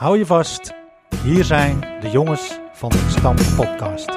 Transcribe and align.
Hou 0.00 0.18
je 0.18 0.26
vast, 0.26 0.72
hier 1.22 1.44
zijn 1.44 1.80
de 2.00 2.10
jongens 2.10 2.58
van 2.72 2.88
de 2.88 2.96
Gestampt 2.98 3.54
Podcast. 3.56 4.10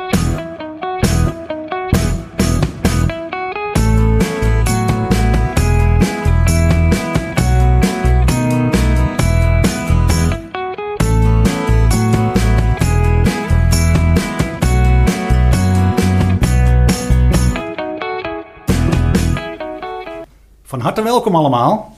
Van 20.64 20.80
harte 20.80 21.04
welkom 21.04 21.36
allemaal. 21.36 21.98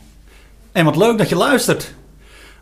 En 0.72 0.86
wat 0.86 0.96
leuk 0.96 1.18
dat 1.18 1.30
je 1.30 1.36
luistert 1.36 1.94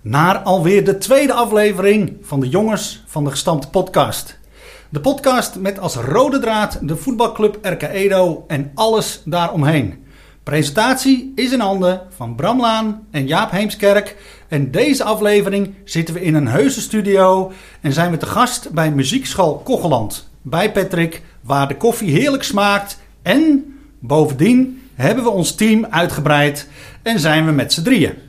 naar 0.04 0.38
alweer 0.38 0.86
de 0.86 0.98
tweede 0.98 1.34
aflevering 1.34 2.18
van 2.22 2.40
de 2.40 2.50
Jongens 2.50 3.04
van 3.06 3.24
de 3.24 3.30
Gestampte 3.30 3.70
Podcast. 3.70 4.40
De 4.90 5.00
podcast 5.00 5.56
met 5.56 5.80
als 5.80 5.96
rode 5.96 6.40
draad 6.40 6.80
de 6.82 6.96
voetbalclub 6.96 7.58
RK 7.62 7.82
Edo 7.82 8.44
en 8.48 8.72
alles 8.76 9.22
daaromheen. 9.26 10.06
Presentatie 10.44 11.32
is 11.36 11.52
in 11.52 11.60
handen 11.60 12.02
van 12.16 12.36
Bram 12.36 12.60
Laan 12.60 13.08
en 13.12 13.28
Jaap 13.28 13.52
Heemskerk. 13.52 14.16
En 14.48 14.72
deze 14.72 15.04
aflevering 15.04 15.74
zitten 15.84 16.14
we 16.14 16.22
in 16.22 16.34
een 16.34 16.48
heuse 16.48 16.82
studio 16.82 17.52
en 17.82 17.94
zijn 17.94 18.12
we 18.12 18.18
te 18.18 18.26
gast 18.26 18.70
bij 18.72 18.92
Muziekschool 18.92 19.58
Kogeland. 19.58 20.30
Bij 20.42 20.72
Patrick, 20.72 21.22
waar 21.42 21.68
de 21.68 21.78
koffie 21.78 22.12
heerlijk 22.12 22.44
smaakt. 22.44 23.00
En 23.22 23.74
bovendien 24.00 24.82
hebben 24.96 25.24
we 25.24 25.30
ons 25.30 25.56
team 25.56 25.86
uitgebreid 25.90 26.68
en 27.02 27.20
zijn 27.20 27.46
we 27.46 27.52
met 27.52 27.74
z'n 27.74 27.84
drieën. 27.84 28.23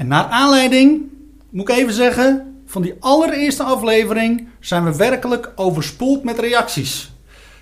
En 0.00 0.06
naar 0.06 0.24
aanleiding, 0.24 1.02
moet 1.50 1.68
ik 1.68 1.76
even 1.76 1.92
zeggen, 1.92 2.62
van 2.66 2.82
die 2.82 2.94
allereerste 3.00 3.62
aflevering 3.62 4.48
zijn 4.60 4.84
we 4.84 4.96
werkelijk 4.96 5.52
overspoeld 5.56 6.24
met 6.24 6.38
reacties. 6.38 7.12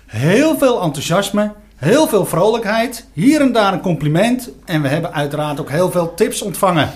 Heel 0.05 0.57
veel 0.57 0.81
enthousiasme, 0.81 1.53
heel 1.75 2.07
veel 2.07 2.25
vrolijkheid, 2.25 3.07
hier 3.13 3.41
en 3.41 3.51
daar 3.51 3.73
een 3.73 3.81
compliment 3.81 4.49
en 4.65 4.81
we 4.81 4.87
hebben 4.87 5.13
uiteraard 5.13 5.59
ook 5.59 5.69
heel 5.69 5.91
veel 5.91 6.13
tips 6.13 6.41
ontvangen. 6.41 6.91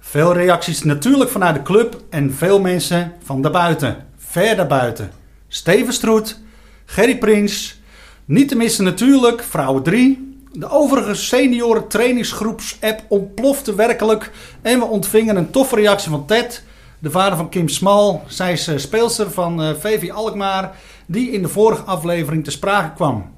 Veel 0.00 0.32
reacties 0.32 0.82
natuurlijk 0.82 1.30
vanuit 1.30 1.54
de 1.54 1.62
club 1.62 2.02
en 2.10 2.34
veel 2.34 2.60
mensen 2.60 3.12
van 3.22 3.42
daarbuiten, 3.42 4.06
ver 4.16 4.56
daarbuiten. 4.56 5.10
Steven 5.48 5.92
Stroet, 5.92 6.38
Gerry 6.84 7.18
Prins, 7.18 7.80
niet 8.24 8.48
te 8.48 8.56
missen 8.56 8.84
natuurlijk 8.84 9.42
Vrouwen 9.42 9.82
3, 9.82 10.29
de 10.52 10.70
overige 10.70 11.14
senioren 11.14 11.88
trainingsgroeps-app 11.88 13.02
ontplofte 13.08 13.74
werkelijk 13.74 14.30
en 14.62 14.78
we 14.78 14.84
ontvingen 14.84 15.36
een 15.36 15.50
toffe 15.50 15.74
reactie 15.74 16.10
van 16.10 16.26
Ted, 16.26 16.62
de 16.98 17.10
vader 17.10 17.36
van 17.36 17.48
Kim 17.48 17.68
Smal. 17.68 18.22
Zij 18.26 18.52
is 18.52 18.68
uh, 18.68 18.78
speelster 18.78 19.30
van 19.30 19.76
VV 19.80 20.10
Alkmaar, 20.10 20.76
die 21.06 21.30
in 21.30 21.42
de 21.42 21.48
vorige 21.48 21.82
aflevering 21.82 22.44
te 22.44 22.50
sprake 22.50 22.94
kwam. 22.94 23.30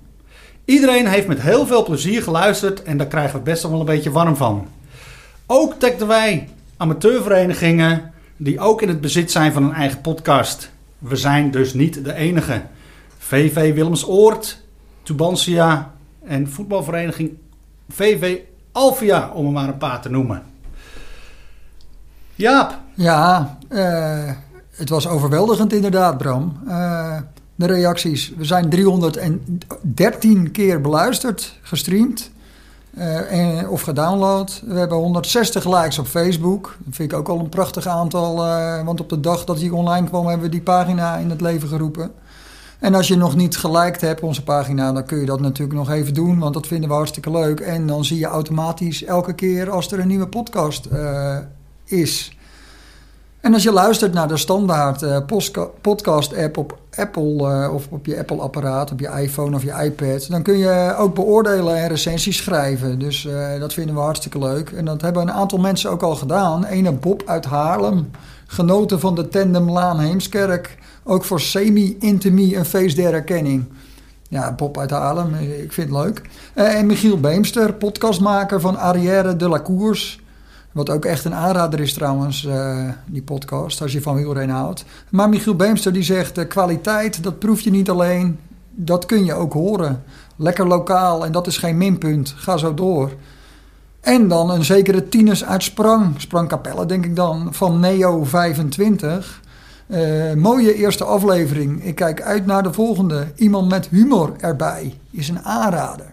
Iedereen 0.64 1.06
heeft 1.06 1.26
met 1.26 1.40
heel 1.40 1.66
veel 1.66 1.84
plezier 1.84 2.22
geluisterd 2.22 2.82
en 2.82 2.96
daar 2.96 3.06
krijgen 3.06 3.38
we 3.38 3.44
best 3.44 3.62
wel 3.62 3.80
een 3.80 3.86
beetje 3.86 4.10
warm 4.10 4.36
van. 4.36 4.68
Ook 5.46 5.74
tagden 5.74 6.06
wij 6.06 6.48
amateurverenigingen 6.76 8.12
die 8.36 8.60
ook 8.60 8.82
in 8.82 8.88
het 8.88 9.00
bezit 9.00 9.30
zijn 9.30 9.52
van 9.52 9.62
een 9.62 9.74
eigen 9.74 10.00
podcast. 10.00 10.70
We 10.98 11.16
zijn 11.16 11.50
dus 11.50 11.74
niet 11.74 12.04
de 12.04 12.14
enige. 12.14 12.62
VV 13.18 13.74
Willemsoord, 13.74 14.60
Tubantia, 15.02 15.91
en 16.24 16.50
voetbalvereniging 16.50 17.30
VV 17.88 18.38
Alvia, 18.72 19.30
om 19.34 19.46
er 19.46 19.52
maar 19.52 19.68
een 19.68 19.78
paar 19.78 20.00
te 20.00 20.10
noemen. 20.10 20.42
Jaap. 22.34 22.78
Ja, 22.94 23.58
uh, 23.68 24.30
het 24.70 24.88
was 24.88 25.08
overweldigend 25.08 25.72
inderdaad, 25.72 26.18
Bram. 26.18 26.60
Uh, 26.68 27.16
de 27.54 27.66
reacties. 27.66 28.32
We 28.36 28.44
zijn 28.44 28.68
313 28.68 30.50
keer 30.50 30.80
beluisterd, 30.80 31.58
gestreamd 31.62 32.30
uh, 32.98 33.32
en, 33.32 33.68
of 33.68 33.82
gedownload. 33.82 34.62
We 34.66 34.78
hebben 34.78 34.98
160 34.98 35.64
likes 35.64 35.98
op 35.98 36.06
Facebook. 36.06 36.76
Dat 36.78 36.94
vind 36.94 37.12
ik 37.12 37.18
ook 37.18 37.28
al 37.28 37.38
een 37.38 37.48
prachtig 37.48 37.86
aantal. 37.86 38.36
want 38.84 39.00
op 39.00 39.08
de 39.08 39.20
dag 39.20 39.44
dat 39.44 39.58
die 39.58 39.74
online 39.74 40.06
kwam, 40.06 40.26
hebben 40.26 40.46
we 40.46 40.52
die 40.52 40.62
pagina 40.62 41.16
in 41.16 41.30
het 41.30 41.40
leven 41.40 41.68
geroepen. 41.68 42.10
En 42.82 42.94
als 42.94 43.08
je 43.08 43.16
nog 43.16 43.36
niet 43.36 43.56
geliked 43.56 44.00
hebt 44.00 44.20
onze 44.20 44.42
pagina, 44.42 44.92
dan 44.92 45.04
kun 45.04 45.18
je 45.18 45.26
dat 45.26 45.40
natuurlijk 45.40 45.78
nog 45.78 45.90
even 45.90 46.14
doen, 46.14 46.38
want 46.38 46.54
dat 46.54 46.66
vinden 46.66 46.88
we 46.88 46.94
hartstikke 46.94 47.30
leuk. 47.30 47.60
En 47.60 47.86
dan 47.86 48.04
zie 48.04 48.18
je 48.18 48.26
automatisch 48.26 49.04
elke 49.04 49.34
keer 49.34 49.70
als 49.70 49.92
er 49.92 49.98
een 49.98 50.08
nieuwe 50.08 50.26
podcast 50.26 50.88
uh, 50.92 51.36
is. 51.84 52.36
En 53.40 53.52
als 53.52 53.62
je 53.62 53.72
luistert 53.72 54.12
naar 54.12 54.28
de 54.28 54.36
standaard 54.36 55.02
uh, 55.02 55.18
podcast-app 55.80 56.56
op 56.56 56.78
Apple 56.96 57.64
uh, 57.66 57.74
of 57.74 57.86
op 57.90 58.06
je 58.06 58.18
Apple-apparaat, 58.18 58.92
op 58.92 59.00
je 59.00 59.20
iPhone 59.20 59.56
of 59.56 59.62
je 59.62 59.82
iPad, 59.84 60.30
dan 60.30 60.42
kun 60.42 60.58
je 60.58 60.94
ook 60.98 61.14
beoordelen 61.14 61.76
en 61.76 61.88
recensies 61.88 62.36
schrijven. 62.36 62.98
Dus 62.98 63.28
dat 63.58 63.72
vinden 63.72 63.94
we 63.94 64.00
hartstikke 64.00 64.38
leuk. 64.38 64.70
En 64.70 64.84
dat 64.84 65.00
hebben 65.00 65.22
een 65.22 65.32
aantal 65.32 65.58
mensen 65.58 65.90
ook 65.90 66.02
al 66.02 66.14
gedaan. 66.14 66.64
Ene 66.64 66.92
Bob 66.92 67.22
uit 67.26 67.44
Haarlem, 67.44 68.10
genoten 68.52 69.00
van 69.00 69.14
de 69.14 69.28
Tandem 69.28 69.70
Laan 69.70 70.00
Heemskerk. 70.00 70.78
Ook 71.04 71.24
voor 71.24 71.40
semi-intimie 71.40 72.56
een 72.56 72.64
feest 72.64 72.96
der 72.96 73.12
herkenning. 73.12 73.64
Ja, 74.28 74.54
Bob 74.54 74.78
uit 74.78 74.90
Haarlem, 74.90 75.34
ik 75.34 75.72
vind 75.72 75.90
het 75.90 75.98
leuk. 75.98 76.22
Uh, 76.54 76.74
en 76.74 76.86
Michiel 76.86 77.20
Beemster, 77.20 77.74
podcastmaker 77.74 78.60
van 78.60 78.76
Arrière 78.76 79.36
de 79.36 79.48
la 79.48 79.62
Course. 79.62 80.18
Wat 80.72 80.90
ook 80.90 81.04
echt 81.04 81.24
een 81.24 81.34
aanrader 81.34 81.80
is 81.80 81.94
trouwens, 81.94 82.44
uh, 82.44 82.88
die 83.06 83.22
podcast, 83.22 83.82
als 83.82 83.92
je 83.92 84.02
van 84.02 84.16
wielrennen 84.16 84.56
houdt. 84.56 84.84
Maar 85.10 85.28
Michiel 85.28 85.56
Beemster 85.56 85.92
die 85.92 86.02
zegt, 86.02 86.34
de 86.34 86.46
kwaliteit, 86.46 87.22
dat 87.22 87.38
proef 87.38 87.60
je 87.60 87.70
niet 87.70 87.90
alleen. 87.90 88.38
Dat 88.70 89.06
kun 89.06 89.24
je 89.24 89.34
ook 89.34 89.52
horen. 89.52 90.02
Lekker 90.36 90.66
lokaal 90.66 91.24
en 91.24 91.32
dat 91.32 91.46
is 91.46 91.56
geen 91.56 91.76
minpunt. 91.76 92.34
Ga 92.36 92.56
zo 92.56 92.74
door. 92.74 93.12
En 94.02 94.28
dan 94.28 94.50
een 94.50 94.64
zekere 94.64 95.08
tieners 95.08 95.44
uit 95.44 95.62
Sprang, 95.62 96.16
denk 96.86 97.04
ik 97.04 97.16
dan, 97.16 97.54
van 97.54 97.80
Neo 97.80 98.24
25... 98.24 99.40
Uh, 99.86 100.32
mooie 100.32 100.74
eerste 100.74 101.04
aflevering. 101.04 101.84
Ik 101.84 101.94
kijk 101.94 102.22
uit 102.22 102.46
naar 102.46 102.62
de 102.62 102.72
volgende. 102.72 103.26
Iemand 103.36 103.68
met 103.68 103.88
humor 103.88 104.32
erbij 104.38 104.94
is 105.10 105.28
een 105.28 105.42
aanrader. 105.42 106.06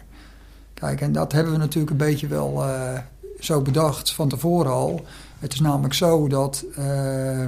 Kijk, 0.73 1.01
en 1.01 1.11
dat 1.11 1.31
hebben 1.31 1.53
we 1.53 1.59
natuurlijk 1.59 1.91
een 1.91 1.97
beetje 1.97 2.27
wel 2.27 2.65
uh, 2.65 2.97
zo 3.39 3.61
bedacht 3.61 4.13
van 4.13 4.29
tevoren 4.29 4.71
al. 4.71 5.05
Het 5.39 5.53
is 5.53 5.59
namelijk 5.59 5.93
zo 5.93 6.27
dat 6.27 6.65
uh, 6.79 7.45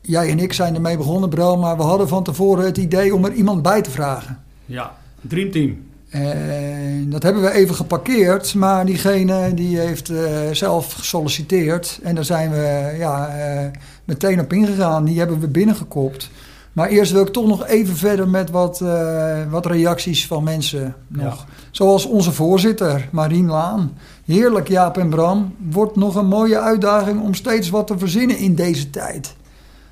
jij 0.00 0.30
en 0.30 0.38
ik 0.38 0.52
zijn 0.52 0.74
ermee 0.74 0.96
begonnen, 0.96 1.28
Bro, 1.28 1.56
maar 1.56 1.76
we 1.76 1.82
hadden 1.82 2.08
van 2.08 2.22
tevoren 2.24 2.64
het 2.64 2.76
idee 2.76 3.14
om 3.14 3.24
er 3.24 3.32
iemand 3.32 3.62
bij 3.62 3.82
te 3.82 3.90
vragen. 3.90 4.42
Ja, 4.64 4.96
Dreamteam. 5.20 5.91
En 6.12 7.10
dat 7.10 7.22
hebben 7.22 7.42
we 7.42 7.52
even 7.52 7.74
geparkeerd, 7.74 8.54
maar 8.54 8.86
diegene 8.86 9.54
die 9.54 9.78
heeft 9.78 10.10
uh, 10.10 10.18
zelf 10.52 10.92
gesolliciteerd. 10.92 12.00
En 12.02 12.14
daar 12.14 12.24
zijn 12.24 12.50
we 12.50 12.94
ja, 12.98 13.28
uh, 13.36 13.70
meteen 14.04 14.40
op 14.40 14.52
ingegaan. 14.52 15.04
Die 15.04 15.18
hebben 15.18 15.40
we 15.40 15.48
binnengekopt. 15.48 16.30
Maar 16.72 16.88
eerst 16.88 17.12
wil 17.12 17.22
ik 17.22 17.32
toch 17.32 17.46
nog 17.46 17.66
even 17.66 17.96
verder 17.96 18.28
met 18.28 18.50
wat, 18.50 18.80
uh, 18.82 19.50
wat 19.50 19.66
reacties 19.66 20.26
van 20.26 20.44
mensen 20.44 20.94
nog. 21.08 21.46
Ja. 21.48 21.54
Zoals 21.70 22.06
onze 22.06 22.32
voorzitter, 22.32 23.08
Marien 23.12 23.46
Laan. 23.46 23.92
Heerlijk, 24.24 24.68
Jaap 24.68 24.98
en 24.98 25.08
Bram. 25.08 25.54
Wordt 25.70 25.96
nog 25.96 26.14
een 26.14 26.26
mooie 26.26 26.60
uitdaging 26.60 27.22
om 27.22 27.34
steeds 27.34 27.70
wat 27.70 27.86
te 27.86 27.98
verzinnen 27.98 28.38
in 28.38 28.54
deze 28.54 28.90
tijd. 28.90 29.34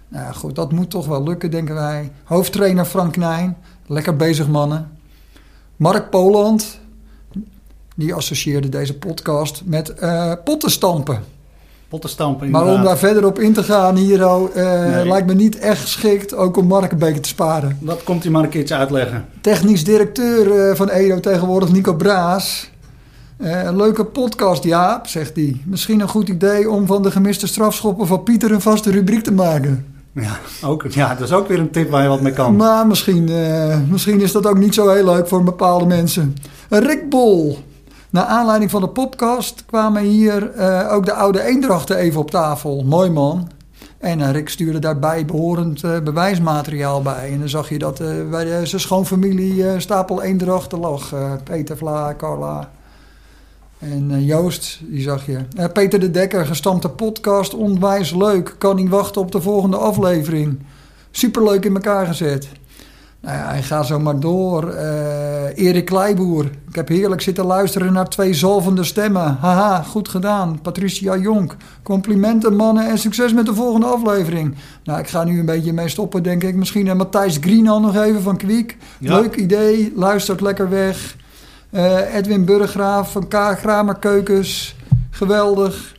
Nou 0.08 0.34
goed, 0.34 0.54
dat 0.54 0.72
moet 0.72 0.90
toch 0.90 1.06
wel 1.06 1.22
lukken, 1.22 1.50
denken 1.50 1.74
wij. 1.74 2.10
Hoofdtrainer 2.24 2.84
Frank 2.84 3.12
Knijn. 3.12 3.56
Lekker 3.86 4.16
bezig, 4.16 4.48
mannen. 4.48 4.99
Mark 5.80 6.10
Poland, 6.10 6.78
die 7.96 8.14
associeerde 8.14 8.68
deze 8.68 8.98
podcast 8.98 9.62
met 9.64 9.92
uh, 10.02 10.32
pottenstampen. 10.44 11.20
Pottenstampen, 11.88 12.50
Maar 12.50 12.66
om 12.66 12.82
daar 12.82 12.98
verder 12.98 13.26
op 13.26 13.38
in 13.38 13.52
te 13.52 13.62
gaan 13.62 13.96
hier, 13.96 14.20
uh, 14.20 14.36
nee. 14.54 15.08
lijkt 15.08 15.26
me 15.26 15.34
niet 15.34 15.58
echt 15.58 15.80
geschikt, 15.80 16.34
ook 16.34 16.56
om 16.56 16.66
Mark 16.66 16.92
een 16.92 16.98
beetje 16.98 17.20
te 17.20 17.28
sparen. 17.28 17.78
Dat 17.80 18.04
komt 18.04 18.22
hij 18.22 18.32
maar 18.32 18.42
een 18.42 18.48
keertje 18.48 18.74
uitleggen. 18.74 19.24
Technisch 19.40 19.84
directeur 19.84 20.68
uh, 20.68 20.74
van 20.74 20.88
Edo 20.88 21.20
tegenwoordig, 21.20 21.72
Nico 21.72 21.94
Braas. 21.94 22.70
een 23.38 23.76
leuke 23.76 24.04
podcast, 24.04 24.64
Jaap, 24.64 25.06
zegt 25.06 25.36
hij. 25.36 25.60
Misschien 25.64 26.00
een 26.00 26.08
goed 26.08 26.28
idee 26.28 26.70
om 26.70 26.86
van 26.86 27.02
de 27.02 27.10
gemiste 27.10 27.46
strafschoppen 27.46 28.06
van 28.06 28.22
Pieter 28.22 28.52
een 28.52 28.60
vaste 28.60 28.90
rubriek 28.90 29.22
te 29.22 29.32
maken. 29.32 29.99
Ja, 30.12 30.38
ook, 30.64 30.86
ja, 30.86 31.14
dat 31.14 31.28
is 31.28 31.34
ook 31.34 31.48
weer 31.48 31.58
een 31.58 31.70
tip 31.70 31.90
waar 31.90 32.02
je 32.02 32.08
wat 32.08 32.20
mee 32.20 32.32
kan. 32.32 32.56
Maar 32.56 32.86
misschien, 32.86 33.30
uh, 33.30 33.78
misschien 33.88 34.20
is 34.20 34.32
dat 34.32 34.46
ook 34.46 34.58
niet 34.58 34.74
zo 34.74 34.88
heel 34.88 35.04
leuk 35.04 35.28
voor 35.28 35.42
bepaalde 35.44 35.86
mensen. 35.86 36.36
Rick 36.68 37.08
Bol. 37.08 37.58
Naar 38.10 38.24
aanleiding 38.24 38.70
van 38.70 38.80
de 38.80 38.88
podcast 38.88 39.64
kwamen 39.66 40.02
hier 40.02 40.56
uh, 40.56 40.92
ook 40.92 41.04
de 41.04 41.12
oude 41.12 41.42
eendrachten 41.42 41.96
even 41.96 42.20
op 42.20 42.30
tafel. 42.30 42.84
Mooi 42.84 43.10
man. 43.10 43.50
En 43.98 44.18
uh, 44.18 44.30
Rick 44.30 44.48
stuurde 44.48 44.78
daarbij 44.78 45.24
behorend 45.24 45.82
bewijsmateriaal 46.04 47.02
bij. 47.02 47.32
En 47.32 47.38
dan 47.38 47.48
zag 47.48 47.68
je 47.68 47.78
dat 47.78 48.02
bij 48.30 48.66
zijn 48.66 48.80
schoonfamilie 48.80 49.80
stapel 49.80 50.22
eendrachten 50.22 50.78
lag. 50.78 51.14
Peter, 51.44 51.76
Vla, 51.76 52.14
Carla. 52.16 52.70
En 53.80 54.10
eh, 54.10 54.26
Joost, 54.26 54.78
die 54.82 55.02
zag 55.02 55.26
je. 55.26 55.38
Eh, 55.56 55.64
Peter 55.72 56.00
de 56.00 56.10
Dekker, 56.10 56.46
gestampte 56.46 56.88
podcast, 56.88 57.54
onwijs 57.54 58.14
leuk. 58.14 58.54
Kan 58.58 58.76
niet 58.76 58.88
wachten 58.88 59.20
op 59.20 59.32
de 59.32 59.40
volgende 59.40 59.76
aflevering. 59.76 60.58
Superleuk 61.10 61.64
in 61.64 61.74
elkaar 61.74 62.06
gezet. 62.06 62.48
Nou 63.20 63.36
ja, 63.36 63.48
hij 63.48 63.62
gaat 63.62 63.86
zo 63.86 63.98
maar 63.98 64.20
door. 64.20 64.68
Eh, 64.68 65.66
Erik 65.66 65.84
Kleiboer. 65.84 66.44
Ik 66.44 66.74
heb 66.74 66.88
heerlijk 66.88 67.20
zitten 67.20 67.44
luisteren 67.44 67.92
naar 67.92 68.08
twee 68.08 68.34
zalvende 68.34 68.84
stemmen. 68.84 69.36
Haha, 69.40 69.82
goed 69.82 70.08
gedaan. 70.08 70.60
Patricia 70.62 71.16
Jonk. 71.16 71.56
Complimenten 71.82 72.56
mannen 72.56 72.88
en 72.88 72.98
succes 72.98 73.32
met 73.32 73.46
de 73.46 73.54
volgende 73.54 73.86
aflevering. 73.86 74.54
Nou, 74.84 74.98
ik 74.98 75.08
ga 75.08 75.24
nu 75.24 75.38
een 75.38 75.46
beetje 75.46 75.72
mee 75.72 75.88
stoppen, 75.88 76.22
denk 76.22 76.42
ik. 76.42 76.54
Misschien 76.54 76.86
uh, 76.86 76.94
Matthijs 76.94 77.36
Greenal 77.40 77.80
nog 77.80 77.96
even 77.96 78.22
van 78.22 78.36
Kwiek. 78.36 78.76
Ja. 78.98 79.20
Leuk 79.20 79.36
idee. 79.36 79.92
Luistert 79.96 80.40
lekker 80.40 80.70
weg. 80.70 81.16
Eh, 81.70 82.14
Edwin 82.14 82.44
Burggraaf 82.44 83.12
van 83.12 83.28
K. 83.28 83.56
Kramer 83.60 83.94
Keukens. 83.98 84.76
Geweldig. 85.10 85.94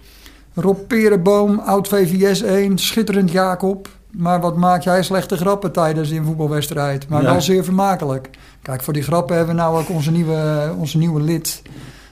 Rob 0.54 0.78
Perenboom, 0.88 1.60
oud 1.60 1.88
VVS 1.88 2.42
1. 2.42 2.78
Schitterend 2.78 3.32
Jacob. 3.32 3.88
Maar 4.12 4.42
wat 4.42 4.58
maak 4.58 4.82
jij 4.82 5.04
slechte 5.04 5.38
grappen 5.38 5.72
tijdens 5.72 6.10
een 6.10 6.26
voetbalwedstrijd? 6.26 7.10
Maar 7.10 7.22
Ja. 7.22 7.32
wel 7.32 7.42
zeer 7.42 7.64
vermakelijk. 7.64 8.30
Kijk, 8.62 8.82
voor 8.84 8.94
die 8.94 9.04
grappen 9.04 9.36
hebben 9.36 9.56
we 9.56 9.62
nou 9.62 9.80
ook 9.80 9.90
onze 9.90 10.12
nieuwe, 10.12 10.74
onze 10.78 10.98
nieuwe 10.98 11.22
lid. 11.22 11.62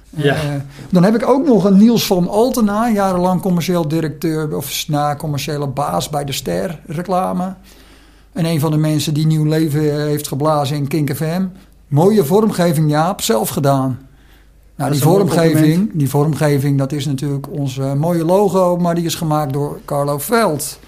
Ja. 0.10 0.34
Eh, 0.36 0.42
dan 0.90 1.04
heb 1.04 1.16
ik 1.16 1.28
ook 1.30 1.46
nog 1.46 1.64
een 1.64 1.78
Niels 1.78 2.06
van 2.06 2.28
Altena, 2.28 2.90
jarenlang 2.90 3.42
commercieel 3.42 3.88
directeur 3.88 4.56
of 4.56 4.88
na 4.88 5.16
commerciële 5.16 5.68
baas 5.68 6.10
bij 6.10 6.24
de 6.26 6.32
Ster 6.32 6.80
reclame. 6.86 7.54
En 8.34 8.46
een 8.46 8.60
van 8.60 8.72
de 8.72 8.78
mensen 8.78 9.14
die 9.14 9.26
nieuw 9.28 9.46
leven 9.46 10.06
heeft 10.08 10.28
geblazen 10.28 10.76
in 10.78 10.88
Kink 10.88 11.16
FM. 11.16 11.46
Mooie 11.90 12.26
vormgeving, 12.26 12.90
Jaap, 12.90 13.22
zelf 13.22 13.50
gedaan. 13.50 14.00
Nou, 14.76 14.92
die 14.92 15.02
vormgeving, 15.02 15.90
die 15.94 16.10
vormgeving, 16.10 16.78
dat 16.78 16.92
is 16.92 17.06
natuurlijk 17.06 17.50
ons 17.52 17.78
eh, 17.78 17.94
mooie 17.94 18.26
logo, 18.26 18.78
maar 18.78 18.96
die 18.96 19.06
is 19.06 19.16
gemaakt 19.16 19.54
door 19.54 19.80
Carlo 19.86 20.18
Veld. 20.18 20.80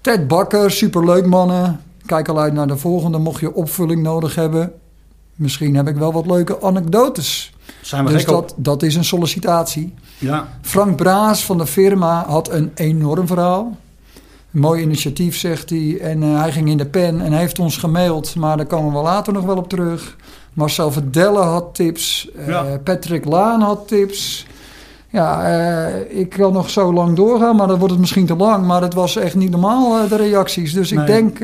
Ted 0.00 0.28
Bakker, 0.28 0.70
superleuk 0.70 1.26
mannen. 1.26 1.80
Kijk 2.06 2.28
al 2.28 2.40
uit 2.40 2.52
naar 2.52 2.66
de 2.66 2.76
volgende, 2.76 3.18
mocht 3.18 3.40
je 3.40 3.54
opvulling 3.54 4.02
nodig 4.02 4.34
hebben. 4.34 4.72
Misschien 5.34 5.76
heb 5.76 5.88
ik 5.88 5.96
wel 5.96 6.12
wat 6.12 6.26
leuke 6.26 6.62
anekdotes. 6.62 7.54
Zijn 7.80 8.04
we 8.04 8.12
Dus 8.12 8.24
op. 8.26 8.28
dat, 8.28 8.54
dat 8.56 8.82
is 8.82 8.94
een 8.94 9.04
sollicitatie. 9.04 9.94
Ja. 10.18 10.48
Frank 10.60 10.96
Braas 10.96 11.44
van 11.44 11.58
de 11.58 11.66
firma 11.66 12.24
had 12.26 12.50
een 12.50 12.70
enorm 12.74 13.26
verhaal. 13.26 13.76
Mooi 14.52 14.82
initiatief, 14.82 15.36
zegt 15.36 15.70
hij. 15.70 15.98
En 16.00 16.22
eh, 16.22 16.40
hij 16.40 16.52
ging 16.52 16.68
in 16.68 16.76
de 16.76 16.86
pen 16.86 17.20
en 17.20 17.32
heeft 17.32 17.58
ons 17.58 17.76
gemaild. 17.76 18.34
Maar 18.34 18.56
daar 18.56 18.66
komen 18.66 18.92
we 18.92 18.98
later 19.02 19.32
nog 19.32 19.44
wel 19.44 19.56
op 19.56 19.68
terug. 19.68 20.16
Marcel 20.52 20.92
Verdelle 20.92 21.38
had 21.38 21.74
tips. 21.74 22.30
Eh, 22.36 22.46
Ja. 22.46 22.64
Patrick 22.84 23.24
Laan 23.24 23.60
had 23.60 23.88
tips. 23.88 24.46
Ja, 25.08 25.44
eh, 25.44 26.18
ik 26.20 26.28
kan 26.28 26.52
nog 26.52 26.70
zo 26.70 26.92
lang 26.92 27.16
doorgaan, 27.16 27.56
maar 27.56 27.66
dan 27.66 27.76
wordt 27.78 27.92
het 27.92 28.00
misschien 28.00 28.26
te 28.26 28.36
lang. 28.36 28.66
Maar 28.66 28.82
het 28.82 28.94
was 28.94 29.16
echt 29.16 29.34
niet 29.34 29.50
normaal, 29.50 30.08
de 30.08 30.16
reacties. 30.16 30.72
Dus 30.72 30.90
Nee. 30.90 31.00
ik 31.00 31.06
denk 31.06 31.38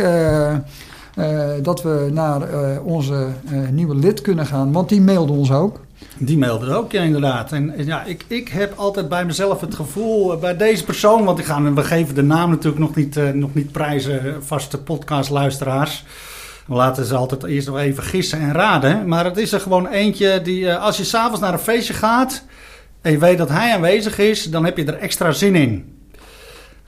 dat 1.64 1.82
we 1.82 2.08
naar 2.12 2.43
onze 2.84 3.26
nieuwe 3.70 3.94
lid 3.94 4.20
kunnen 4.20 4.46
gaan. 4.46 4.72
Want 4.72 4.88
die 4.88 5.00
mailde 5.00 5.32
ons 5.32 5.52
ook. 5.52 5.81
Die 6.18 6.38
mailde 6.38 6.66
het 6.66 6.74
ook, 6.74 6.92
ja, 6.92 7.02
inderdaad. 7.02 7.52
En 7.52 7.74
ja, 7.76 8.04
ik, 8.04 8.24
ik 8.26 8.48
heb 8.48 8.72
altijd 8.76 9.08
bij 9.08 9.24
mezelf 9.24 9.60
het 9.60 9.74
gevoel, 9.74 10.32
eh, 10.32 10.40
bij 10.40 10.56
deze 10.56 10.84
persoon, 10.84 11.24
want 11.24 11.38
ik 11.38 11.44
ga, 11.44 11.72
we 11.72 11.84
geven 11.84 12.14
de 12.14 12.22
naam 12.22 12.50
natuurlijk 12.50 12.78
nog 12.78 12.94
niet, 12.94 13.16
eh, 13.16 13.30
nog 13.30 13.54
niet 13.54 13.72
prijzen, 13.72 14.24
eh, 14.24 14.32
vaste 14.40 14.78
podcastluisteraars. 14.78 16.04
We 16.66 16.74
laten 16.74 17.04
ze 17.04 17.14
altijd 17.14 17.44
eerst 17.44 17.66
nog 17.66 17.78
even 17.78 18.02
gissen 18.02 18.40
en 18.40 18.52
raden. 18.52 19.08
Maar 19.08 19.24
het 19.24 19.36
is 19.36 19.52
er 19.52 19.60
gewoon 19.60 19.86
eentje 19.86 20.42
die, 20.42 20.74
als 20.74 20.96
je 20.96 21.04
s'avonds 21.04 21.40
naar 21.40 21.52
een 21.52 21.58
feestje 21.58 21.94
gaat 21.94 22.44
en 23.00 23.12
je 23.12 23.18
weet 23.18 23.38
dat 23.38 23.48
hij 23.48 23.74
aanwezig 23.74 24.18
is, 24.18 24.44
dan 24.44 24.64
heb 24.64 24.76
je 24.76 24.84
er 24.84 24.98
extra 24.98 25.32
zin 25.32 25.54
in. 25.54 25.96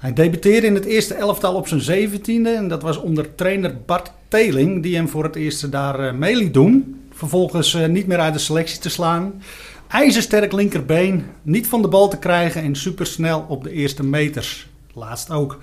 Hij 0.00 0.12
debuteerde 0.12 0.66
in 0.66 0.74
het 0.74 0.84
eerste 0.84 1.14
elftal 1.14 1.54
op 1.54 1.68
zijn 1.68 1.80
zeventiende. 1.80 2.50
En 2.50 2.68
dat 2.68 2.82
was 2.82 2.96
onder 2.96 3.34
trainer 3.34 3.76
Bart 3.86 4.12
Teling, 4.28 4.82
die 4.82 4.96
hem 4.96 5.08
voor 5.08 5.24
het 5.24 5.36
eerst 5.36 5.70
daar 5.70 6.00
eh, 6.00 6.12
mee 6.12 6.36
liet 6.36 6.54
doen. 6.54 7.00
Vervolgens 7.20 7.75
eh, 7.75 7.87
niet 7.87 8.06
meer 8.06 8.19
uit 8.19 8.32
de 8.32 8.38
selectie 8.38 8.78
te 8.78 8.88
slaan. 8.88 9.43
IJzersterk 9.88 10.52
linkerbeen, 10.52 11.26
niet 11.43 11.67
van 11.67 11.82
de 11.82 11.88
bal 11.88 12.08
te 12.08 12.19
krijgen 12.19 12.62
en 12.62 12.76
supersnel 12.76 13.44
op 13.49 13.64
de 13.64 13.72
eerste 13.72 14.05
meters. 14.05 14.69
Laatst 14.94 15.31
ook. 15.31 15.58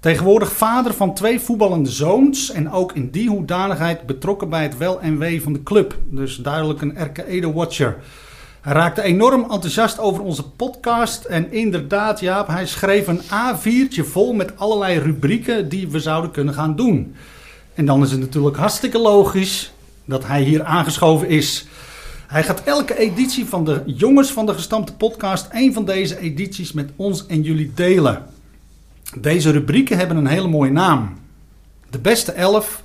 Tegenwoordig 0.00 0.52
vader 0.52 0.94
van 0.94 1.14
twee 1.14 1.40
voetballende 1.40 1.90
zoons 1.90 2.50
en 2.50 2.70
ook 2.70 2.92
in 2.92 3.10
die 3.10 3.28
hoedanigheid 3.28 4.06
betrokken 4.06 4.48
bij 4.48 4.62
het 4.62 4.76
wel 4.76 5.00
en 5.00 5.18
wee 5.18 5.42
van 5.42 5.52
de 5.52 5.62
club. 5.62 5.98
Dus 6.10 6.36
duidelijk 6.36 6.80
een 6.80 7.02
RK 7.02 7.18
Edo-watcher. 7.18 7.96
Hij 8.60 8.72
raakte 8.72 9.02
enorm 9.02 9.42
enthousiast 9.42 9.98
over 9.98 10.22
onze 10.22 10.50
podcast. 10.50 11.24
En 11.24 11.52
inderdaad, 11.52 12.20
Jaap, 12.20 12.48
hij 12.48 12.66
schreef 12.66 13.06
een 13.06 13.22
A4'tje 13.22 14.04
vol 14.04 14.32
met 14.32 14.58
allerlei 14.58 14.98
rubrieken 14.98 15.68
die 15.68 15.88
we 15.88 16.00
zouden 16.00 16.30
kunnen 16.30 16.54
gaan 16.54 16.76
doen. 16.76 17.14
En 17.74 17.86
dan 17.86 18.02
is 18.02 18.10
het 18.10 18.20
natuurlijk 18.20 18.56
hartstikke 18.56 18.98
logisch 18.98 19.72
dat 20.08 20.26
hij 20.26 20.42
hier 20.42 20.62
aangeschoven 20.62 21.28
is. 21.28 21.66
Hij 22.26 22.42
gaat 22.42 22.62
elke 22.64 22.98
editie 22.98 23.46
van 23.46 23.64
de 23.64 23.82
Jongens 23.86 24.32
van 24.32 24.46
de 24.46 24.54
Gestampte 24.54 24.94
Podcast, 24.94 25.48
een 25.52 25.72
van 25.72 25.84
deze 25.84 26.18
edities, 26.18 26.72
met 26.72 26.90
ons 26.96 27.26
en 27.26 27.42
jullie 27.42 27.72
delen. 27.74 28.26
Deze 29.18 29.50
rubrieken 29.50 29.98
hebben 29.98 30.16
een 30.16 30.26
hele 30.26 30.48
mooie 30.48 30.70
naam. 30.70 31.18
De 31.90 31.98
beste 31.98 32.32
elf 32.32 32.82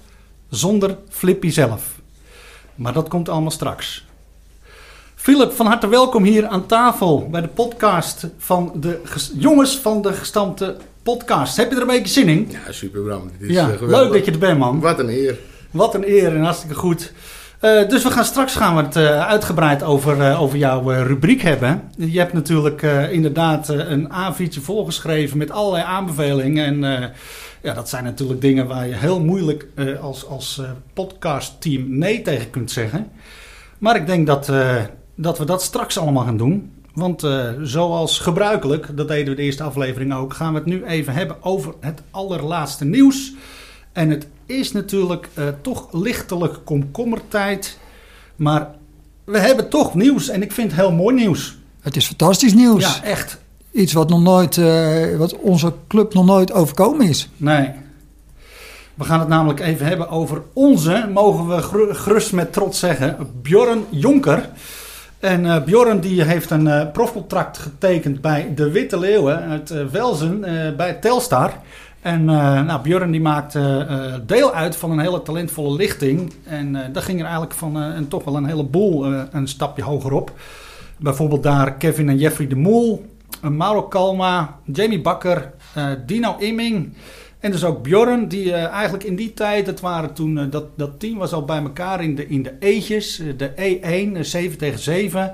zonder 0.49 0.97
Flippy 1.09 1.49
zelf. 1.49 2.01
Maar 2.75 2.93
dat 2.93 3.07
komt 3.07 3.29
allemaal 3.29 3.51
straks. 3.51 4.05
Philip, 5.15 5.51
van 5.51 5.65
harte 5.65 5.87
welkom 5.87 6.23
hier 6.23 6.47
aan 6.47 6.65
tafel 6.65 7.29
bij 7.29 7.41
de 7.41 7.47
podcast 7.47 8.27
van 8.37 8.71
de 8.75 9.01
Jongens 9.37 9.77
van 9.77 10.01
de 10.01 10.13
Gestampte 10.13 10.77
Podcast. 11.03 11.57
Heb 11.57 11.69
je 11.69 11.75
er 11.75 11.81
een 11.81 11.87
beetje 11.87 12.13
zin 12.13 12.27
in? 12.27 12.47
Ja, 12.49 12.71
super 12.71 13.01
Bram. 13.01 13.31
Dit 13.37 13.49
is 13.49 13.55
Ja, 13.55 13.71
eh, 13.71 13.81
leuk 13.81 14.13
dat 14.13 14.25
je 14.25 14.31
er 14.31 14.37
bent, 14.37 14.59
man. 14.59 14.79
Wat 14.79 14.99
een 14.99 15.09
eer. 15.09 15.37
Wat 15.73 15.95
een 15.95 16.07
eer 16.07 16.35
en 16.35 16.43
hartstikke 16.43 16.75
goed. 16.75 17.13
Eh, 17.59 17.87
dus 17.89 18.03
we 18.03 18.11
gaan 18.11 18.25
straks 18.25 18.55
gaan 18.55 18.75
we 18.75 18.81
het 18.81 18.95
eh, 18.95 19.27
uitgebreid 19.27 19.83
over, 19.83 20.21
eh, 20.21 20.41
over 20.41 20.57
jouw 20.57 20.89
rubriek 20.89 21.41
hebben. 21.41 21.81
Je 21.97 22.19
hebt 22.19 22.33
natuurlijk 22.33 22.81
inderdaad 23.11 23.67
een 23.67 24.11
A4'tje 24.11 24.61
volgeschreven 24.61 25.37
met 25.37 25.51
allerlei 25.51 25.83
aanbevelingen. 25.83 26.65
En 26.65 27.11
ja, 27.61 27.73
dat 27.73 27.89
zijn 27.89 28.03
natuurlijk 28.03 28.41
dingen 28.41 28.67
waar 28.67 28.87
je 28.87 28.95
heel 28.95 29.19
moeilijk 29.19 29.67
als, 30.01 30.27
als 30.27 30.61
podcastteam 30.93 31.97
nee 31.97 32.21
tegen 32.21 32.49
kunt 32.49 32.71
zeggen. 32.71 33.07
Maar 33.77 33.95
ik 33.95 34.07
denk 34.07 34.27
dat, 34.27 34.51
dat 35.15 35.37
we 35.37 35.45
dat 35.45 35.63
straks 35.63 35.97
allemaal 35.97 36.23
gaan 36.23 36.37
doen. 36.37 36.71
Want 36.93 37.27
zoals 37.61 38.19
gebruikelijk, 38.19 38.97
dat 38.97 39.07
deden 39.07 39.29
we 39.29 39.35
de 39.35 39.41
eerste 39.41 39.63
aflevering 39.63 40.13
ook, 40.13 40.33
gaan 40.33 40.53
we 40.53 40.59
het 40.59 40.67
nu 40.67 40.85
even 40.85 41.13
hebben 41.13 41.43
over 41.43 41.73
het 41.79 42.01
allerlaatste 42.11 42.85
nieuws. 42.85 43.33
En 43.91 44.09
het 44.09 44.27
is 44.45 44.71
natuurlijk 44.71 45.29
eh, 45.33 45.47
toch 45.61 45.87
lichtelijk 45.91 46.59
komkommertijd. 46.63 47.77
Maar 48.35 48.69
we 49.23 49.39
hebben 49.39 49.69
toch 49.69 49.95
nieuws 49.95 50.29
en 50.29 50.41
ik 50.41 50.51
vind 50.51 50.71
het 50.71 50.79
heel 50.79 50.91
mooi 50.91 51.15
nieuws. 51.15 51.57
Het 51.81 51.95
is 51.95 52.05
fantastisch 52.07 52.53
nieuws. 52.53 52.95
Ja, 52.95 53.03
echt. 53.03 53.41
Iets 53.71 53.93
wat 53.93 54.09
nog 54.09 54.21
nooit, 54.21 54.57
eh, 54.57 55.17
wat 55.17 55.37
onze 55.37 55.73
club 55.87 56.13
nog 56.13 56.25
nooit 56.25 56.51
overkomen 56.51 57.07
is. 57.07 57.29
Nee. 57.37 57.71
We 58.93 59.03
gaan 59.03 59.19
het 59.19 59.27
namelijk 59.27 59.59
even 59.59 59.85
hebben 59.85 60.09
over 60.09 60.41
onze, 60.53 61.09
mogen 61.13 61.47
we 61.47 61.93
gerust 61.93 62.31
met 62.31 62.53
trots 62.53 62.79
zeggen, 62.79 63.17
Bjorn 63.41 63.85
Jonker. 63.89 64.49
En 65.19 65.45
eh 65.45 65.63
Bjorn 65.63 65.99
die 65.99 66.23
heeft 66.23 66.49
een 66.49 66.91
profcontract 66.91 67.57
getekend 67.57 68.21
bij 68.21 68.51
de 68.55 68.71
Witte 68.71 68.99
Leeuwen 68.99 69.39
uit 69.39 69.73
Velzen 69.91 70.43
eh, 70.43 70.75
bij 70.75 70.93
Telstar. 70.93 71.53
En 72.03 72.29
eh 72.29 72.63
nou, 72.63 72.81
Bjorn 72.81 73.11
die 73.11 73.21
maakt 73.21 73.55
eh, 73.55 74.15
deel 74.25 74.53
uit 74.53 74.75
van 74.75 74.91
een 74.91 74.99
hele 74.99 75.21
talentvolle 75.21 75.75
lichting. 75.75 76.33
En 76.43 76.75
eh 76.75 76.93
daar 76.93 77.03
ging 77.03 77.19
er 77.19 77.25
eigenlijk 77.25 77.53
van 77.53 77.75
een, 77.75 78.07
toch 78.07 78.23
wel 78.23 78.35
een 78.35 78.45
heleboel 78.45 79.05
een 79.31 79.47
stapje 79.47 79.83
hoger 79.83 80.11
op. 80.11 80.31
Bijvoorbeeld 80.97 81.43
daar 81.43 81.73
Kevin 81.73 82.09
en 82.09 82.17
Jeffrey 82.17 82.47
de 82.47 82.55
Moel, 82.55 83.05
Mauro 83.41 83.83
Kalma, 83.83 84.59
Jamie 84.65 85.01
Bakker, 85.01 85.51
Dino 86.05 86.35
Imming. 86.37 86.93
En 87.43 87.51
dus 87.51 87.63
ook 87.63 87.83
Bjorn, 87.83 88.27
die 88.27 88.53
eigenlijk 88.53 89.03
in 89.03 89.15
die 89.15 89.33
tijd, 89.33 89.67
het 89.67 89.79
waren 89.79 90.13
toen, 90.13 90.49
dat, 90.49 90.65
dat 90.77 90.99
team 90.99 91.17
was 91.17 91.33
al 91.33 91.45
bij 91.45 91.61
elkaar 91.61 92.03
in 92.03 92.15
de, 92.15 92.27
in 92.27 92.43
de 92.43 92.53
E'tjes, 92.59 93.21
de 93.37 93.49
E1, 93.49 94.17
eh, 94.17 94.23
7 94.23 94.57
tegen 94.57 94.79
7. 94.79 95.31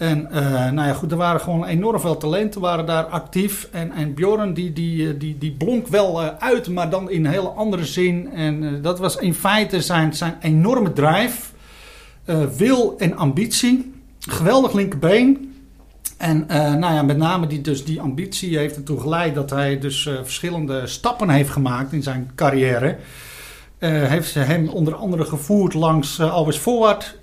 En 0.00 0.30
eh, 0.30 0.70
nou 0.70 0.88
ja, 0.88 0.92
goed, 0.92 1.10
er 1.10 1.16
waren 1.16 1.40
gewoon 1.40 1.64
enorm 1.64 2.00
veel 2.00 2.16
talenten 2.16 2.60
waren 2.60 2.86
daar 2.86 3.04
actief. 3.04 3.68
En, 3.72 3.92
en 3.92 4.14
Bjorn 4.14 4.54
die, 4.54 4.72
die, 4.72 5.08
eh, 5.08 5.14
die, 5.18 5.38
die 5.38 5.52
blonk 5.52 5.86
wel 5.86 6.22
eh, 6.22 6.28
uit, 6.38 6.68
maar 6.68 6.90
dan 6.90 7.10
in 7.10 7.24
een 7.24 7.30
hele 7.30 7.48
andere 7.48 7.84
zin. 7.84 8.32
En 8.32 8.82
dat 8.82 8.98
was 8.98 9.16
in 9.16 9.34
feite 9.34 9.80
zijn, 9.80 10.14
zijn 10.14 10.36
enorme 10.40 10.92
eh, 12.24 12.42
wil 12.56 12.94
en 12.98 13.16
ambitie. 13.16 13.92
Geweldig 14.18 14.72
linkerbeen. 14.72 15.54
En 16.16 16.44
nou 16.48 16.94
ja, 16.94 17.02
met 17.02 17.16
name 17.16 17.46
die, 17.46 17.60
dus 17.60 17.84
die 17.84 18.00
ambitie 18.00 18.58
heeft 18.58 18.76
ertoe 18.76 19.00
geleid 19.00 19.34
dat 19.34 19.50
hij 19.50 19.78
dus 19.78 20.02
verschillende 20.22 20.86
stappen 20.86 21.30
heeft 21.30 21.50
gemaakt 21.50 21.92
in 21.92 22.02
zijn 22.02 22.30
carrière. 22.34 22.96
Heeft 23.86 24.30
ze 24.30 24.38
hem 24.38 24.68
onder 24.68 24.94
andere 24.94 25.24
gevoerd 25.24 25.74
langs 25.74 26.18
uh, 26.18 26.32
Albers 26.32 26.58
Voorwaard, 26.58 27.18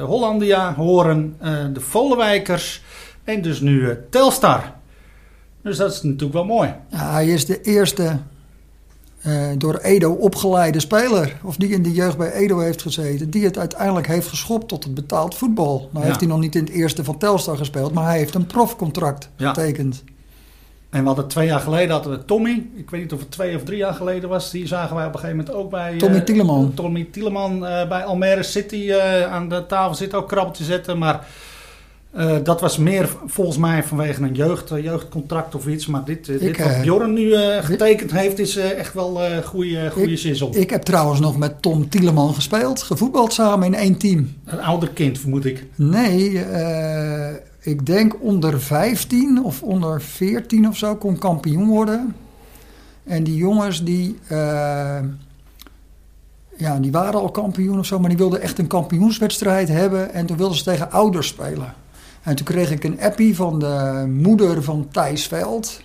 Hollandia, 0.00 0.74
Horen, 0.74 1.36
de 1.72 1.80
Vollewijkers 1.80 2.82
en 3.24 3.42
dus 3.42 3.60
nu 3.60 3.98
Telstar. 4.10 4.72
Dus 5.62 5.76
dat 5.76 5.92
is 5.92 6.02
natuurlijk 6.02 6.32
wel 6.32 6.44
mooi. 6.44 6.74
Ja, 6.90 7.12
hij 7.12 7.28
is 7.28 7.46
de 7.46 7.60
eerste 7.60 8.18
door 9.58 9.76
Edo 9.76 10.12
opgeleide 10.12 10.80
speler, 10.80 11.36
of 11.42 11.56
die 11.56 11.68
in 11.68 11.82
de 11.82 11.92
jeugd 11.92 12.16
bij 12.16 12.32
Edo 12.32 12.58
heeft 12.58 12.82
gezeten, 12.82 13.30
die 13.30 13.44
het 13.44 13.58
uiteindelijk 13.58 14.06
heeft 14.06 14.28
geschopt 14.28 14.68
tot 14.68 14.84
het 14.84 14.94
betaald 14.94 15.34
voetbal. 15.34 15.88
Nou 15.92 16.04
heeft 16.04 16.20
hij 16.20 16.28
nog 16.28 16.40
niet 16.40 16.54
in 16.54 16.64
het 16.64 16.72
eerste 16.72 17.04
van 17.04 17.18
Telstar 17.18 17.56
gespeeld, 17.56 17.92
maar 17.92 18.04
hij 18.04 18.18
heeft 18.18 18.34
een 18.34 18.46
profcontract 18.46 19.30
ja. 19.36 19.52
getekend. 19.52 20.04
En 20.90 21.00
we 21.00 21.06
hadden 21.06 21.28
twee 21.28 21.46
jaar 21.46 21.60
geleden 21.60 21.90
hadden 21.90 22.12
we 22.12 22.24
Tommy. 22.24 22.66
Ik 22.76 22.90
weet 22.90 23.00
niet 23.00 23.12
of 23.12 23.18
het 23.18 23.30
twee 23.30 23.56
of 23.56 23.62
drie 23.62 23.78
jaar 23.78 23.94
geleden 23.94 24.28
was. 24.28 24.50
Die 24.50 24.66
zagen 24.66 24.96
wij 24.96 25.06
op 25.06 25.12
een 25.12 25.18
gegeven 25.18 25.44
moment 25.44 25.56
ook 25.56 25.70
bij... 25.70 25.96
Tommy 25.96 26.16
uh, 26.16 26.22
Tieleman. 26.22 26.74
Tommy 26.74 27.08
Tieleman 27.10 27.54
uh, 27.54 27.88
bij 27.88 28.04
Almere 28.04 28.42
City 28.42 28.76
uh, 28.76 29.32
aan 29.32 29.48
de 29.48 29.66
tafel 29.66 29.94
zit 29.94 30.14
ook 30.14 30.28
krabbel 30.28 30.52
te 30.52 30.64
zetten. 30.64 30.98
Maar 30.98 31.26
dat 32.42 32.60
was 32.60 32.78
meer 32.78 33.08
volgens 33.26 33.58
mij 33.58 33.82
vanwege 33.82 34.22
een 34.22 34.34
jeugd, 34.34 34.68
jeugdcontract 34.68 35.54
of 35.54 35.66
iets. 35.66 35.86
Maar 35.86 36.04
dit, 36.04 36.26
dit 36.26 36.58
wat 36.58 36.80
Bjorn 36.82 37.12
nu 37.12 37.34
getekend 37.60 38.10
heeft 38.10 38.38
is 38.38 38.56
echt 38.56 38.94
wel 38.94 39.24
een 39.24 39.42
goede, 39.42 39.90
goede 39.90 40.16
zin 40.16 40.52
Ik 40.52 40.70
heb 40.70 40.82
trouwens 40.82 41.20
nog 41.20 41.38
met 41.38 41.62
Tom 41.62 41.88
Tieleman 41.88 42.34
gespeeld. 42.34 42.82
Gevoetbald 42.82 43.32
samen 43.32 43.66
in 43.66 43.74
één 43.74 43.98
team. 43.98 44.34
Een 44.44 44.60
ouder 44.60 44.88
kind 44.88 45.18
vermoed 45.18 45.44
ik. 45.44 45.66
Nee, 45.74 46.44
ik 47.68 47.86
denk 47.86 48.16
onder 48.20 48.60
15 48.60 49.44
of 49.44 49.62
onder 49.62 50.02
14 50.02 50.68
of 50.68 50.76
zo 50.76 50.96
kon 50.96 51.18
kampioen 51.18 51.66
worden. 51.66 52.16
En 53.04 53.24
die 53.24 53.36
jongens 53.36 53.84
die, 53.84 54.18
uh, 54.32 54.98
ja, 56.56 56.78
die 56.80 56.92
waren 56.92 57.20
al 57.20 57.30
kampioen 57.30 57.78
of 57.78 57.86
zo, 57.86 57.98
maar 57.98 58.08
die 58.08 58.18
wilden 58.18 58.40
echt 58.40 58.58
een 58.58 58.66
kampioenswedstrijd 58.66 59.68
hebben. 59.68 60.12
En 60.12 60.26
toen 60.26 60.36
wilden 60.36 60.56
ze 60.56 60.64
tegen 60.64 60.90
ouders 60.90 61.28
spelen. 61.28 61.74
En 62.22 62.36
toen 62.36 62.46
kreeg 62.46 62.70
ik 62.70 62.84
een 62.84 63.00
appie 63.00 63.36
van 63.36 63.58
de 63.58 64.06
moeder 64.22 64.62
van 64.62 64.88
Thijs 64.90 65.26
Veld, 65.26 65.82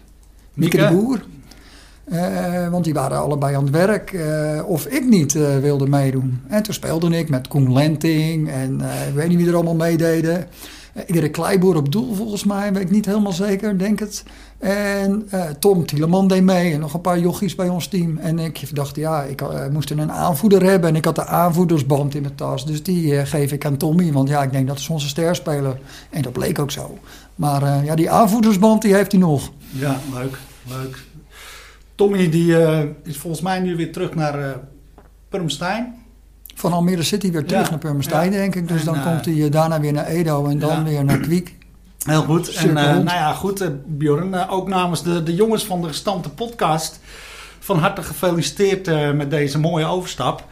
Mieke 0.54 0.78
de 0.78 0.88
Boer. 0.88 1.24
Uh, 2.12 2.70
want 2.70 2.84
die 2.84 2.94
waren 2.94 3.18
allebei 3.18 3.56
aan 3.56 3.64
het 3.64 3.74
werk. 3.74 4.12
Uh, 4.12 4.62
of 4.66 4.86
ik 4.86 5.06
niet 5.06 5.34
uh, 5.34 5.58
wilde 5.58 5.88
meedoen. 5.88 6.42
En 6.48 6.64
toen 6.64 6.74
speelde 6.74 7.18
ik 7.18 7.30
met 7.30 7.48
Koen 7.48 7.74
Lenting 7.74 8.50
en 8.50 8.82
ik 9.08 9.14
weet 9.14 9.28
niet 9.28 9.38
wie 9.38 9.48
er 9.48 9.56
allemaal 9.56 9.76
meededen. 9.76 10.48
Erik 10.94 11.32
Kleiboer 11.32 11.76
op 11.76 11.92
doel 11.92 12.14
volgens 12.14 12.44
mij, 12.44 12.74
weet 12.74 12.84
ik 12.84 12.92
niet 12.92 13.06
helemaal 13.06 13.32
zeker, 13.32 13.78
denk 13.78 14.00
het. 14.00 14.24
En 14.60 15.28
uh, 15.34 15.46
Tom 15.50 15.86
Tieleman 15.86 16.28
deed 16.28 16.44
mee 16.44 16.74
en 16.74 16.80
nog 16.80 16.94
een 16.94 17.02
paar 17.02 17.20
jochies 17.20 17.56
bij 17.56 17.70
ons 17.70 17.88
team. 17.88 18.18
En 18.18 18.40
ik 18.40 18.76
dacht, 18.76 18.96
ja, 18.96 19.24
ik 19.24 19.42
uh, 19.42 19.68
moest 19.72 19.90
een 19.90 20.12
aanvoerder 20.12 20.64
hebben 20.64 20.90
en 20.90 20.96
ik 20.96 21.06
had 21.06 21.16
de 21.16 21.26
aanvoerdersband 21.26 22.16
in 22.16 22.22
mijn 22.22 22.36
tas. 22.36 22.66
Dus 22.66 22.84
die 22.84 23.26
geef 23.26 23.52
ik 23.52 23.66
aan 23.66 23.78
Tommy, 23.78 24.12
want 24.12 24.30
ja, 24.30 24.44
ik 24.44 24.52
denk 24.52 24.68
dat 24.68 24.78
is 24.78 24.90
onze 24.90 25.08
sterspeler. 25.08 25.80
En 26.10 26.22
dat 26.22 26.34
bleek 26.34 26.60
ook 26.60 26.72
zo. 26.72 26.98
Maar 27.36 27.86
ja, 27.86 27.96
die 27.96 28.10
aanvoerdersband 28.10 28.82
die 28.82 28.94
heeft 28.94 29.12
hij 29.12 29.22
nog. 29.22 29.52
Ja, 29.72 30.00
leuk, 30.14 30.38
leuk. 30.68 31.04
Tommy 31.96 32.30
die 32.30 32.58
is 33.04 33.18
volgens 33.18 33.42
mij 33.42 33.60
nu 33.60 33.76
weer 33.76 33.92
terug 33.92 34.16
naar 34.16 34.60
Purmstein 35.30 36.03
van 36.54 36.74
Almere 36.74 37.04
City 37.04 37.32
weer 37.32 37.46
terug 37.46 37.70
naar 37.70 37.80
Purmerstein, 37.80 38.32
denk 38.32 38.56
ik. 38.56 38.68
Dus 38.68 38.84
dan 38.84 38.96
uh, 38.96 39.06
komt 39.06 39.26
hij 39.26 39.50
daarna 39.50 39.80
weer 39.80 39.94
naar 39.94 40.06
Edo 40.06 40.46
en 40.46 40.60
dan 40.60 40.84
weer 40.84 41.06
naar 41.06 41.18
Kwiek. 41.18 41.56
Heel 42.06 42.24
goed. 42.24 42.54
en 42.54 42.68
uh, 42.68 42.74
nou 42.74 43.04
ja, 43.04 43.34
goed, 43.34 43.62
uh, 43.62 43.68
Bjorn, 43.86 44.50
ook 44.50 44.68
namens 44.68 45.04
de, 45.04 45.24
de 45.24 45.36
jongens 45.36 45.66
van 45.66 45.82
de 45.82 45.88
gestampte 45.88 46.30
podcast, 46.30 47.00
van 47.60 47.78
harte 47.78 48.04
gefeliciteerd 48.04 49.16
met 49.16 49.30
deze 49.30 49.60
mooie 49.60 49.86
overstap. 49.86 50.44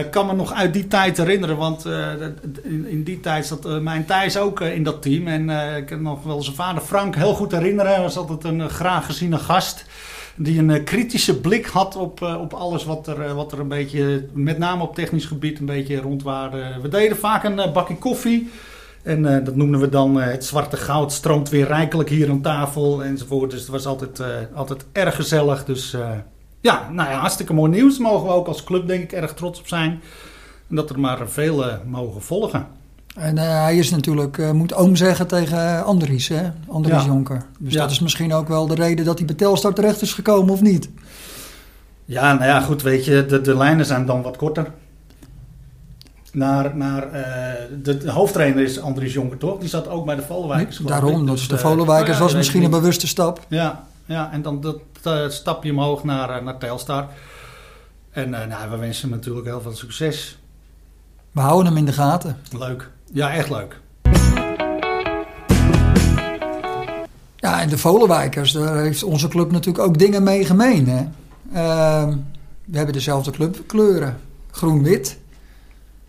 Ik 0.00 0.10
kan 0.10 0.26
me 0.26 0.32
nog 0.32 0.52
uit 0.52 0.72
die 0.72 0.86
tijd 0.86 1.16
herinneren, 1.16 1.56
want 1.56 1.84
in, 2.62 2.86
in, 2.86 3.02
die 3.02 3.20
tijd 3.20 3.46
zat 3.46 3.80
mijn 3.80 4.04
Thijs 4.04 4.36
ook 4.36 4.60
in 4.60 4.82
dat 4.82 5.02
team. 5.02 5.26
En 5.26 5.50
ik 5.76 5.86
kan 5.86 6.02
nog 6.02 6.22
wel 6.22 6.42
zijn 6.42 6.56
vader 6.56 6.82
Frank 6.82 7.14
heel 7.14 7.34
goed 7.34 7.52
herinneren. 7.52 7.92
Hij 7.92 8.02
was 8.02 8.16
altijd 8.16 8.44
een 8.44 8.70
graag 8.70 9.06
geziene 9.06 9.38
gast 9.38 9.84
die 10.42 10.58
een 10.58 10.68
uh, 10.68 10.84
kritische 10.84 11.40
blik 11.40 11.66
had 11.66 11.96
op, 11.96 12.20
uh, 12.20 12.40
op 12.40 12.52
alles 12.52 12.84
wat 12.84 13.06
er, 13.06 13.18
uh, 13.26 13.32
wat 13.32 13.52
er 13.52 13.60
een 13.60 13.68
beetje, 13.68 14.26
met 14.32 14.58
name 14.58 14.82
op 14.82 14.94
technisch 14.94 15.24
gebied, 15.24 15.58
een 15.58 15.66
beetje 15.66 16.00
rondwaarde. 16.00 16.76
We 16.82 16.88
deden 16.88 17.16
vaak 17.16 17.44
een 17.44 17.72
bakje 17.72 17.96
koffie. 17.96 18.50
En 19.02 19.44
dat 19.44 19.56
noemden 19.56 19.80
we 19.80 19.88
dan 19.88 20.16
het 20.16 20.44
zwarte 20.44 20.76
goud 20.76 21.12
stroomt 21.12 21.48
weer 21.48 21.66
rijkelijk 21.66 22.08
hier 22.08 22.30
aan 22.30 22.40
tafel 22.40 23.04
enzovoort. 23.04 23.50
Dus 23.50 23.60
het 23.60 23.68
was 23.68 23.86
altijd, 23.86 24.22
altijd 24.54 24.84
erg 24.92 25.14
gezellig. 25.14 25.64
Dus 25.64 25.96
ja, 26.60 26.90
nou 26.90 27.10
ja, 27.10 27.18
hartstikke 27.18 27.52
mooi 27.52 27.70
nieuws. 27.70 27.98
Mogen 27.98 28.26
we 28.26 28.32
ook 28.32 28.46
als 28.46 28.64
club 28.64 28.86
denk 28.86 29.02
ik 29.02 29.12
erg 29.12 29.34
trots 29.34 29.60
op 29.60 29.68
zijn. 29.68 30.00
En 30.68 30.76
dat 30.76 30.90
er 30.90 31.00
maar 31.00 31.28
vele 31.28 31.80
mogen 31.86 32.22
volgen. 32.22 32.66
En 33.16 33.36
uh, 33.36 33.62
hij 33.62 33.76
is 33.76 33.90
natuurlijk, 33.90 34.36
uh, 34.36 34.50
moet 34.50 34.74
oom 34.74 34.96
zeggen 34.96 35.26
tegen 35.26 35.84
Andries, 35.84 36.28
hè? 36.28 36.50
Andries 36.68 37.02
ja. 37.02 37.06
Jonker. 37.06 37.44
Dus 37.58 37.72
ja. 37.72 37.80
dat 37.80 37.90
is 37.90 38.00
misschien 38.00 38.32
ook 38.32 38.48
wel 38.48 38.66
de 38.66 38.74
reden 38.74 39.04
dat 39.04 39.18
hij 39.18 39.26
bij 39.26 39.36
Telstar 39.36 39.72
terecht 39.72 40.02
is 40.02 40.12
gekomen, 40.12 40.52
of 40.52 40.60
niet? 40.60 40.88
Ja, 42.04 42.32
nou 42.32 42.44
ja, 42.44 42.60
goed, 42.60 42.82
weet 42.82 43.04
je, 43.04 43.26
de, 43.26 43.40
de 43.40 43.56
lijnen 43.56 43.86
zijn 43.86 44.06
dan 44.06 44.22
wat 44.22 44.36
korter. 44.36 44.72
Naar, 46.32 46.76
naar 46.76 47.06
uh, 47.06 47.12
de, 47.82 47.98
de, 47.98 48.10
hoofdtrainer 48.10 48.62
is 48.62 48.80
Andries 48.80 49.12
Jonker, 49.12 49.38
toch? 49.38 49.58
Die 49.58 49.68
zat 49.68 49.88
ook 49.88 50.04
bij 50.06 50.14
de 50.14 50.22
Vollewijkers. 50.22 50.76
Daarom, 50.76 51.26
dus 51.26 51.48
de 51.48 51.58
Vollewijkers 51.58 52.18
was 52.18 52.34
misschien 52.34 52.62
een 52.62 52.70
bewuste 52.70 53.06
stap. 53.06 53.46
Ja, 53.48 53.84
ja 54.04 54.32
en 54.32 54.42
dan 54.42 54.60
dat 54.60 55.32
stapje 55.32 55.70
omhoog 55.70 56.04
naar, 56.04 56.42
naar 56.42 56.58
Telstar. 56.58 57.08
En 58.10 58.30
nou, 58.30 58.70
we 58.70 58.76
wensen 58.76 59.08
hem 59.08 59.18
natuurlijk 59.18 59.46
heel 59.46 59.60
veel 59.60 59.74
succes. 59.74 60.38
We 61.32 61.40
houden 61.40 61.66
hem 61.66 61.76
in 61.76 61.84
de 61.84 61.92
gaten. 61.92 62.36
Leuk. 62.58 62.90
Ja, 63.12 63.32
echt 63.32 63.50
leuk. 63.50 63.80
Ja, 67.36 67.60
en 67.60 67.68
de 67.68 67.78
Volenwijkers, 67.78 68.52
daar 68.52 68.76
heeft 68.76 69.02
onze 69.02 69.28
club 69.28 69.50
natuurlijk 69.50 69.84
ook 69.84 69.98
dingen 69.98 70.22
mee 70.22 70.44
gemeen. 70.44 70.88
Hè? 70.88 71.00
Uh, 71.52 72.14
we 72.64 72.76
hebben 72.76 72.94
dezelfde 72.94 73.30
clubkleuren, 73.30 74.20
groen-wit. 74.50 75.18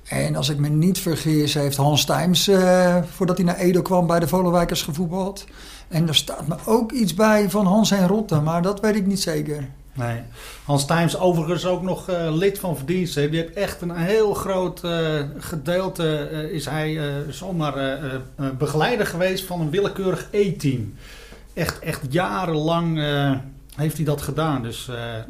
En 0.04 0.36
als 0.36 0.50
ik 0.50 0.58
me 0.58 0.70
niet 0.70 1.00
vergis, 1.00 1.54
heeft 1.54 1.78
Hans 1.78 2.06
Tijms, 2.06 2.48
uh, 2.48 2.98
voordat 3.16 3.38
hij 3.38 3.46
naar 3.46 3.56
Edo 3.56 3.82
kwam, 3.82 4.08
bij 4.08 4.20
de 4.20 4.28
Volenwijkers 4.28 4.82
gevoetbald. 4.82 5.46
En 5.88 6.08
er 6.08 6.16
staat 6.16 6.48
me 6.48 6.56
ook 6.66 6.92
iets 6.92 7.14
bij 7.14 7.50
van 7.50 7.66
Hans 7.66 7.92
en 7.92 8.08
Rotte, 8.08 8.40
maar 8.40 8.62
dat 8.62 8.80
weet 8.80 8.96
ik 8.96 9.06
niet 9.06 9.22
zeker. 9.22 9.68
Nee. 9.94 10.22
Hans 10.66 10.86
Tijms 10.86 11.18
overigens 11.18 11.66
ook 11.66 11.82
nog 11.82 12.10
uh, 12.10 12.36
lid 12.36 12.60
van 12.60 12.78
verdiensten. 12.78 13.32
Die 13.32 13.40
heeft 13.42 13.54
echt 13.54 13.82
een 13.82 13.96
heel 13.96 14.34
groot 14.34 14.84
uh, 14.84 15.22
gedeelte, 15.38 16.30
uh, 16.32 16.40
is 16.40 16.66
hij 16.66 17.00
zomaar 17.30 18.02
begeleider 18.58 19.06
geweest 19.06 19.46
van 19.46 19.62
een 19.62 19.70
willekeurig 19.70 20.28
E-team. 20.32 20.94
Echt, 21.54 21.80
echt 21.80 22.02
jarenlang 22.10 23.00
heeft 23.76 23.96
hij 23.96 24.06
dat 24.06 24.22
gedaan. 24.22 24.64
Dus 24.64 24.86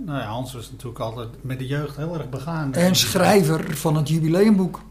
nou 0.05 0.19
ja, 0.19 0.25
Hans 0.25 0.53
was 0.53 0.71
natuurlijk 0.71 0.99
altijd 0.99 1.29
met 1.41 1.59
de 1.59 1.67
jeugd 1.67 1.97
heel 1.97 2.13
erg 2.13 2.29
begaan. 2.29 2.73
En 2.73 2.95
schrijver 2.95 3.77
van 3.77 3.95
het 3.95 4.09
jubileumboek. 4.09 4.81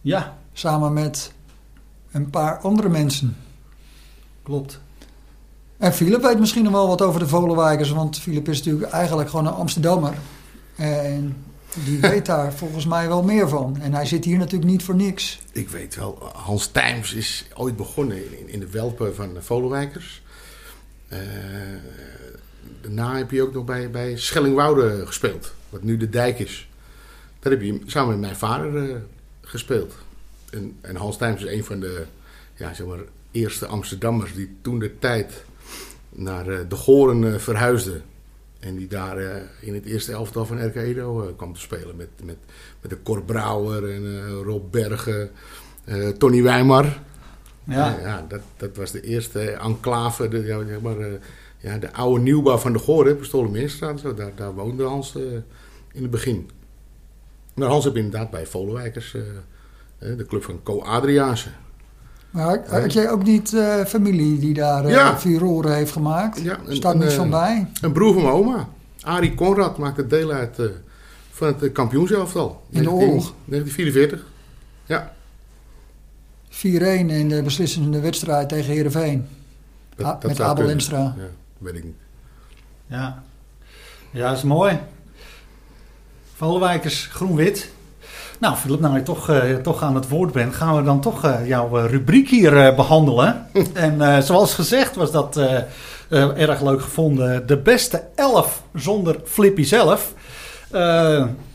Ja. 0.00 0.36
Samen 0.52 0.92
met 0.92 1.32
een 2.12 2.30
paar 2.30 2.58
andere 2.58 2.88
mensen. 2.88 3.36
Klopt. 4.42 4.80
En 5.80 5.92
Philip 5.92 6.22
weet 6.22 6.38
misschien 6.38 6.62
nog 6.62 6.72
wel 6.72 6.88
wat 6.88 7.02
over 7.02 7.20
de 7.20 7.28
Volenwijkers, 7.28 7.90
want 7.90 8.18
Philip 8.18 8.48
is 8.48 8.58
natuurlijk 8.62 8.92
eigenlijk 8.92 9.30
gewoon 9.30 9.46
een 9.46 9.52
Amsterdammer. 9.52 10.14
En 10.76 11.36
die 11.84 12.00
weet 12.10 12.26
daar 12.26 12.52
volgens 12.52 12.86
mij 12.86 13.08
wel 13.08 13.22
meer 13.22 13.48
van. 13.48 13.76
En 13.80 13.94
hij 13.94 14.06
zit 14.06 14.24
hier 14.24 14.38
natuurlijk 14.38 14.70
niet 14.70 14.82
voor 14.82 14.94
niks. 14.94 15.40
Ik 15.52 15.68
weet 15.68 15.94
wel, 15.96 16.30
Hans 16.34 16.66
Tijms 16.66 17.14
is 17.14 17.46
ooit 17.54 17.76
begonnen 17.76 18.38
in, 18.38 18.48
in 18.48 18.60
de 18.60 18.70
welpen 18.70 19.14
van 19.14 19.34
de 19.34 19.42
Volenwijkers. 19.42 20.22
Uh, 21.12 21.18
daarna 22.80 23.16
heb 23.16 23.30
je 23.30 23.42
ook 23.42 23.52
nog 23.52 23.64
bij, 23.64 23.90
bij 23.90 24.16
Schellingwoude 24.16 25.06
gespeeld, 25.06 25.54
wat 25.68 25.82
nu 25.82 25.96
de 25.96 26.08
dijk 26.08 26.38
is. 26.38 26.68
Daar 27.38 27.52
heb 27.52 27.62
je 27.62 27.80
samen 27.86 28.10
met 28.10 28.20
mijn 28.20 28.36
vader 28.36 28.72
uh, 28.72 28.96
gespeeld. 29.40 29.94
En, 30.50 30.76
en 30.80 30.96
Hans 30.96 31.16
Tijms 31.16 31.42
is 31.42 31.52
een 31.52 31.64
van 31.64 31.80
de 31.80 32.04
ja, 32.54 32.74
zeg 32.74 32.86
maar, 32.86 32.98
eerste 33.30 33.66
Amsterdammers 33.66 34.34
die 34.34 34.56
toen 34.62 34.78
de 34.78 34.98
tijd 34.98 35.44
naar 36.10 36.48
eh, 36.48 36.58
de 36.68 36.76
Goren 36.76 37.32
eh, 37.32 37.38
verhuisde. 37.38 38.00
En 38.58 38.76
die 38.76 38.88
daar 38.88 39.16
eh, 39.18 39.42
in 39.60 39.74
het 39.74 39.84
eerste 39.84 40.12
elftal 40.12 40.46
van 40.46 40.66
RK 40.66 40.74
Edo 40.74 41.34
kwam 41.36 41.54
te 41.54 41.60
spelen. 41.60 41.96
Met, 41.96 42.08
met, 42.24 42.36
met 42.80 42.90
de 42.90 43.02
Cor 43.02 43.22
Brouwer 43.22 43.94
en 43.94 44.32
Rob 44.42 44.70
Bergen, 44.70 45.30
Tony 46.18 46.42
Wijmar. 46.42 47.02
Ja, 47.64 47.98
ja 48.00 48.24
dat, 48.28 48.40
dat 48.56 48.76
was 48.76 48.90
de 48.90 49.00
eerste 49.00 49.50
enclave, 49.50 50.28
de, 50.28 50.44
ja, 50.44 50.66
zeg 50.66 50.80
maar, 50.80 50.96
ja, 51.58 51.78
de 51.78 51.92
oude 51.92 52.22
nieuwbouw 52.22 52.56
van 52.56 52.72
de 52.72 52.78
Goren, 52.78 53.16
Pistolenmeerstraat. 53.16 54.00
Zo, 54.00 54.14
daar, 54.14 54.32
daar 54.34 54.54
woonde 54.54 54.84
Hans 54.84 55.14
in 55.92 56.02
het 56.02 56.10
begin. 56.10 56.50
Maar 57.54 57.68
Hans 57.68 57.84
heb 57.84 57.96
inderdaad 57.96 58.30
bij 58.30 58.46
Volenwijkers, 58.46 59.16
de 59.98 60.24
club 60.26 60.42
van 60.42 60.62
Co 60.62 60.80
Adriaanse. 60.80 61.48
Maar 62.30 62.62
had 62.68 62.92
jij 62.92 63.10
ook 63.10 63.22
niet 63.22 63.52
uh, 63.52 63.84
familie 63.84 64.38
die 64.38 64.54
daar 64.54 64.84
uh, 64.84 64.90
ja. 64.90 65.18
furoren 65.18 65.74
heeft 65.74 65.92
gemaakt? 65.92 66.40
Ja, 66.40 66.58
een, 66.66 66.76
Staat 66.76 66.94
niet 66.94 67.12
van 67.12 67.30
bij? 67.30 67.70
Een 67.80 67.92
broer 67.92 68.12
van 68.12 68.22
mijn 68.22 68.34
oma. 68.34 68.68
Arie 69.02 69.34
Conrad 69.34 69.78
maakte 69.78 70.06
deel 70.06 70.30
uit 70.30 70.58
uh, 70.58 70.66
van 71.30 71.46
het 71.46 71.62
eh, 71.62 71.72
kampioenselftal. 71.72 72.62
In 72.70 72.82
de 72.82 72.90
oorlog? 72.90 73.34
1944. 73.44 74.26
Ja. 74.86 75.12
4-1 76.50 76.56
in 76.60 77.28
de 77.28 77.42
beslissende 77.42 78.00
wedstrijd 78.00 78.48
tegen 78.48 78.72
Heerenveen. 78.72 79.26
Ah, 80.02 80.22
met 80.22 80.40
Abel. 80.40 80.66
Lenstra. 80.66 81.14
Ja, 81.18 81.24
weet 81.58 81.74
ik 81.74 81.84
niet. 81.84 81.96
Ja, 82.86 83.22
ja 84.10 84.28
dat 84.28 84.36
is 84.36 84.42
mooi. 84.42 84.78
Valwijkers 86.34 87.06
groen-wit. 87.06 87.70
Nou, 88.40 88.56
Philip, 88.56 88.80
nou 88.80 88.94
je 88.94 89.02
toch, 89.02 89.28
eh, 89.28 89.54
toch 89.54 89.82
aan 89.82 89.94
het 89.94 90.08
woord 90.08 90.32
bent, 90.32 90.54
gaan 90.54 90.76
we 90.76 90.82
dan 90.82 91.00
toch 91.00 91.24
eh, 91.24 91.46
jouw 91.46 91.78
eh, 91.78 91.90
rubriek 91.90 92.28
hier 92.28 92.56
eh, 92.56 92.76
behandelen. 92.76 93.46
en 93.74 94.22
zoals 94.22 94.54
gezegd 94.54 94.96
was 94.96 95.10
dat 95.10 95.40
erg 96.08 96.62
leuk 96.62 96.82
gevonden. 96.82 97.46
De 97.46 97.56
beste 97.56 98.02
elf 98.14 98.62
zonder 98.74 99.16
Flippy 99.24 99.62
zelf. 99.62 100.14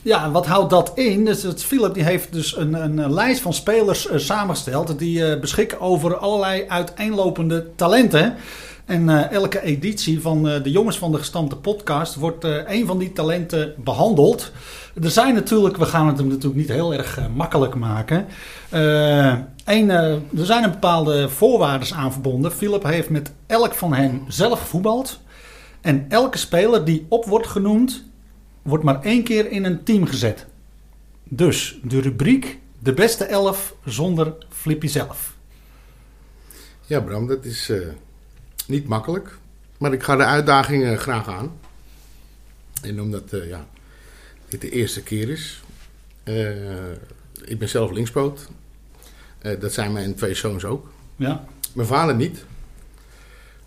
Ja, 0.02 0.32
wat 0.32 0.46
houdt 0.46 0.70
dat 0.70 0.92
in? 0.96 1.26
Dus 1.26 1.44
het, 1.44 1.64
Philip 1.64 1.94
die 1.94 2.04
heeft 2.04 2.34
dus 2.34 2.58
een, 2.58 2.74
een 2.74 3.14
lijst 3.14 3.42
van 3.42 3.54
spelers 3.54 4.08
samengesteld 4.16 5.00
die 5.00 5.40
beschikken 5.40 5.82
over 5.82 6.18
allerlei 6.18 6.66
uiteenlopende 6.68 7.76
talenten. 7.76 8.36
En 8.86 9.10
eh, 9.10 9.32
elke 9.32 9.62
editie 9.62 10.22
van 10.22 10.50
eh, 10.50 10.64
de 10.64 10.72
Jongens 10.72 10.98
van 10.98 11.12
de 11.12 11.18
Gestampte 11.18 11.56
podcast 11.56 12.16
wordt 12.16 12.44
eh, 12.44 12.58
een 12.68 12.86
van 12.86 12.98
die 12.98 13.12
talenten 13.12 13.74
behandeld. 13.78 14.52
Er 15.02 15.12
zijn 15.12 15.34
natuurlijk, 15.34 15.78
we 15.78 15.86
gaan 15.86 16.08
het 16.08 16.18
hem 16.18 16.28
natuurlijk 16.28 16.56
niet 16.56 16.70
heel 16.70 16.94
erg 16.94 17.20
makkelijk 17.36 17.76
maken. 17.76 18.26
Eh, 18.70 19.32
er 19.66 20.22
zijn 20.34 20.64
een 20.64 20.72
bepaalde 20.72 21.30
voorwaarden 21.30 21.96
aan 21.96 22.12
verbonden. 22.12 22.52
Philip 22.52 22.84
heeft 22.84 23.10
met 23.10 23.32
elk 23.48 23.74
van 23.74 23.94
hen 23.94 24.22
zelf 24.28 24.60
gevoetbald. 24.60 25.20
En 25.82 26.06
elke 26.10 26.38
speler 26.38 26.86
die 26.86 27.06
op 27.10 27.26
wordt 27.26 27.48
genoemd, 27.48 28.04
wordt 28.62 28.84
maar 28.84 29.02
één 29.02 29.24
keer 29.24 29.52
in 29.52 29.66
een 29.66 29.84
team 29.84 30.06
gezet. 30.06 30.46
Dus 31.24 31.80
de 31.84 32.02
rubriek 32.02 32.60
de 32.80 32.94
beste 32.94 33.24
elf 33.24 33.76
zonder 33.86 34.34
Flippy 34.50 34.88
zelf. 34.88 35.36
Ja, 36.86 37.00
Bram, 37.00 37.28
dat 37.28 37.46
is 37.46 37.72
niet 38.68 38.88
makkelijk. 38.88 39.38
Maar 39.78 39.94
ik 39.94 40.04
ga 40.04 40.16
de 40.16 40.24
uitdaging 40.26 40.84
eh, 40.84 40.98
graag 40.98 41.28
aan. 41.30 41.52
En 42.82 43.02
omdat 43.02 43.34
eh, 43.34 43.48
ja, 43.50 43.68
dit 44.50 44.62
de 44.62 44.70
eerste 44.70 45.04
keer 45.04 45.30
is. 45.30 45.64
eh, 46.24 46.92
ik 47.46 47.60
ben 47.60 47.70
zelf 47.70 47.92
linkspoot. 47.92 48.48
Eh, 49.40 49.60
dat 49.60 49.74
zijn 49.74 49.92
mijn 49.92 50.16
twee 50.16 50.34
zoons 50.34 50.66
ook. 50.66 50.88
Ja. 51.16 51.46
Mijn 51.74 51.88
vader 51.88 52.16
niet. 52.16 52.46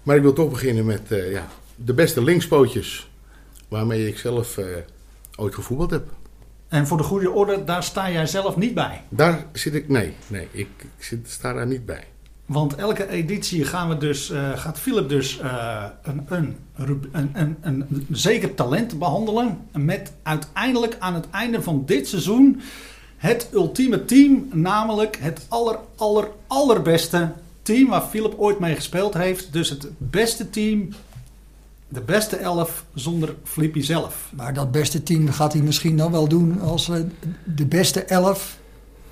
Maar 0.03 0.17
ik 0.17 0.23
wil 0.23 0.33
toch 0.33 0.51
beginnen 0.51 0.85
met 0.87 1.03
ja, 1.09 1.49
de 1.77 1.95
beste 1.95 2.23
linkspootjes. 2.23 3.11
Waarmee 3.69 4.09
ik 4.09 4.19
zelf 4.19 4.59
ooit 5.37 5.55
gevoetbald 5.55 5.91
heb. 5.91 6.07
En 6.69 6.87
voor 6.87 6.97
de 6.97 7.03
goede 7.03 7.31
orde, 7.31 7.65
daar 7.65 7.83
sta 7.83 8.11
jij 8.11 8.27
zelf 8.27 8.57
niet 8.57 8.75
bij. 8.75 9.03
Daar 9.09 9.47
zit 9.53 9.75
ik. 9.75 9.89
Nee, 9.89 10.15
nee 10.27 10.49
ik, 10.51 10.69
ik 10.97 11.05
zit, 11.05 11.31
sta 11.31 11.53
daar 11.53 11.67
niet 11.67 11.87
bij. 11.87 12.05
Want 12.49 12.75
elke 12.75 13.09
editie 13.09 13.65
gaan 13.65 13.89
we 13.89 13.99
dus, 13.99 14.31
eh, 14.31 14.59
gaat 14.59 14.79
Philip 14.79 15.09
dus 15.09 15.39
eh, 15.39 15.85
een, 16.03 16.27
een, 16.29 16.57
een, 17.13 17.35
een, 17.35 17.57
een 17.61 18.07
zeker 18.11 18.55
talent 18.55 18.99
behandelen. 18.99 19.59
Met 19.73 20.13
uiteindelijk 20.23 20.97
aan 20.99 21.15
het 21.15 21.31
einde 21.31 21.63
van 21.63 21.83
dit 21.87 22.09
seizoen 22.09 22.61
het 23.17 23.49
ultieme 23.53 24.05
team. 24.05 24.49
Namelijk 24.53 25.17
het 25.21 25.47
aller, 25.49 25.79
aller, 25.97 26.29
allerbeste 26.47 27.33
team 27.63 27.89
waar 27.89 28.03
Philip 28.03 28.35
ooit 28.37 28.59
mee 28.59 28.75
gespeeld 28.75 29.15
heeft. 29.15 29.53
Dus 29.53 29.69
het 29.69 29.89
beste 29.99 30.51
team, 30.51 30.89
de 31.89 32.01
beste 32.01 32.37
elf 32.37 32.85
zonder 32.95 33.35
Flippy 33.45 33.81
zelf. 33.81 34.31
Maar 34.37 34.55
dat 34.55 34.71
beste 34.71 35.03
team 35.03 35.29
gaat 35.29 35.53
hij 35.53 35.63
misschien 35.63 35.97
dan 35.97 36.13
wel 36.13 36.29
doen 36.29 36.61
als 36.61 36.89
eh, 36.89 37.01
de 37.45 37.67
beste 37.67 38.05
elf 38.05 38.59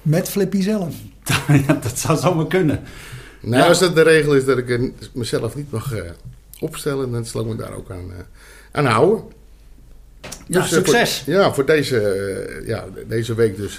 met 0.02 0.28
Flippy 0.28 0.60
zelf. 0.60 0.94
ja, 1.66 1.74
dat 1.74 1.98
zou 1.98 2.18
zomaar 2.18 2.46
kunnen. 2.46 2.82
Nou, 3.46 3.62
Ja. 3.62 3.68
als 3.68 3.78
dat 3.78 3.94
de 3.94 4.02
regel 4.02 4.34
is 4.34 4.44
dat 4.44 4.58
ik 4.58 4.80
mezelf 5.12 5.54
niet 5.56 5.70
mag 5.72 5.92
eh, 5.94 6.02
opstellen, 6.60 7.10
dan 7.12 7.24
zal 7.24 7.40
ik 7.40 7.46
me 7.46 7.56
daar 7.56 7.76
ook 7.76 7.90
aan, 7.90 8.10
eh, 8.10 8.24
aan 8.72 8.84
houden. 8.86 9.24
Ja, 10.46 10.60
Dus, 10.60 10.72
eh, 10.72 10.76
succes. 10.78 11.22
voor, 11.24 11.32
ja, 11.32 11.52
voor 11.54 11.66
deze, 11.66 12.62
ja, 12.66 12.84
deze 13.08 13.34
week 13.34 13.56
dus 13.56 13.78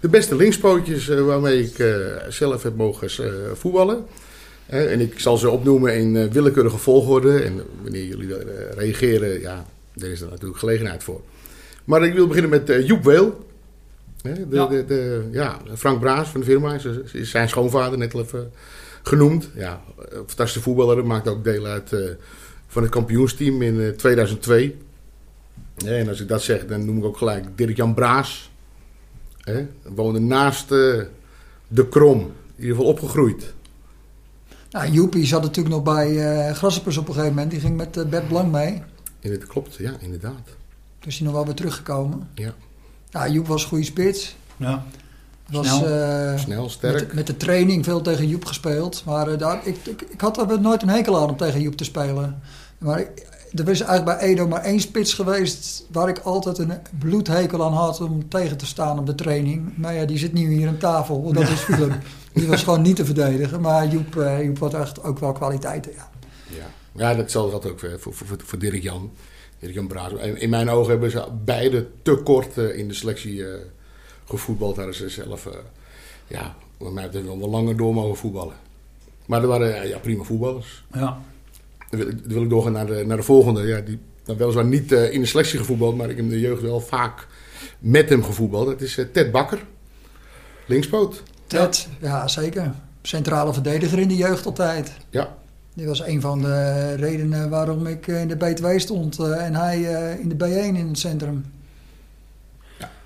de 0.00 0.08
beste 0.08 0.36
linkspootjes 0.36 1.06
waarmee 1.08 1.62
ik 1.62 1.94
zelf 2.28 2.62
heb 2.62 2.76
mogen 2.76 3.10
voetballen. 3.56 4.04
En 4.66 5.00
ik 5.00 5.18
zal 5.20 5.36
ze 5.36 5.50
opnoemen 5.50 5.94
in 5.96 6.30
willekeurige 6.30 6.78
volgorde. 6.78 7.38
En 7.42 7.60
wanneer 7.82 8.04
jullie 8.04 8.34
reageren, 8.76 9.40
ja, 9.40 9.66
daar 9.94 10.10
is 10.10 10.20
er 10.20 10.28
natuurlijk 10.30 10.58
gelegenheid 10.58 11.02
voor. 11.02 11.20
Maar 11.84 12.04
ik 12.04 12.14
wil 12.14 12.26
beginnen 12.26 12.50
met 12.50 12.86
Joep 12.86 13.04
Weel. 13.04 13.46
De, 14.22 14.46
Ja. 14.50 14.66
de, 14.66 14.84
de, 14.86 15.22
ja, 15.30 15.58
Frank 15.76 16.00
Braas 16.00 16.28
van 16.28 16.40
de 16.40 16.46
firma 16.46 16.74
is, 16.74 16.84
is 17.12 17.30
zijn 17.30 17.48
schoonvader, 17.48 17.98
net 17.98 18.14
al 18.14 18.20
even 18.20 18.52
genoemd. 19.02 19.48
Ja, 19.54 19.80
een 19.96 20.24
fantastische 20.26 20.60
voetballer, 20.60 21.06
maakt 21.06 21.28
ook 21.28 21.44
deel 21.44 21.64
uit 21.64 21.92
eh, 21.92 22.00
van 22.66 22.82
het 22.82 22.90
kampioensteam 22.90 23.62
in 23.62 23.80
eh, 23.80 23.88
2002. 23.88 24.76
Ja, 25.76 25.90
en 25.90 26.08
als 26.08 26.20
ik 26.20 26.28
dat 26.28 26.42
zeg, 26.42 26.66
dan 26.66 26.84
noem 26.84 26.98
ik 26.98 27.04
ook 27.04 27.16
gelijk 27.16 27.44
Dirk-Jan 27.56 27.94
Braas. 27.94 28.50
Hè, 29.40 29.66
woonde 29.82 30.18
naast 30.20 30.70
eh, 30.70 31.00
de 31.68 31.88
Krom, 31.88 32.18
in 32.18 32.32
ieder 32.56 32.76
geval 32.76 32.90
opgegroeid. 32.90 33.54
Nou, 34.70 34.90
Joepie 34.90 35.26
zat 35.26 35.42
natuurlijk 35.42 35.74
nog 35.74 35.84
bij 35.84 36.18
eh 36.18 36.54
Grasshoppers 36.54 36.96
op 36.96 37.08
een 37.08 37.14
gegeven 37.14 37.34
moment. 37.34 37.50
Die 37.50 37.60
ging 37.60 37.76
met 37.76 37.96
eh, 37.96 38.04
Bert 38.04 38.28
Blank 38.28 38.52
mee. 38.52 38.82
En 39.20 39.30
het 39.30 39.46
klopt, 39.46 39.74
ja, 39.74 39.92
inderdaad. 40.00 40.44
Toen 40.98 41.10
is 41.10 41.16
hij 41.16 41.26
nog 41.26 41.34
wel 41.34 41.44
weer 41.44 41.54
teruggekomen. 41.54 42.28
Ja. 42.34 42.54
Nou, 43.10 43.30
Joep 43.30 43.46
was 43.46 43.62
een 43.62 43.68
goede 43.68 43.84
spits. 43.84 44.36
Ja. 44.56 44.86
Was, 45.52 45.66
Snel. 45.76 45.86
eh, 45.88 46.38
Snel, 46.38 46.68
sterk. 46.70 46.94
Met, 47.00 47.12
met 47.14 47.26
de 47.26 47.36
training 47.36 47.84
veel 47.84 48.00
tegen 48.00 48.28
Joep 48.28 48.44
gespeeld. 48.44 49.02
Maar 49.06 49.28
eh, 49.28 49.38
daar, 49.38 49.60
ik, 49.66 49.76
ik, 49.86 50.02
ik 50.02 50.20
had 50.20 50.50
er 50.50 50.60
nooit 50.60 50.82
een 50.82 50.88
hekel 50.88 51.18
aan 51.20 51.28
om 51.30 51.36
tegen 51.36 51.60
Joep 51.60 51.76
te 51.76 51.84
spelen. 51.84 52.40
Maar 52.78 53.00
ik- 53.00 53.30
er 53.54 53.68
is 53.68 53.80
eigenlijk 53.80 54.18
bij 54.18 54.28
Edo 54.28 54.48
maar 54.48 54.62
één 54.62 54.80
spits 54.80 55.14
geweest... 55.14 55.86
waar 55.90 56.08
ik 56.08 56.18
altijd 56.18 56.58
een 56.58 56.72
bloedhekel 56.98 57.64
aan 57.64 57.72
had 57.72 58.00
om 58.00 58.28
tegen 58.28 58.56
te 58.56 58.66
staan 58.66 58.98
op 58.98 59.06
de 59.06 59.14
training. 59.14 59.76
Maar 59.76 59.94
ja, 59.94 60.04
die 60.04 60.18
zit 60.18 60.32
nu 60.32 60.52
hier 60.52 60.68
aan 60.68 60.76
tafel. 60.78 61.32
Dat 61.32 61.42
is 61.48 61.60
Philip. 61.60 61.92
Die 62.32 62.46
was 62.46 62.62
gewoon 62.62 62.82
niet 62.82 62.96
te 62.96 63.04
verdedigen. 63.04 63.60
Maar 63.60 63.86
Joep, 63.86 64.16
eh, 64.16 64.42
Joep 64.44 64.58
had 64.58 64.74
echt 64.74 65.02
ook 65.04 65.18
wel 65.18 65.32
kwaliteiten, 65.32 65.92
ja. 65.92 66.10
Ja, 66.46 66.66
ja 67.08 67.14
dat 67.14 67.30
zal 67.30 67.50
dat 67.50 67.66
ook 67.70 67.78
voor, 67.80 67.96
voor, 67.98 68.26
voor, 68.44 68.58
Dirk-Jan. 68.58 69.10
Dirk-Jan 69.58 69.86
Braas. 69.86 70.12
In, 70.12 70.40
in 70.40 70.50
mijn 70.50 70.70
ogen 70.70 70.90
hebben 70.90 71.10
ze 71.10 71.24
beide 71.44 71.86
te 72.02 72.14
kort 72.24 72.56
in 72.56 72.88
de 72.88 72.94
selectie 72.94 73.44
gevoetbald. 74.38 74.76
Daar 74.76 74.94
ze 74.94 75.08
zelf, 75.08 75.46
eh, 75.46 75.52
ja, 76.26 76.54
wat 76.78 76.92
mij 76.92 77.04
betreft 77.04 77.26
wel 77.26 77.38
wel 77.38 77.50
langer 77.50 77.76
door 77.76 77.94
mogen 77.94 78.16
voetballen. 78.16 78.54
Maar 79.26 79.40
er 79.42 79.48
waren 79.48 79.82
eh, 79.82 79.88
ja, 79.88 79.98
prima 79.98 80.22
voetballers. 80.22 80.84
Ja. 80.92 81.18
Dan 81.90 82.00
wil, 82.00 82.08
ik- 82.08 82.22
dan 82.22 82.32
wil 82.32 82.42
ik 82.42 82.50
doorgaan 82.50 82.72
naar 82.72 82.86
de, 82.86 83.04
naar 83.06 83.16
de 83.16 83.22
volgende. 83.22 83.62
Ja, 83.62 83.80
die 83.80 83.98
dan 84.24 84.36
weliswaar 84.36 84.64
niet 84.64 84.92
eh, 84.92 85.12
in 85.12 85.20
de 85.20 85.26
selectie 85.26 85.58
gevoetbald, 85.58 85.96
maar 85.96 86.10
ik 86.10 86.16
heb 86.16 86.24
in 86.24 86.30
de 86.30 86.40
jeugd 86.40 86.62
wel 86.62 86.80
vaak 86.80 87.26
met 87.78 88.08
hem 88.08 88.24
gevoetbald. 88.24 88.66
Dat 88.66 88.80
is 88.80 88.98
Ted 89.12 89.30
Bakker. 89.32 89.64
Linkspoot. 90.66 91.22
Ted, 91.46 91.88
ja. 92.00 92.28
zeker. 92.28 92.72
Centrale 93.02 93.52
verdediger 93.52 93.98
in 93.98 94.08
de 94.08 94.16
jeugd 94.16 94.46
altijd. 94.46 94.92
Ja, 95.10 95.36
Die 95.74 95.86
was 95.86 96.00
een 96.06 96.20
van 96.20 96.42
de 96.42 96.94
redenen 96.94 97.50
waarom 97.50 97.86
ik 97.86 98.06
in 98.06 98.28
de 98.28 98.36
B2 98.36 98.76
stond 98.80 99.18
en 99.18 99.54
hij 99.54 99.80
in 100.20 100.28
de 100.28 100.34
B1 100.46 100.76
in 100.76 100.88
het 100.88 100.98
centrum. 100.98 101.44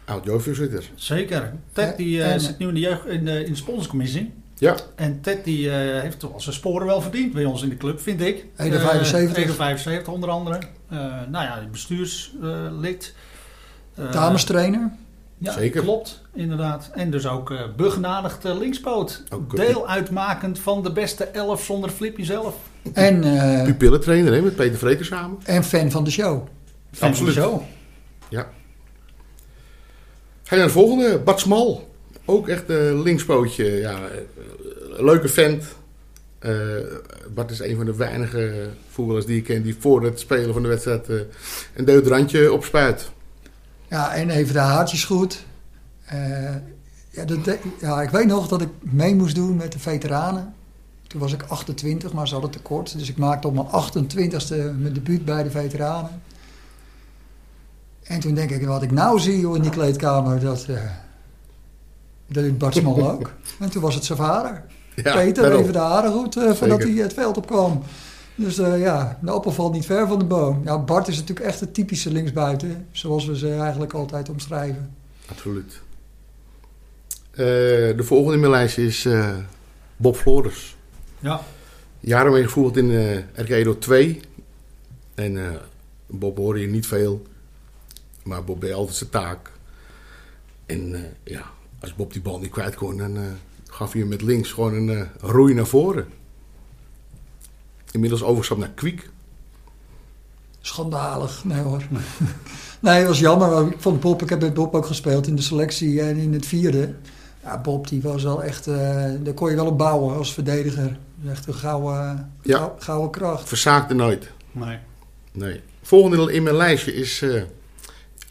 Oud 0.07 0.25
jeugdvoorzitter. 0.25 0.85
Zeker. 0.95 1.53
Ted 1.73 1.97
die, 1.97 2.23
eh, 2.23 2.33
en- 2.33 2.41
zit 2.41 2.59
nu 2.59 2.69
in 2.69 2.75
de, 2.75 2.81
jeugd, 2.81 3.07
in 3.07 3.25
de, 3.25 3.45
in 3.45 3.51
de 3.51 3.57
sponsorscommissie. 3.59 4.33
Ja, 4.59 4.75
En 4.95 5.21
Ted 5.21 5.45
die, 5.45 5.71
eh, 5.71 6.01
heeft 6.01 6.19
toch 6.19 6.31
wel 6.31 6.41
zijn 6.41 6.55
sporen 6.55 6.87
wel 6.87 7.01
verdiend 7.03 7.33
bij 7.33 7.45
ons 7.45 7.63
in 7.63 7.69
de 7.69 7.77
club, 7.77 8.01
vind 8.01 8.21
ik. 8.21 8.45
Ede 8.57 8.77
Eh, 8.77 8.83
75. 8.87 9.37
Ede 9.45 9.53
75 9.53 10.13
onder 10.13 10.29
andere. 10.31 10.59
Eh, 10.89 10.99
nou 11.31 11.45
ja, 11.45 11.63
bestuurslid. 11.71 13.15
Uh, 13.99 14.13
Damestrainer. 14.13 14.91
Ja, 15.39 15.53
Zeker. 15.53 15.83
klopt, 15.83 16.23
inderdaad. 16.35 16.91
En 16.95 17.11
dus 17.11 17.27
ook 17.27 17.51
eh 17.51 17.61
begenadigd 17.77 18.45
linkspoot. 18.45 19.23
Ook, 19.31 19.57
Deel 19.57 19.89
uitmakend 19.89 20.59
van 20.59 20.83
de 20.83 20.93
beste 20.93 21.25
elf 21.25 21.65
zonder 21.65 21.91
Flippy 21.91 22.23
zelf. 22.23 22.55
En, 22.93 23.25
eh, 23.25 23.65
pupillentrainer 23.65 24.33
hè, 24.33 24.41
met 24.43 24.57
Peter 24.57 24.79
Vreker 24.79 25.05
samen. 25.05 25.39
en 25.45 25.65
fan 25.65 25.91
van 25.91 26.05
de 26.05 26.11
show. 26.11 26.47
Fan 26.93 27.09
Absoluut. 27.09 27.35
Zo. 27.35 27.63
Ja. 28.29 28.47
Ga 30.47 30.55
je 30.55 30.61
naar 30.61 30.67
de 30.67 30.79
volgende, 30.79 31.19
Bart 31.19 31.41
Smal. 31.41 31.95
Ook 32.25 32.49
echt 32.49 32.69
een 32.69 33.03
linkspootje. 33.03 33.65
Ja, 33.65 34.09
eh, 34.09 35.03
leuke 35.03 35.29
vent. 35.29 35.65
Eh, 36.39 36.53
Bart 37.35 37.51
is 37.51 37.61
een 37.61 37.77
van 37.77 37.85
de 37.85 37.97
weinige 37.97 38.69
voetballers 38.91 39.27
die 39.27 39.37
ik 39.37 39.45
ken 39.45 39.63
die 39.63 39.77
voor 39.79 40.05
het 40.05 40.21
spelen 40.21 40.53
van 40.53 40.63
de 40.63 40.69
wedstrijd 40.69 41.09
eh, 41.09 41.17
een 41.75 41.85
deodorantje 41.85 42.53
opspuit. 42.53 43.11
Ja, 43.89 44.15
en 44.15 44.31
even 44.31 44.53
de 44.53 44.59
haartjes 44.59 45.05
goed. 45.05 45.45
Eh, 46.05 46.55
ja, 47.11 47.25
ja, 47.81 48.03
ik 48.03 48.11
weet 48.11 48.27
nog 48.27 48.49
dat 48.49 48.61
ik 48.61 48.69
mee 48.81 49.15
moest 49.15 49.35
doen 49.35 49.57
met 49.57 49.73
de 49.73 49.79
veteranen. 49.79 50.55
Toen 51.07 51.21
was 51.21 51.33
ik 51.33 51.43
28, 51.43 52.13
maar 52.13 52.29
ze 52.29 52.33
hadden 52.33 52.53
tekort. 52.53 52.99
Dus 52.99 53.09
ik 53.09 53.17
maakte 53.17 53.49
op 53.49 53.55
mijn 53.55 53.67
28ste 53.67 54.79
mijn 54.79 54.93
debuut 54.93 55.25
bij 55.25 55.43
de 55.43 55.51
veteranen. 55.51 56.23
En 58.07 58.21
toen 58.21 58.35
denk 58.35 58.51
ik, 58.51 58.67
wat 58.67 58.83
ik 58.83 58.91
nou 58.91 59.21
zie 59.21 59.41
joh, 59.41 59.57
in 59.57 59.63
die 59.63 59.71
kleedkamer, 59.71 60.41
dat, 60.41 60.65
eh 60.69 60.81
dat 62.27 62.59
Bart 62.59 62.75
Smol 62.75 63.11
ook. 63.13 63.33
En 63.61 63.71
toen 63.71 63.83
was 63.83 63.95
het 63.95 64.05
zijn 64.05 64.19
vader. 64.19 64.63
Ja, 64.95 65.15
Peter, 65.15 65.53
even 65.53 65.73
de 65.73 65.79
haren 65.79 66.13
goed, 66.13 66.37
eh, 66.37 66.53
voordat 66.53 66.83
hij 66.83 66.93
het 66.93 67.13
veld 67.13 67.37
op 67.37 67.47
kwam. 67.47 67.83
Dus 68.35 68.59
eh, 68.59 68.81
ja, 68.81 69.19
de 69.23 69.31
appel 69.31 69.53
valt 69.53 69.73
niet 69.73 69.87
ver 69.87 70.07
van 70.07 70.19
de 70.19 70.25
boom. 70.25 70.61
Ja, 70.65 70.79
Bart 70.79 71.09
is 71.09 71.17
natuurlijk 71.19 71.47
echt 71.47 71.59
de 71.59 71.71
typische 71.71 72.13
linksbuiten, 72.13 72.87
zoals 72.93 73.27
we 73.27 73.39
ze 73.39 73.55
eigenlijk 73.55 73.93
altijd 73.93 74.29
omschrijven. 74.29 74.95
Absoluut. 75.31 75.81
Eh, 77.31 77.45
de 77.97 78.03
volgende 78.03 78.35
in 78.35 78.41
mijn 78.41 78.53
lijstje 78.53 78.87
is 78.87 79.05
eh, 79.05 79.37
Bob 79.97 80.17
Flores. 80.17 80.77
Ja. 81.19 81.41
Jaren 82.01 82.33
mee 82.33 82.43
gevoerd 82.43 82.77
in 82.77 82.91
eh 82.91 83.17
RK 83.35 83.49
Edo 83.49 83.79
2. 83.79 84.21
En 85.15 85.37
eh, 85.37 85.57
Bob 86.07 86.37
hoorde 86.37 86.61
je 86.61 86.67
niet 86.67 86.87
veel. 86.87 87.23
Maar 88.27 88.45
Bob 88.45 88.61
deed 88.61 88.73
altijd 88.73 88.97
zijn 88.97 89.11
taak. 89.11 89.51
En 90.67 90.95
eh, 90.95 91.01
ja, 91.35 91.43
als 91.81 91.95
Bob 91.95 92.13
die 92.13 92.23
bal 92.23 92.39
niet 92.39 92.51
kwijt 92.51 92.75
kon, 92.75 92.97
dan 92.97 93.17
eh, 93.17 93.23
gaf 93.71 93.93
hij 93.93 94.01
hem 94.01 94.11
met 94.11 94.23
links 94.23 94.53
gewoon 94.53 94.75
een 94.75 94.89
eh, 94.89 95.07
roei 95.21 95.55
naar 95.55 95.67
voren. 95.67 96.07
Inmiddels 97.91 98.23
overstap 98.23 98.59
naar 98.59 98.71
Kwiek. 98.75 99.11
Schandalig, 100.61 101.45
nee 101.45 101.61
hoor. 101.61 101.83
nee, 102.81 102.99
het 102.99 103.07
was 103.07 103.19
jammer. 103.19 103.67
Ik 103.67 103.81
vond 103.81 104.01
Bob, 104.01 104.23
ik 104.23 104.29
heb 104.29 104.41
met 104.41 104.55
Bob 104.55 104.75
ook 104.75 104.87
gespeeld 104.87 105.27
in 105.27 105.37
de 105.37 105.43
selectie 105.43 106.01
en 106.01 106.17
in 106.17 106.33
het 106.33 106.47
vierde. 106.47 106.95
Ja, 107.43 107.61
Bob 107.61 107.89
die 107.89 108.03
was 108.03 108.23
wel 108.23 108.43
echt, 108.43 108.67
eh, 108.67 108.77
daar 109.21 109.35
kon 109.35 109.51
je 109.51 109.57
wel 109.57 109.67
op 109.67 109.79
bouwen 109.79 110.17
als 110.17 110.33
verdediger. 110.35 110.99
Echt 111.29 111.47
een 111.47 111.55
gouden, 111.55 112.33
Ja. 112.43 112.75
gouden 112.79 113.11
kracht. 113.11 113.49
Verzaakte 113.49 113.95
nooit. 113.95 114.31
Nee. 114.53 114.79
Nee. 115.33 115.61
Volgende 115.83 116.33
in 116.33 116.43
mijn 116.43 116.57
lijstje 116.57 116.95
is 116.95 117.23
eh, 117.23 117.43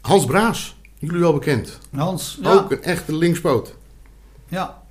Hans 0.06 0.24
Braas. 0.24 0.76
Jullie 0.98 1.20
wel 1.20 1.32
bekend. 1.32 1.78
Hans, 1.94 2.38
ja. 2.42 2.52
Ook 2.52 2.70
een 2.70 2.82
echte 2.82 3.14
linkspoot. 3.16 3.74
Ja. 4.48 4.82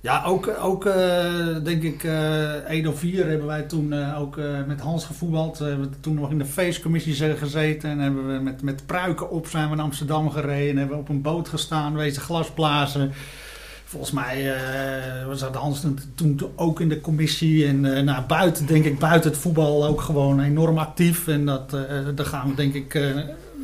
Ja, 0.00 0.24
ook, 0.24 0.48
ook 0.62 0.84
eh, 0.86 1.56
denk 1.64 1.82
ik, 1.82 2.04
eh 2.04 2.70
Edo 2.70 2.92
4 2.92 3.26
hebben 3.28 3.46
wij 3.46 3.62
toen 3.62 3.92
eh, 3.92 4.20
ook 4.20 4.36
eh, 4.38 4.44
met 4.66 4.80
Hans 4.80 5.04
gevoetbald. 5.04 5.58
We 5.58 5.64
hebben 5.64 5.94
toen 6.00 6.14
nog 6.14 6.30
in 6.30 6.38
de 6.38 6.44
feestcommissie 6.44 7.14
ze- 7.14 7.36
gezeten 7.38 7.90
en 7.90 7.98
hebben 7.98 8.26
we 8.34 8.42
met, 8.42 8.62
met 8.62 8.86
pruiken 8.86 9.30
op 9.30 9.46
zijn 9.46 9.68
we 9.70 9.74
naar 9.76 9.84
Amsterdam 9.84 10.30
gereden. 10.30 10.70
En 10.70 10.76
hebben 10.76 10.96
we 10.96 11.02
op 11.02 11.08
een 11.08 11.22
boot 11.22 11.48
gestaan, 11.48 11.94
wezen 11.96 12.22
glasblazen. 12.22 13.12
Volgens 13.88 14.10
mij 14.12 14.54
eh 14.54 15.26
was 15.26 15.40
dat 15.40 15.54
Hans 15.54 15.84
toen- 16.14 16.40
ook 16.56 16.80
in 16.80 16.88
de 16.88 17.00
commissie. 17.00 17.66
En 17.66 17.96
eh 17.96 18.02
nou, 18.02 18.24
buiten, 18.26 18.66
denk 18.66 18.84
ik, 18.84 18.98
buiten 18.98 19.30
het 19.30 19.40
voetbal 19.40 19.86
ook 19.86 20.00
gewoon 20.00 20.40
enorm 20.40 20.78
actief. 20.78 21.28
En 21.28 21.46
dat, 21.46 21.74
eh, 21.74 22.06
daar 22.14 22.26
gaan 22.26 22.48
we 22.48 22.54
denk 22.54 22.74
ik 22.74 22.94
eh, 22.94 23.16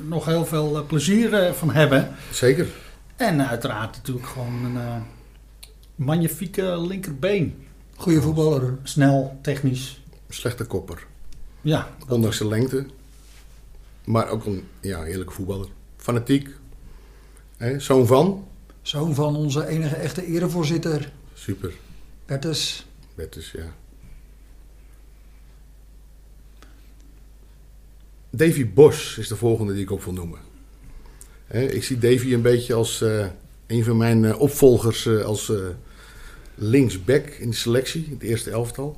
nog 0.09 0.25
heel 0.25 0.47
veel 0.47 0.85
plezier 0.87 1.53
van 1.55 1.71
hebben. 1.71 2.09
Zeker. 2.31 2.67
En 3.17 3.49
uiteraard 3.49 3.97
natuurlijk 3.97 4.27
gewoon 4.27 4.65
een 4.65 4.77
eh, 4.77 4.97
magnifieke 5.95 6.81
linkerbeen. 6.81 7.65
Goede 7.97 8.23
voetballer. 8.23 8.75
Snel, 8.83 9.39
technisch. 9.43 10.01
Slechte 10.29 10.65
kopper. 10.65 11.07
Ja, 11.61 11.89
Ondanks 12.09 12.39
de 12.39 12.49
lengte. 12.49 12.87
Maar 14.05 14.29
ook 14.29 14.47
een 14.47 14.65
ja, 14.81 15.03
heerlijke 15.03 15.33
voetballer. 15.33 15.67
Fanatiek. 15.97 16.49
Hè, 17.57 17.79
Zoon 17.81 18.07
van. 18.07 18.45
Zoon 18.83 19.15
van 19.15 19.37
onze 19.37 19.67
enige 19.67 19.95
echte 19.95 20.27
erevoorzitter, 20.27 21.13
Super. 21.35 21.73
Bertus. 22.27 22.87
Bertus, 23.15 23.51
ja. 23.51 23.75
Davy 28.31 28.73
Bos 28.73 29.19
is 29.19 29.29
de 29.29 29.37
volgende 29.37 29.73
die 29.73 29.83
ik 29.83 29.91
op 29.91 30.05
wil 30.05 30.13
noemen. 30.13 30.39
Ik 31.49 31.85
zie 31.85 31.99
Davy 31.99 32.33
een 32.33 32.43
beetje 32.43 32.75
als 32.75 33.03
eh, 33.03 33.27
een 33.67 33.85
van 33.85 33.97
mijn 33.97 34.25
eh, 34.25 34.41
opvolgers 34.41 35.07
eh, 35.07 35.25
als 35.25 35.53
linksback 36.55 37.27
in 37.27 37.51
de 37.51 37.57
selectie, 37.57 38.09
het 38.11 38.23
eerste 38.23 38.51
elftal. 38.51 38.97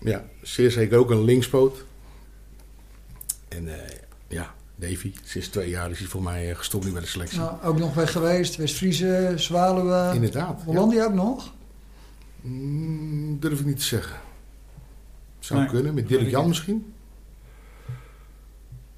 Ja, 0.00 0.24
zeer 0.42 0.70
zeker 0.70 0.98
ook 0.98 1.10
een 1.10 1.24
linkspoot. 1.24 1.84
En 3.48 3.68
eh, 3.68 3.96
ja, 4.28 4.54
Davy, 4.76 5.12
sinds 5.24 5.48
twee 5.48 5.68
jaar 5.68 5.90
is 5.90 5.98
hij 5.98 6.08
voor 6.08 6.22
mij 6.22 6.50
eh, 6.50 6.56
gestopt 6.56 6.84
nu 6.84 6.92
bij 6.92 7.00
de 7.00 7.06
selectie. 7.06 7.38
Nou, 7.38 7.62
ook 7.64 7.78
nog 7.78 7.94
weg 7.94 8.12
geweest. 8.12 8.56
West-Friese, 8.56 9.32
Zwaluwe, 9.36 10.10
Inderdaad. 10.14 10.58
ja. 10.58 10.64
Hollandia 10.64 11.04
ook 11.04 11.14
nog. 11.14 11.52
Mm, 12.40 13.40
durf 13.40 13.60
ik 13.60 13.66
niet 13.66 13.76
te 13.78 13.84
zeggen. 13.84 14.16
Zou 15.38 15.60
Nee, 15.60 15.68
kunnen, 15.68 15.94
met 15.94 16.08
Dirk 16.08 16.28
Jan 16.30 16.40
niet. 16.40 16.48
misschien. 16.48 16.92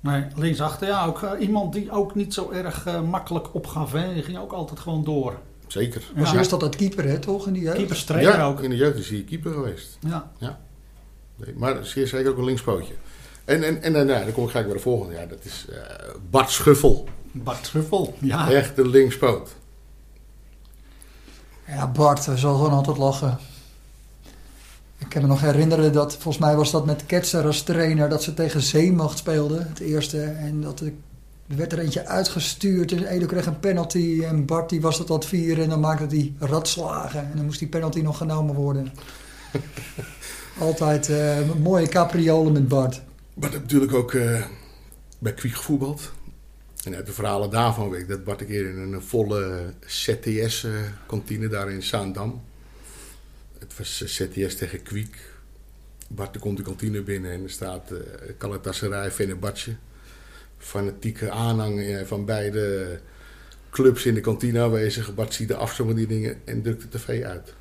nee, 0.00 0.24
linksachter. 0.36 0.88
Ja, 0.88 1.04
ook 1.06 1.22
eh, 1.22 1.40
iemand 1.40 1.72
die 1.72 1.90
ook 1.90 2.14
niet 2.14 2.34
zo 2.34 2.50
erg 2.50 2.86
eh, 2.86 3.02
makkelijk 3.02 3.54
opgaf. 3.54 3.92
Hè. 3.92 4.14
Die 4.14 4.22
ging 4.22 4.38
ook 4.38 4.52
altijd 4.52 4.80
gewoon 4.80 5.04
door. 5.04 5.38
Zeker. 5.66 6.02
Was 6.16 6.30
Ja. 6.30 6.36
eerst 6.38 6.52
altijd 6.52 6.76
keeper, 6.76 7.04
hè, 7.04 7.18
toch? 7.18 7.46
In 7.46 7.52
die 7.52 7.62
jeugd? 7.62 7.76
Keeperstrainer 7.76 8.32
ja, 8.36 8.44
ook. 8.46 8.62
in 8.62 8.70
de 8.70 8.76
jeugd 8.76 8.98
is 8.98 9.08
hij 9.10 9.22
keeper 9.22 9.52
geweest. 9.52 9.98
Ja. 10.00 10.30
Nee, 11.36 11.54
maar 11.56 11.84
zeer 11.86 12.06
zeker 12.06 12.30
ook 12.30 12.38
een 12.38 12.44
linkspootje. 12.44 12.94
En, 13.48 13.64
en, 13.64 13.82
en, 13.82 13.92
nou, 13.92 14.06
dan 14.06 14.32
kom 14.32 14.44
ik 14.44 14.50
gelijk 14.50 14.66
bij 14.66 14.76
de 14.76 14.82
volgende. 14.82 15.14
Ja, 15.14 15.26
dat 15.26 15.38
is 15.42 15.66
eh, 15.70 15.78
Bart 16.30 16.50
Schuffel. 16.50 17.08
Bart 17.32 17.64
Truffel. 17.64 18.14
Ja. 18.18 18.50
Echt 18.50 18.78
een 18.78 18.88
linkspoot. 18.88 19.54
Ja, 21.66 21.87
Bart 21.87 22.26
hij 22.26 22.37
zal 22.37 22.54
gewoon 22.56 22.72
altijd 22.72 22.96
lachen. 22.96 23.38
Ik 24.98 25.08
kan 25.08 25.22
me 25.22 25.28
nog 25.28 25.40
herinneren 25.40 25.92
dat, 25.92 26.12
volgens 26.12 26.38
mij 26.38 26.56
was 26.56 26.70
dat 26.70 26.87
met 26.87 27.06
Ketser 27.06 27.46
als 27.46 27.62
trainer, 27.62 28.08
dat 28.08 28.22
ze 28.22 28.34
tegen 28.34 28.62
Zeemacht 28.62 29.18
speelden, 29.18 29.68
het 29.68 29.80
eerste. 29.80 30.22
En 30.22 30.61
dat 30.61 30.80
er, 30.80 30.92
er 31.48 31.56
werd 31.56 31.72
er 31.72 31.78
eentje 31.78 32.06
uitgestuurd 32.06 32.92
en 32.92 33.06
Edo 33.06 33.26
kreeg 33.26 33.46
een 33.46 33.61
penalty 33.61 34.22
en 34.24 34.44
Bart 34.44 34.68
die 34.68 34.80
was 34.80 34.98
het 34.98 35.11
aan 35.11 35.16
het 35.16 35.26
vieren 35.26 35.64
en 35.64 35.70
dan 35.70 35.80
maakte 35.80 36.16
hij 36.16 36.34
ratslagen. 36.38 37.20
En 37.20 37.32
dan 37.34 37.44
moest 37.44 37.58
die 37.58 37.68
penalty 37.68 38.00
nog 38.00 38.16
genomen 38.16 38.54
worden. 38.54 38.92
altijd 40.61 41.08
eh, 41.08 41.38
een 41.38 41.62
mooie 41.62 41.88
capriolen 41.88 42.52
met 42.52 42.68
Bart. 42.68 43.00
Bart 43.38 43.53
heeft 43.53 43.64
natuurlijk 43.64 43.94
ook 43.94 44.14
eh, 44.14 44.44
bij 45.18 45.35
Kwiek 45.35 45.55
gevoetbald. 45.55 46.12
En 46.85 46.94
uit 46.94 47.07
de 47.07 47.12
verhalen 47.12 47.51
daarvan 47.51 47.90
weet 47.90 48.01
ik 48.01 48.09
dat 48.09 48.24
Bart 48.24 48.40
een 48.40 48.46
keer 48.46 48.68
in 48.68 48.79
een 48.79 49.03
volle 49.03 49.72
ZTS-kantine 49.87 51.48
daar 51.48 51.70
in 51.70 51.83
Zaandam. 51.83 52.42
Het 53.59 53.79
was 53.79 54.03
eh, 54.03 54.09
ZTS 54.09 54.57
tegen 54.57 54.83
Kwiek. 54.83 55.16
Bart 56.09 56.38
komt 56.38 56.57
de 56.57 56.62
kantine 56.62 57.03
binnen 57.03 57.31
en 57.31 57.42
er 57.42 57.51
staat 57.51 57.92
uh, 57.92 57.98
Galatasaray 58.38 59.11
Fenerbahce. 59.11 59.77
Fanatieke 60.59 61.31
aanhang 61.31 61.81
eh, 61.81 62.05
van 62.05 62.24
beide 62.24 63.01
clubs 63.70 64.07
in 64.07 64.14
de 64.14 64.20
kantine 64.20 64.61
aanwezig. 64.61 65.14
Bart 65.14 65.35
ziet 65.35 65.48
de 65.48 65.57
afstand 65.57 66.09
dingen 66.09 66.40
en 66.44 66.62
drukt 66.62 66.83
de 66.83 66.98
tv 66.98 67.24
uit. 67.24 67.55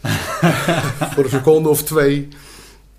Voor 1.14 1.24
een 1.24 1.30
seconde 1.30 1.68
of 1.68 1.82
twee. 1.82 2.28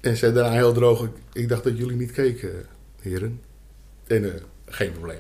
En 0.05 0.17
zei 0.17 0.33
daarna 0.33 0.51
heel 0.51 0.73
droog: 0.73 1.03
"Ik- 1.03 1.11
Ik 1.33 1.49
dacht 1.49 1.63
dat 1.63 1.77
jullie 1.77 1.95
niet 1.95 2.11
keken, 2.11 2.65
heren. 3.01 3.41
En 4.07 4.33
eh, 4.33 4.41
geen 4.65 4.91
probleem. 4.91 5.19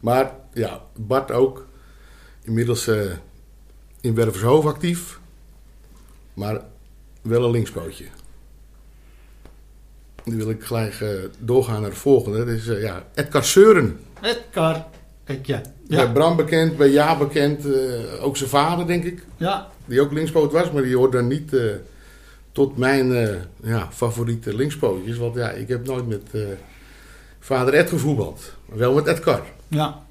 Maar 0.00 0.34
ja, 0.52 0.82
Bart 0.96 1.30
ook. 1.30 1.66
Inmiddels 2.42 2.86
eh, 2.86 3.10
in 4.00 4.14
Wervershoofd 4.14 4.66
actief. 4.66 5.20
Maar 6.34 6.60
wel 7.22 7.44
een 7.44 7.50
linkspootje. 7.50 8.04
Nu 10.24 10.36
wil 10.36 10.50
ik 10.50 10.64
gelijk 10.64 11.00
eh, 11.00 11.08
doorgaan 11.38 11.80
naar 11.80 11.90
de 11.90 11.96
volgende. 11.96 12.38
Dat 12.38 12.48
is 12.48 12.64
ja, 12.66 13.06
Edgar 13.14 13.44
Seuren. 13.44 14.00
Edgar. 14.22 14.86
Ik, 15.26 15.46
ja. 15.46 15.60
Bij 15.88 15.98
Ja. 15.98 16.12
Bram 16.12 16.36
bekend, 16.36 16.76
bij 16.76 16.88
Ja 16.88 17.16
bekend. 17.18 17.64
ook 18.20 18.36
zijn 18.36 18.50
vader, 18.50 18.86
denk 18.86 19.04
ik. 19.04 19.22
ja. 19.36 19.70
Die 19.84 20.00
ook 20.00 20.12
linkspoot 20.12 20.52
was, 20.52 20.70
maar 20.70 20.82
die 20.82 20.96
hoort 20.96 21.12
dan 21.12 21.26
niet 21.28 21.52
tot 22.52 22.76
mijn 22.76 23.14
eh, 23.14 23.34
ja, 23.62 23.88
favoriete 23.92 24.54
linkspootjes. 24.54 25.16
Want 25.16 25.34
ja, 25.34 25.50
ik 25.50 25.68
heb 25.68 25.86
nooit 25.86 26.08
met 26.08 26.22
eh, 26.32 26.40
vader 27.38 27.74
Ed 27.74 27.88
gevoetbald. 27.88 28.52
Maar 28.68 28.78
wel 28.78 28.94
met 28.94 29.06
Edgar. 29.06 29.42
Ja. 29.68 30.06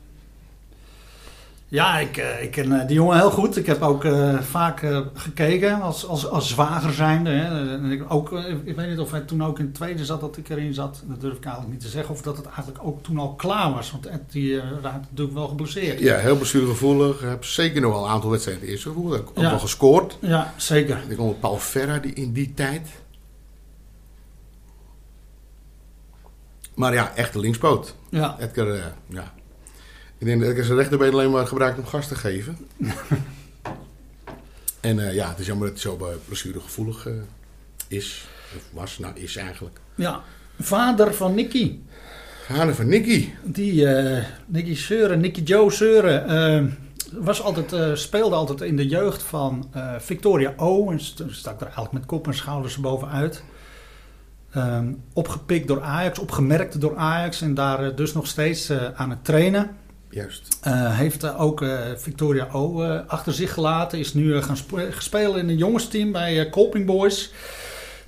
Ja, 1.72 2.00
ik, 2.00 2.18
eh, 2.18 2.44
ik 2.44 2.52
ken 2.52 2.80
eh, 2.82 2.88
die 2.88 2.96
jongen 2.96 3.18
heel 3.18 3.32
goed. 3.32 3.58
Ik 3.58 3.66
heb 3.66 3.82
ook 3.82 4.04
eh, 4.06 4.40
vaak 4.40 4.86
gekeken 5.14 5.82
als, 5.82 6.08
als, 6.08 6.28
als 6.28 6.50
zwager 6.50 6.94
zijnde. 6.94 7.30
Hè. 7.30 7.74
En 7.74 7.92
ik, 7.92 8.04
ook, 8.14 8.32
ik 8.64 8.76
weet 8.76 8.90
niet 8.90 9.00
of 9.00 9.12
hij 9.12 9.22
toen 9.22 9.44
ook 9.44 9.60
in 9.60 9.66
het 9.66 9.74
tweede 9.74 10.06
zat 10.06 10.22
dat 10.22 10.38
ik 10.38 10.50
erin 10.50 10.74
zat. 10.74 11.04
Dat 11.06 11.22
durf 11.22 11.38
ik 11.38 11.44
eigenlijk 11.44 11.74
niet 11.74 11.84
te 11.84 11.88
zeggen. 11.92 12.14
Of 12.14 12.22
dat 12.22 12.38
het 12.38 12.46
eigenlijk 12.46 12.78
ook 12.84 13.04
toen 13.04 13.18
al 13.18 13.34
klaar 13.36 13.74
was. 13.74 13.92
Want 13.92 14.06
Ed 14.06 14.22
die 14.32 14.60
eh, 14.62 14.68
raakte 14.82 15.08
natuurlijk 15.10 15.38
wel 15.38 15.48
geblesseerd. 15.48 16.00
Ja, 16.00 16.18
heel 16.18 16.38
bestuurgevoelig. 16.38 17.22
Heb 17.22 17.44
zeker 17.46 17.82
nog 17.82 17.94
wel 17.94 18.04
een 18.06 18.10
aantal 18.12 18.30
wedstrijden 18.30 18.68
eerst 18.68 18.84
gevoeld. 18.84 19.20
Ook 19.20 19.32
Ja. 19.36 19.50
wel 19.50 19.60
gescoord. 19.60 20.18
Ja, 20.22 20.54
zeker. 20.58 21.02
Ik 21.08 21.18
kom 21.18 21.28
met 21.28 21.40
Paul 21.40 21.58
Ferra 21.58 21.98
die 21.98 22.14
in 22.14 22.32
die 22.34 22.54
tijd. 22.54 22.88
Maar 26.76 26.94
ja, 26.94 27.12
echt 27.16 27.36
een 27.36 27.42
linkspoot. 27.42 27.96
Ja, 28.10 28.36
Edgar, 28.40 28.76
ja. 29.08 29.34
Ik 30.22 30.28
denk 30.28 30.40
dat 30.42 30.50
Edgar 30.50 30.66
zijn 30.66 30.78
rechterbeen 30.78 31.12
alleen 31.14 31.32
maar 31.32 31.48
gebruikt 31.48 31.78
om 31.80 31.86
gas 31.86 32.08
te 32.08 32.16
geven. 32.16 32.58
en 34.80 35.00
eh, 35.08 35.14
ja, 35.14 35.30
het 35.30 35.40
is 35.40 35.46
jammer 35.46 35.68
dat 35.68 35.82
hij 35.84 35.92
zo 35.92 36.06
eh, 36.06 36.16
blessuregevoelig 36.26 37.06
eh 37.08 37.14
is. 37.88 38.26
Of 38.56 38.64
was, 38.72 38.98
nou 39.00 39.14
is 39.16 39.36
eigenlijk. 39.36 39.80
ja. 39.96 40.22
Vader 40.60 41.14
van 41.14 41.36
Nicky. 41.36 41.78
Hane 42.48 42.74
van 42.74 42.88
Nicky. 42.88 43.30
Die 43.44 43.88
eh 43.88 44.26
Nicky 44.46 44.76
Seuren, 44.76 45.20
Nicky 45.20 45.42
Joe 45.42 45.72
Seuren, 45.72 46.78
was 47.12 47.42
altijd, 47.42 48.00
speelde 48.00 48.36
altijd 48.36 48.62
in 48.62 48.76
de 48.76 48.88
jeugd 48.88 49.24
van 49.24 49.72
Victoria 50.00 50.54
O. 50.58 50.92
En 50.92 51.00
st- 51.00 51.24
stak 51.30 51.56
er 51.56 51.66
eigenlijk 51.66 51.94
met 51.94 52.06
kop 52.06 52.28
en 52.28 52.34
schouders 52.34 52.78
bovenuit. 52.78 53.44
Ehm, 54.52 54.94
opgepikt 55.14 55.68
door 55.68 55.82
Ajax, 55.82 56.20
opgemerkt 56.20 56.82
door 56.82 56.96
Ajax 56.96 57.42
en 57.42 57.54
daar 57.54 57.96
dus 57.96 58.14
nog 58.14 58.28
steeds 58.28 58.72
aan 58.96 59.10
het 59.10 59.26
trainen. 59.26 59.76
Juist. 60.12 60.58
Eh, 60.62 60.97
heeft 60.97 61.36
ook 61.36 61.62
eh, 61.62 61.80
Victoria 61.97 62.47
O 62.52 62.82
eh, 62.84 63.00
achter 63.08 63.34
zich 63.34 63.54
gelaten. 63.54 64.00
Is 64.00 64.13
nu 64.13 64.41
gaan 64.41 64.58
sp- 64.58 64.93
spelen 64.97 65.39
in 65.39 65.50
een 65.50 65.58
jongensteam 65.58 66.12
bij 66.12 66.50
Colping 66.50 66.86
Boys. 66.86 67.32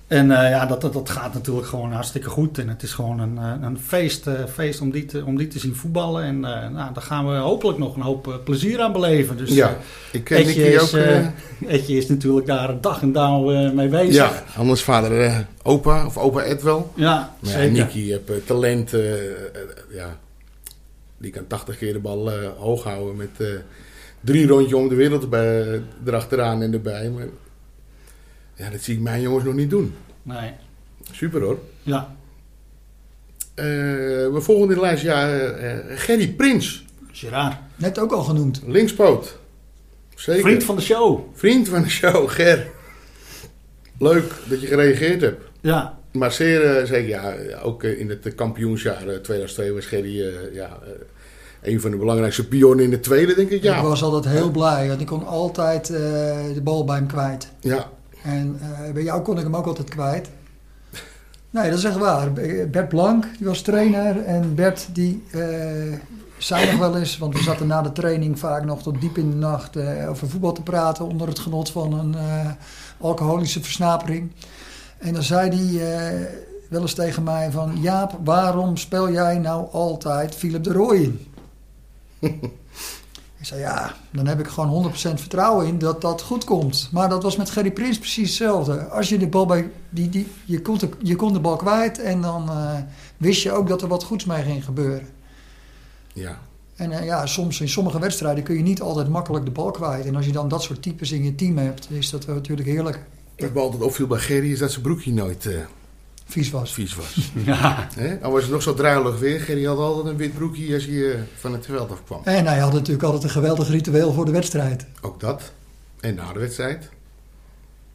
En 0.08 0.28
ja, 0.28 0.66
dat, 0.66 0.82
dat, 0.82 0.94
dat 0.94 1.10
gaat 1.10 1.34
natuurlijk 1.34 1.68
gewoon 1.68 1.92
hartstikke 1.92 2.30
goed. 2.30 2.58
En 2.58 2.70
het 2.70 2.84
is 2.84 2.94
gewoon 2.94 3.20
een, 3.20 3.38
een 3.64 3.80
feest, 3.80 4.28
feest 4.54 4.82
om, 4.82 4.92
die 4.92 5.06
te, 5.06 5.24
om 5.26 5.38
die 5.38 5.48
te 5.48 5.60
zien 5.60 5.76
voetballen. 5.76 6.24
En 6.24 6.40
nou, 6.40 6.94
daar 6.94 7.04
gaan 7.04 7.28
we 7.30 7.36
hopelijk 7.36 7.78
nog 7.78 7.96
een 7.96 8.02
hoop 8.02 8.42
plezier 8.44 8.82
aan 8.82 8.92
beleven. 8.92 9.38
Dus 9.38 9.50
ja, 9.50 9.78
ik 10.12 10.24
ken 10.24 10.38
Etje, 10.38 10.80
ook. 10.80 10.82
is, 10.88 10.94
eh, 10.94 11.26
Etje 11.68 11.98
is 11.98 12.08
natuurlijk 12.08 12.46
daar 12.46 12.82
dag 12.82 13.02
en 13.02 13.12
dauw 13.12 13.72
mee 13.72 13.88
bezig. 13.88 14.14
ja, 14.16 14.44
anders 14.58 14.82
vader 14.84 15.46
opa 15.64 16.06
of 16.06 16.18
opa 16.18 16.42
Ed 16.42 16.62
wel. 16.64 16.92
Ja, 16.96 17.34
Maar 17.40 17.52
zeker. 17.52 17.72
Nicky 17.72 18.10
heeft 18.10 18.30
eh, 18.30 18.36
talent. 18.46 18.92
ja, 19.94 20.18
die 21.24 21.32
kan 21.32 21.48
80 21.48 21.78
keer 21.78 21.94
de 21.94 22.00
bal 22.00 22.32
eh, 22.32 22.50
hoog 22.58 22.84
houden 22.84 23.16
met 23.16 23.30
eh, 23.38 23.48
drie 24.22 24.48
rondjes 24.48 24.74
om 24.74 24.90
de 24.90 24.96
wereld 24.96 25.30
bij, 25.30 25.82
erachteraan 26.06 26.62
en 26.62 26.74
erbij. 26.74 27.10
Maar 27.10 27.26
ja, 28.56 28.70
dat 28.70 28.82
zie 28.82 28.96
ik 28.96 29.02
mijn 29.02 29.22
jongens 29.22 29.44
nog 29.46 29.54
niet 29.54 29.70
doen. 29.70 29.96
Nee, 30.24 30.52
Super 31.12 31.42
hoor. 31.42 31.60
ja, 31.82 32.16
Eh, 33.56 33.66
we 33.66 34.38
volgen 34.42 34.70
in 34.70 34.74
de 34.76 34.82
lijst 34.82 35.04
ja, 35.04 35.30
eh, 35.30 35.72
eh, 35.72 35.80
Gerry 36.00 36.30
Prins, 36.34 36.86
Gerard. 37.12 37.56
Net 37.76 38.00
ook 38.00 38.12
al 38.12 38.24
genoemd. 38.24 38.62
linkspoot. 38.66 39.38
Zeker. 40.16 40.42
Vriend 40.42 40.64
van 40.64 40.76
de 40.76 40.82
show. 40.82 41.20
Vriend 41.34 41.68
van 41.70 41.82
de 41.82 41.90
show, 41.90 42.30
Ger. 42.30 42.68
Leuk 44.00 44.34
dat 44.50 44.62
je 44.62 44.68
gereageerd 44.68 45.22
hebt. 45.22 45.44
Ja, 45.62 46.00
Maar 46.12 46.32
zeer 46.32 46.78
eh, 46.78 46.86
zeker, 46.86 47.08
ja, 47.10 47.36
ook 47.62 47.84
in 47.84 48.10
het 48.10 48.36
kampioensjaar 48.36 49.08
eh, 49.08 49.16
2002 49.16 49.72
was 49.74 49.86
Gerry 49.86 50.22
eh, 50.22 50.54
ja, 50.54 50.80
eh, 50.84 50.90
een 51.64 51.82
van 51.82 51.92
de 51.92 51.98
belangrijkste 51.98 52.48
pionnen 52.48 52.86
in 52.86 52.92
de 52.92 53.00
tweede, 53.00 53.36
denk 53.36 53.50
ik. 53.50 53.58
Ik 53.58 53.64
Ja, 53.64 53.82
was 53.82 54.04
altijd 54.04 54.34
heel 54.34 54.52
blij, 54.52 54.88
want 54.88 55.02
ik 55.02 55.08
kon 55.08 55.28
altijd 55.28 55.90
eh, 55.90 56.00
de 56.54 56.62
bal 56.64 56.86
bij 56.86 56.96
hem 56.96 57.08
kwijt. 57.08 57.48
ja. 57.60 57.90
En 58.24 58.60
eh, 58.62 58.94
bij 58.94 59.04
jou 59.04 59.22
kon 59.22 59.38
ik 59.38 59.44
hem 59.44 59.56
ook 59.56 59.66
altijd 59.66 59.90
kwijt. 59.90 60.30
Nee, 61.50 61.70
dat 61.70 61.78
is 61.78 61.84
echt 61.84 61.98
waar. 61.98 62.34
Bert 62.72 62.90
Blank, 62.90 63.26
die 63.38 63.48
was 63.48 63.62
trainer. 63.62 64.24
En 64.24 64.56
Bert, 64.56 64.88
die 64.94 65.24
eh, 65.32 65.40
zei 66.38 66.72
nog 66.72 66.80
wel 66.80 66.98
eens... 66.98 67.18
want 67.18 67.34
we 67.34 67.44
zaten 67.44 67.68
na 67.68 67.82
de 67.82 67.92
training 67.92 68.40
vaak 68.40 68.66
nog 68.66 68.82
tot 68.84 69.02
diep 69.02 69.18
in 69.18 69.30
de 69.30 69.36
nacht... 69.36 69.78
over 70.08 70.30
voetbal 70.30 70.52
te 70.52 70.62
praten 70.62 71.06
onder 71.06 71.28
het 71.28 71.40
genot 71.40 71.70
van 71.70 71.94
een 72.00 72.16
alcoholische 73.00 73.64
versnapering. 73.64 74.32
En 74.98 75.14
dan 75.14 75.24
zei 75.24 75.50
hij 75.50 76.28
wel 76.70 76.82
eens 76.82 76.94
tegen 76.94 77.24
mij 77.24 77.52
van... 77.52 77.78
Jaap, 77.82 78.20
waarom 78.24 78.78
speel 78.78 79.12
jij 79.12 79.38
nou 79.38 79.68
altijd 79.72 80.36
Philip 80.36 80.64
de 80.64 80.72
Rooij 80.74 81.02
in? 81.02 81.33
Ik 83.44 83.50
zei 83.50 83.62
ja, 83.62 83.96
dan 84.12 84.28
heb 84.28 84.40
ik 84.40 84.48
gewoon 84.48 84.92
100% 84.92 84.94
vertrouwen 84.94 85.68
in 85.68 85.80
dat 85.80 86.02
dat 86.02 86.22
goed 86.22 86.44
komt. 86.44 86.90
Maar 86.92 87.10
dat 87.10 87.24
was 87.24 87.36
met 87.36 87.50
Gerry 87.50 87.72
Prins 87.72 88.00
precies 88.00 88.28
hetzelfde. 88.28 88.88
Als 88.88 89.10
je 89.10 89.18
de 89.18 89.28
bal 89.28 89.46
bij. 89.46 89.72
Die, 89.90 90.10
die, 90.10 90.28
je, 90.46 90.62
kon 90.62 90.78
de, 90.78 90.90
je 91.02 91.16
kon 91.16 91.34
de 91.34 91.40
bal 91.40 91.56
kwijt 91.56 92.00
en 92.00 92.22
dan 92.22 92.50
eh, 92.50 92.76
wist 93.18 93.44
je 93.44 93.52
ook 93.52 93.68
dat 93.68 93.82
er 93.82 93.88
wat 93.88 94.04
goeds 94.04 94.26
mee 94.26 94.44
ging 94.44 94.66
gebeuren. 94.66 95.08
ja. 96.14 96.40
En 96.76 96.92
eh, 96.92 97.06
ja, 97.06 97.26
soms 97.26 97.62
in 97.62 97.70
sommige 97.70 98.00
wedstrijden 98.00 98.44
kun 98.44 98.56
je 98.56 98.62
niet 98.62 98.82
altijd 98.82 99.10
makkelijk 99.10 99.46
de 99.46 99.52
bal 99.52 99.72
kwijt. 99.72 100.06
En 100.06 100.16
als 100.16 100.26
je 100.26 100.32
dan 100.32 100.48
dat 100.48 100.64
soort 100.64 100.82
types 100.82 101.12
in 101.12 101.24
je 101.24 101.36
team 101.36 101.58
hebt, 101.58 101.92
is 101.92 102.10
dat 102.10 102.28
natuurlijk 102.28 102.68
heerlijk. 102.68 103.06
Wat 103.38 103.54
me 103.54 103.60
altijd 103.60 103.82
opviel 103.82 104.08
bij 104.08 104.20
Gerry 104.20 104.52
is 104.52 104.60
dat 104.60 104.72
zijn 104.72 104.84
broekje 104.84 105.14
nooit 105.14 105.46
eh, 105.46 105.56
Vies 106.26 106.50
was. 106.52 106.74
vies 106.74 106.96
was. 106.96 107.32
ja. 107.46 107.88
Hè? 107.96 108.18
Al 108.22 108.32
was 108.32 108.42
het 108.42 108.52
nog 108.52 108.62
zo 108.62 108.74
druilig 108.74 109.20
weer. 109.20 109.40
Gerry 109.40 109.66
had 109.66 109.78
altijd 109.78 110.06
een 110.06 110.18
wit 110.18 110.34
broekje 110.34 110.74
als 110.74 110.86
hij 110.86 111.28
van 111.36 111.54
het 111.54 111.66
veld 111.66 111.92
afkwam. 111.92 112.22
En 112.24 112.46
hij 112.46 112.60
had 112.60 112.74
natuurlijk 112.74 113.04
altijd 113.04 113.24
een 113.24 113.30
geweldig 113.30 113.70
ritueel 113.70 114.14
voor 114.14 114.26
de 114.26 114.32
wedstrijd. 114.32 114.86
Ook 115.02 115.20
dat. 115.20 115.52
En 116.00 116.16
na 116.16 116.34
de 116.34 116.40
wedstrijd. 116.40 116.90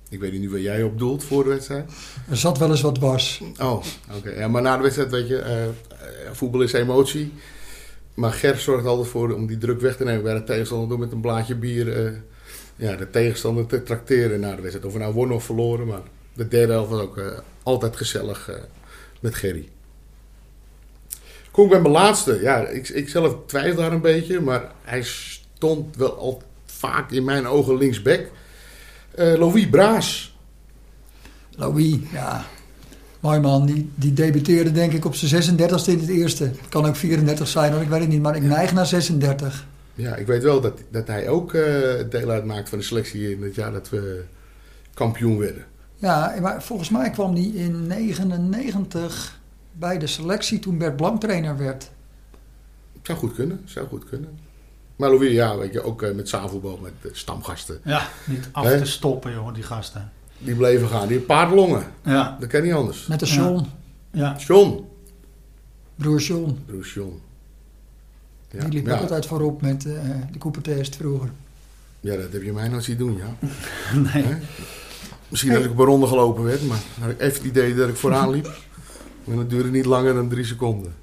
Ik 0.08 0.20
weet 0.20 0.32
niet 0.32 0.50
waar 0.50 0.60
jij 0.60 0.82
op 0.82 0.98
doelt 0.98 1.24
voor 1.24 1.44
de 1.44 1.48
wedstrijd. 1.48 1.90
Er 2.30 2.36
zat 2.36 2.58
wel 2.58 2.70
eens 2.70 2.80
wat 2.80 2.94
dwars. 2.94 3.42
Oh, 3.60 3.82
oké. 4.16 4.30
Ja, 4.30 4.48
maar 4.48 4.62
na 4.62 4.76
de 4.76 4.82
wedstrijd, 4.82 5.10
weet 5.10 5.28
je, 5.28 5.38
eh, 5.38 5.64
eh, 5.64 5.70
voetbal 6.32 6.60
is 6.62 6.72
emotie. 6.72 7.32
Maar 8.14 8.32
Ger 8.32 8.56
zorgt 8.56 8.86
altijd 8.86 9.08
voor 9.08 9.32
om 9.32 9.46
die 9.46 9.58
druk 9.58 9.80
weg 9.80 9.96
te 9.96 10.04
nemen 10.04 10.22
bij 10.22 10.34
de 10.34 10.44
tegenstander 10.44 10.88
door 10.88 10.98
met 10.98 11.12
een 11.12 11.20
blaadje 11.20 11.54
bier 11.54 12.06
eh, 12.06 12.12
ja, 12.76 12.96
de 12.96 13.10
tegenstander 13.10 13.66
te 13.66 13.82
trakteren 13.82 14.40
na 14.40 14.54
de 14.54 14.60
wedstrijd. 14.60 14.86
Of 14.86 14.92
we 14.92 14.98
nou 14.98 15.12
wonnen 15.12 15.36
of 15.36 15.44
verloren, 15.44 15.86
maar 15.86 16.00
de 16.34 16.48
derde 16.48 16.72
helft 16.72 16.90
was 16.90 17.00
ook 17.00 17.18
eh, 17.18 17.26
altijd 17.68 17.96
gezellig 17.96 18.48
eh, 18.48 18.54
met 19.20 19.34
Gerry. 19.34 19.68
Kom 21.50 21.64
ik 21.64 21.70
bij 21.70 21.80
mijn 21.80 21.92
laatste. 21.92 22.38
Ja, 22.42 22.66
ik, 22.66 22.88
ik 22.88 23.08
zelf 23.08 23.36
twijfel 23.46 23.80
daar 23.80 23.92
een 23.92 24.00
beetje, 24.00 24.40
maar 24.40 24.72
hij 24.82 25.02
stond 25.02 25.96
wel 25.96 26.18
al 26.18 26.42
vaak 26.66 27.10
in 27.10 27.24
mijn 27.24 27.46
ogen 27.46 27.76
linksback. 27.76 28.26
Eh 29.14 29.34
Louis 29.34 29.68
Braas. 29.68 30.36
Louis, 31.50 31.96
ja. 32.12 32.46
Mooi 33.20 33.40
man, 33.40 33.66
die, 33.66 33.90
die 33.94 34.12
debuteerde 34.12 34.72
denk 34.72 34.92
ik 34.92 35.04
op 35.04 35.14
zijn 35.14 35.58
36e 35.58 35.84
in 35.86 35.98
het 35.98 36.08
eerste. 36.08 36.50
Kan 36.68 36.86
ook 36.86 36.96
34 36.96 37.48
zijn, 37.48 37.72
hoor, 37.72 37.82
ik 37.82 37.88
weet 37.88 38.00
het 38.00 38.08
niet. 38.08 38.22
Maar 38.22 38.36
ik 38.36 38.42
neig 38.42 38.72
naar 38.72 38.86
36. 38.86 39.66
Ja, 39.94 40.16
ik 40.16 40.26
weet 40.26 40.42
wel 40.42 40.60
dat, 40.60 40.78
dat 40.90 41.06
hij 41.06 41.28
ook 41.28 41.54
eh, 41.54 41.62
deel 42.10 42.30
uitmaakt 42.30 42.68
van 42.68 42.78
de 42.78 42.84
selectie 42.84 43.30
in 43.30 43.42
het 43.42 43.54
jaar 43.54 43.72
dat 43.72 43.88
we 43.88 44.24
kampioen 44.94 45.38
werden. 45.38 45.64
Ja, 45.98 46.34
maar 46.40 46.62
volgens 46.62 46.88
mij 46.90 47.10
kwam 47.10 47.34
die 47.34 47.54
in 47.54 47.86
99 47.86 49.40
bij 49.72 49.98
de 49.98 50.06
selectie 50.06 50.58
toen 50.58 50.78
Bert 50.78 50.96
Blank 50.96 51.20
trainer 51.20 51.56
werd. 51.58 51.90
Zou 53.02 53.18
goed 53.18 53.34
kunnen, 53.34 53.62
zou 53.64 53.86
goed 53.88 54.04
kunnen. 54.04 54.38
Maar 54.96 55.10
Louis, 55.10 55.32
ja, 55.32 55.56
weet 55.56 55.72
je, 55.72 55.82
ook 55.82 56.02
eh, 56.02 56.14
met 56.14 56.28
zaalvoetbal, 56.28 56.78
met 56.82 56.92
eh, 57.02 57.10
stamgasten. 57.12 57.80
ja, 57.84 58.08
niet 58.24 58.48
af 58.52 58.66
te 58.66 58.84
stoppen, 58.84 59.32
jongen, 59.32 59.54
die 59.54 59.62
gasten. 59.62 60.12
Die 60.38 60.54
bleven 60.54 60.88
gaan. 60.88 61.08
Die 61.08 61.18
paardlongen. 61.20 61.82
Ja, 62.04 62.36
Dat 62.40 62.48
kan 62.48 62.62
niet 62.62 62.72
anders. 62.72 63.06
Met 63.06 63.20
de. 63.20 63.26
John, 63.26 63.66
ja. 64.10 64.36
John. 64.38 64.84
broer 65.94 66.20
John. 66.20 66.58
Broer 66.66 66.86
John. 66.94 67.20
Ja, 68.50 68.60
Die 68.64 68.72
liep 68.72 68.86
ja. 68.86 68.94
ook 68.94 69.00
altijd 69.00 69.26
voorop 69.26 69.62
met 69.62 69.86
eh, 69.86 69.92
de 70.32 70.38
Coopertest 70.38 70.96
vroeger. 70.96 71.30
ja, 72.00 72.16
dat 72.16 72.32
heb 72.32 72.42
je 72.42 72.52
mij 72.52 72.68
nooit 72.68 72.84
zien 72.84 72.96
doen, 72.96 73.16
ja. 73.16 73.48
Nee. 74.12 74.36
Misschien 75.28 75.52
dat 75.52 75.64
ik 75.64 75.70
op 75.70 75.78
een 75.78 75.84
ronde 75.84 76.06
gelopen 76.06 76.44
werd, 76.44 76.66
maar 76.66 76.78
had 77.00 77.10
ik 77.10 77.20
even 77.20 77.36
het 77.36 77.46
idee 77.46 77.74
dat 77.74 77.88
ik 77.88 77.96
vooraan 77.96 78.30
liep. 78.30 78.50
En 79.30 79.36
dat 79.36 79.50
duurde 79.50 79.70
niet 79.70 79.84
langer 79.84 80.14
dan 80.14 80.28
drie 80.28 80.44
seconden. 80.44 80.94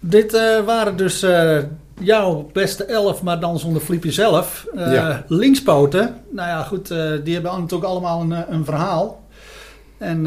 Dit 0.00 0.34
eh, 0.34 0.64
waren 0.64 0.96
dus 0.96 1.22
eh, 1.22 1.58
jouw 2.00 2.50
beste 2.52 2.84
elf, 2.84 3.22
maar 3.22 3.40
dan 3.40 3.58
zonder 3.58 3.82
Flippy 3.82 4.10
zelf. 4.10 4.66
Ja. 4.74 5.24
Linkspoten. 5.26 6.14
Nou 6.30 6.48
ja, 6.48 6.62
goed, 6.62 6.88
die 7.24 7.34
hebben 7.34 7.52
natuurlijk 7.52 7.90
allemaal 7.90 8.20
een, 8.20 8.52
een 8.52 8.64
verhaal. 8.64 9.22
En 9.98 10.22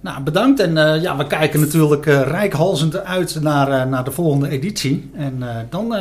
nou, 0.00 0.22
bedankt. 0.24 0.60
En 0.60 1.00
ja, 1.00 1.16
we 1.16 1.26
kijken 1.26 1.60
natuurlijk 1.60 2.04
rijkhalzend 2.04 3.04
uit 3.04 3.40
naar, 3.40 3.88
naar 3.88 4.04
de 4.04 4.10
volgende 4.10 4.48
editie. 4.48 5.10
En 5.14 5.42
dan 5.70 5.94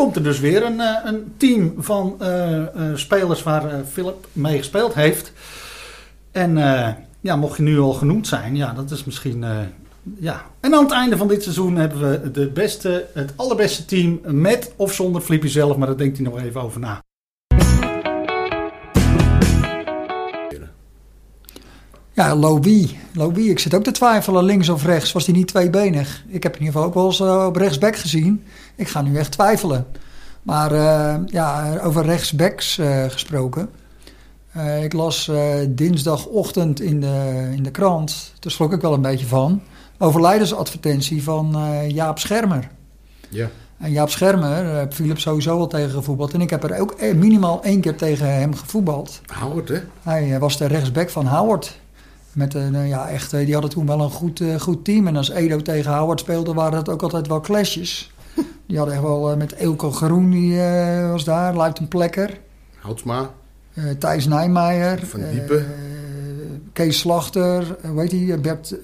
komt 0.00 0.16
er 0.16 0.22
dus 0.22 0.40
weer 0.40 0.64
een, 0.64 0.80
eh, 0.80 0.96
een 1.04 1.32
team 1.36 1.74
van 1.78 2.16
eh, 2.18 2.56
eh, 2.56 2.66
spelers 2.94 3.42
waar 3.42 3.84
Philip 3.92 4.26
mee 4.32 4.58
gespeeld 4.58 4.94
heeft. 4.94 5.32
En 6.30 6.56
ja, 7.20 7.36
mocht 7.36 7.56
je 7.56 7.62
nu 7.62 7.78
al 7.78 7.92
genoemd 7.92 8.26
zijn, 8.26 8.56
ja, 8.56 8.72
dat 8.72 8.90
is 8.90 9.04
misschien. 9.04 9.44
ja. 10.18 10.42
En 10.60 10.74
aan 10.74 10.82
het 10.82 10.92
einde 10.92 11.16
van 11.16 11.28
dit 11.28 11.42
seizoen 11.42 11.76
hebben 11.76 12.10
we 12.10 12.30
de 12.30 12.48
beste, 12.48 13.06
het 13.14 13.32
allerbeste 13.36 13.84
team 13.84 14.20
met 14.22 14.72
of 14.76 14.92
zonder 14.92 15.20
Flippy 15.20 15.48
zelf, 15.48 15.76
maar 15.76 15.86
daar 15.86 15.96
denkt 15.96 16.16
hij 16.16 16.26
nog 16.26 16.40
even 16.40 16.60
over 16.60 16.80
na. 16.80 17.02
Ja. 22.20 22.36
Louis, 23.12 23.46
ik 23.46 23.58
zit 23.58 23.74
ook 23.74 23.82
te 23.82 23.90
twijfelen 23.90 24.44
links 24.44 24.68
of 24.68 24.84
rechts. 24.84 25.12
Was 25.12 25.26
hij 25.26 25.34
niet 25.34 25.46
tweebenig? 25.46 26.24
Ik 26.28 26.42
heb 26.42 26.52
in 26.54 26.58
ieder 26.58 26.74
geval 26.74 26.88
ook 26.88 26.94
wel 26.94 27.06
eens 27.06 27.20
eh, 27.20 27.46
op 27.46 27.56
rechtsback 27.56 27.96
gezien. 27.96 28.44
Ik 28.76 28.88
ga 28.88 29.02
nu 29.02 29.16
echt 29.16 29.32
twijfelen. 29.32 29.86
Maar 30.42 30.72
eh, 30.72 31.14
ja, 31.26 31.78
over 31.82 32.04
rechtsbacks 32.04 32.78
eh, 32.78 33.04
gesproken. 33.04 33.68
Ik 34.82 34.92
las 34.92 35.30
dinsdagochtend 35.68 36.80
in 36.80 37.00
de, 37.00 37.48
in 37.56 37.62
de 37.62 37.70
krant, 37.70 38.32
daar 38.38 38.52
schrok 38.52 38.72
ik 38.72 38.80
wel 38.80 38.92
een 38.92 39.00
beetje 39.00 39.26
van, 39.26 39.62
overlijdensadvertentie 39.98 41.22
van 41.22 41.56
Jaap 41.88 42.18
Schermer. 42.18 42.68
Ja. 43.28 43.50
En 43.78 43.90
Jaap 43.90 44.10
Schermer 44.10 44.64
heb 44.64 44.94
Philip 44.94 45.18
sowieso 45.18 45.58
al 45.58 45.66
tegen 45.66 45.90
gevoetbald. 45.90 46.32
En 46.32 46.40
ik 46.40 46.50
heb 46.50 46.64
er 46.64 46.80
ook 46.80 47.00
minimaal 47.14 47.62
één 47.62 47.80
keer 47.80 47.96
tegen 47.96 48.34
hem 48.34 48.54
gevoetbald. 48.54 49.20
Howard, 49.40 49.68
hè? 49.68 49.80
Hij 50.02 50.38
was 50.38 50.58
de 50.58 50.66
rechtsback 50.66 51.10
van 51.10 51.26
Howard. 51.26 51.79
Met 52.32 52.54
een, 52.54 52.74
eh, 52.74 52.88
ja, 52.88 53.08
echt, 53.08 53.32
eh, 53.32 53.44
die 53.44 53.52
hadden 53.52 53.70
toen 53.70 53.86
wel 53.86 54.00
een 54.00 54.10
goed, 54.10 54.40
eh, 54.40 54.60
goed 54.60 54.84
team. 54.84 55.06
En 55.06 55.16
als 55.16 55.30
Edo 55.30 55.56
tegen 55.60 55.96
Howard 55.96 56.20
speelde, 56.20 56.54
waren 56.54 56.78
het 56.78 56.88
ook 56.88 57.02
altijd 57.02 57.26
wel 57.26 57.40
clashes. 57.40 58.12
Die 58.66 58.76
hadden 58.78 58.94
echt 58.94 59.04
wel 59.04 59.36
met 59.36 59.52
Eelco 59.52 59.90
Groen, 59.90 60.30
die 60.30 60.56
was 61.10 61.24
daar. 61.24 61.54
Luiten 61.54 61.88
Plekker. 61.88 62.40
Houtsma. 62.78 63.30
Thijs 63.98 64.26
Nijmeijer. 64.26 65.06
Van 65.06 65.20
Diepen. 65.30 65.66
Kees 66.72 66.98
Slachter. 66.98 67.76
heet 67.96 68.10
die? 68.10 68.38
Bert 68.38 68.74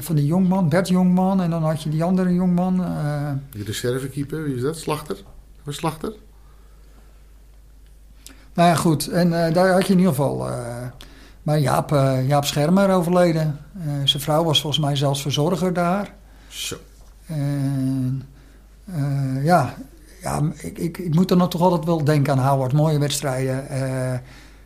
van 0.00 0.16
die 0.16 0.26
Jongman. 0.26 0.68
Bert 0.68 0.88
Jongman. 0.88 1.40
En 1.40 1.50
dan 1.50 1.62
had 1.62 1.82
je 1.82 1.90
die 1.90 2.04
andere 2.04 2.34
Jongman. 2.34 2.84
eh, 2.84 3.30
Die 3.50 3.64
reservekeeper, 3.64 4.42
wie 4.44 4.54
is 4.54 4.62
dat? 4.62 4.76
Slachter? 4.76 5.16
Was 5.64 5.76
Slachter? 5.76 6.12
Nou 8.54 8.68
ja, 8.68 8.74
goed. 8.74 9.08
En 9.08 9.30
daar 9.30 9.72
had 9.72 9.86
je 9.86 9.92
in 9.92 9.98
ieder 9.98 10.14
geval. 10.14 10.48
Maar 11.42 11.58
Jaap, 11.58 11.92
eh, 11.92 12.28
Jaap 12.28 12.44
Schermer 12.44 12.90
overleden. 12.90 13.58
Eh, 13.74 13.92
zijn 14.04 14.22
vrouw 14.22 14.44
was 14.44 14.60
volgens 14.60 14.84
mij 14.84 14.96
zelfs 14.96 15.22
verzorger 15.22 15.72
daar. 15.72 16.14
Zo. 16.48 16.76
En 17.26 18.22
eh, 18.84 19.44
ja, 19.44 19.74
ja 20.22 20.42
ik, 20.56 20.78
ik, 20.78 20.98
ik 20.98 21.14
moet 21.14 21.30
er 21.30 21.36
nog 21.36 21.50
toch 21.50 21.60
altijd 21.60 21.84
wel 21.84 22.04
denken 22.04 22.32
aan 22.32 22.46
Howard. 22.48 22.72
Mooie 22.72 22.98
wedstrijden. 22.98 23.64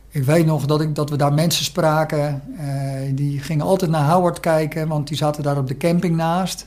Ik 0.09 0.23
weet 0.23 0.45
nog 0.45 0.65
dat, 0.65 0.81
ik, 0.81 0.95
dat 0.95 1.09
we 1.09 1.15
daar 1.15 1.33
mensen 1.33 1.65
spraken. 1.65 2.41
die 3.13 3.39
gingen 3.39 3.65
altijd 3.65 3.91
naar 3.91 4.11
Howard 4.11 4.39
kijken, 4.39 4.87
want 4.87 5.07
die 5.07 5.17
zaten 5.17 5.43
daar 5.43 5.57
op 5.57 5.67
de 5.67 5.77
camping 5.77 6.15
naast. 6.15 6.65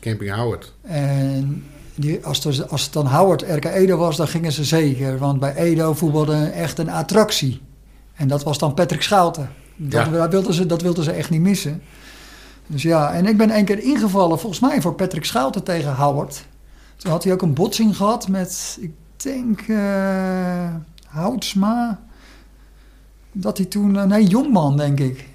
Camping 0.00 0.34
Howard. 0.34 0.72
En 0.82 1.64
die, 1.94 2.24
als, 2.24 2.44
het, 2.44 2.70
als 2.70 2.84
het 2.84 2.92
dan 2.92 3.06
Howard 3.06 3.42
RK 3.42 3.64
Edo 3.64 3.96
was, 3.96 4.16
dan 4.16 4.28
gingen 4.28 4.52
ze 4.52 4.64
zeker. 4.64 5.18
Want 5.18 5.40
bij 5.40 5.54
Edo 5.54 5.92
voetbalde 5.94 6.44
echt 6.44 6.78
een 6.78 6.90
attractie. 6.90 7.60
En 8.14 8.28
dat 8.28 8.42
was 8.42 8.58
dan 8.58 8.74
Patrick 8.74 9.02
Schouten. 9.02 9.50
Dat, 9.76 10.06
Ja. 10.06 10.10
dat, 10.10 10.30
wilden 10.30 10.54
ze, 10.54 10.66
dat 10.66 10.82
wilden 10.82 11.04
ze 11.04 11.10
echt 11.12 11.30
niet 11.30 11.40
missen. 11.40 11.82
Dus 12.66 12.82
ja, 12.82 13.12
en 13.12 13.26
ik 13.26 13.36
ben 13.36 13.50
één 13.50 13.64
keer 13.64 13.78
ingevallen, 13.82 14.38
volgens 14.38 14.60
mij 14.60 14.80
voor 14.80 14.94
Patrick 14.94 15.24
Schouten 15.24 15.62
tegen 15.64 15.94
Howard. 15.94 16.46
Toen 16.96 17.10
had 17.10 17.24
hij 17.24 17.32
ook 17.32 17.42
een 17.42 17.54
botsing 17.54 17.96
gehad 17.96 18.28
met, 18.28 18.78
ik 18.80 18.92
denk, 19.16 19.60
eh 19.60 20.74
Houtsma. 21.06 22.00
Dat 23.32 23.56
hij 23.56 23.66
toen, 23.66 23.98
eh, 23.98 24.04
nee, 24.04 24.26
Jongman 24.26 24.76
denk 24.76 25.00
ik. 25.00 25.28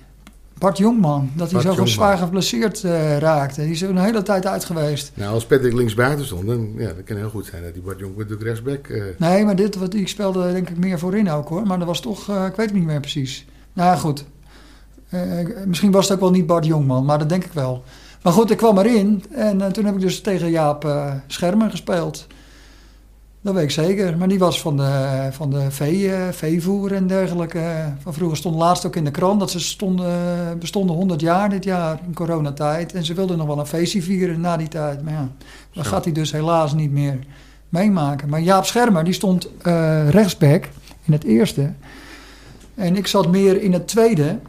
Bart 0.57 0.77
Jongman, 0.77 1.29
dat 1.33 1.51
hij 1.51 1.61
Bart 1.61 1.63
zo 1.63 1.69
Jongman. 1.69 1.87
zwaar 1.87 2.17
geblesseerd 2.17 2.83
eh, 2.83 3.17
raakte. 3.17 3.61
Die 3.61 3.71
is 3.71 3.81
er 3.81 3.89
een 3.89 3.97
hele 3.97 4.21
tijd 4.23 4.45
uit 4.45 4.65
geweest. 4.65 5.11
Nou, 5.13 5.33
als 5.33 5.45
Patrick 5.45 5.73
linksbuiten 5.73 6.25
stond, 6.25 6.47
dan 6.47 6.73
ja, 6.77 6.87
dat 6.87 7.03
kan 7.03 7.17
heel 7.17 7.29
goed 7.29 7.45
zijn 7.45 7.63
dat 7.63 7.73
die 7.73 7.81
Bart 7.81 8.17
met 8.17 8.29
de 8.29 8.37
rechtsback... 8.39 8.87
eh, 8.87 9.03
Nee, 9.17 9.45
maar 9.45 9.55
dit, 9.55 9.75
wat, 9.75 9.93
ik 9.93 10.07
speelde 10.07 10.51
denk 10.51 10.69
ik 10.69 10.77
meer 10.77 10.99
voorin 10.99 11.29
ook 11.31 11.47
hoor. 11.49 11.67
Maar 11.67 11.77
dat 11.77 11.87
was 11.87 12.01
toch, 12.01 12.29
eh, 12.29 12.45
ik 12.45 12.55
weet 12.55 12.65
het 12.65 12.75
niet 12.75 12.85
meer 12.85 12.99
precies. 12.99 13.45
Nou 13.73 13.97
goed. 13.97 14.25
Misschien 15.65 15.91
was 15.91 16.03
het 16.05 16.13
ook 16.13 16.19
wel 16.23 16.31
niet 16.31 16.45
Bart 16.47 16.65
Jongman, 16.65 17.05
maar 17.05 17.19
dat 17.19 17.29
denk 17.29 17.43
ik 17.43 17.51
wel. 17.53 17.83
Maar 18.21 18.33
goed, 18.33 18.51
ik 18.51 18.57
kwam 18.57 18.77
erin 18.77 19.23
en 19.31 19.71
toen 19.73 19.85
heb 19.85 19.95
ik 19.95 20.01
dus 20.01 20.21
tegen 20.21 20.49
Jaap 20.49 20.87
Schermer 21.27 21.69
gespeeld. 21.69 22.27
Dat 23.47 23.55
weet 23.55 23.65
ik 23.65 23.71
zeker. 23.71 24.17
Maar 24.17 24.27
die 24.27 24.39
was 24.39 24.61
van 24.61 24.77
de, 24.77 25.27
van 25.31 25.49
de 25.49 25.71
vee, 25.71 26.13
eh, 26.13 26.27
veevoer 26.31 26.93
en 26.93 27.07
dergelijke. 27.07 27.93
Van 27.99 28.13
vroeger 28.13 28.37
stond 28.37 28.55
laatst 28.55 28.85
ook 28.85 28.95
in 28.95 29.03
de 29.03 29.11
krant 29.11 29.39
dat 29.39 29.51
ze 29.51 29.59
stonden, 29.59 30.59
bestonden 30.59 30.95
100 30.95 31.21
jaar 31.21 31.49
dit 31.49 31.63
jaar 31.63 31.99
in 32.05 32.13
coronatijd. 32.13 32.93
En 32.93 33.05
ze 33.05 33.13
wilden 33.13 33.37
nog 33.37 33.47
wel 33.47 33.59
een 33.59 33.65
feestje 33.65 34.01
vieren 34.01 34.41
na 34.41 34.57
die 34.57 34.67
tijd. 34.67 35.03
Maar 35.03 35.13
ja, 35.13 35.29
dat 35.73 35.87
gaat 35.87 36.03
hij 36.03 36.13
dus 36.13 36.31
helaas 36.31 36.73
niet 36.73 36.91
meer 36.91 37.19
meemaken. 37.69 38.29
Maar 38.29 38.41
Jaap 38.41 38.65
Schermer, 38.65 39.03
die 39.03 39.13
stond 39.13 39.49
eh, 39.61 40.09
rechtsback 40.09 40.69
in 41.03 41.13
het 41.13 41.23
eerste. 41.23 41.73
En 42.75 42.95
ik 42.95 43.07
zat 43.07 43.27
meer 43.27 43.61
in 43.61 43.73
het 43.73 43.87
tweede 43.87 44.39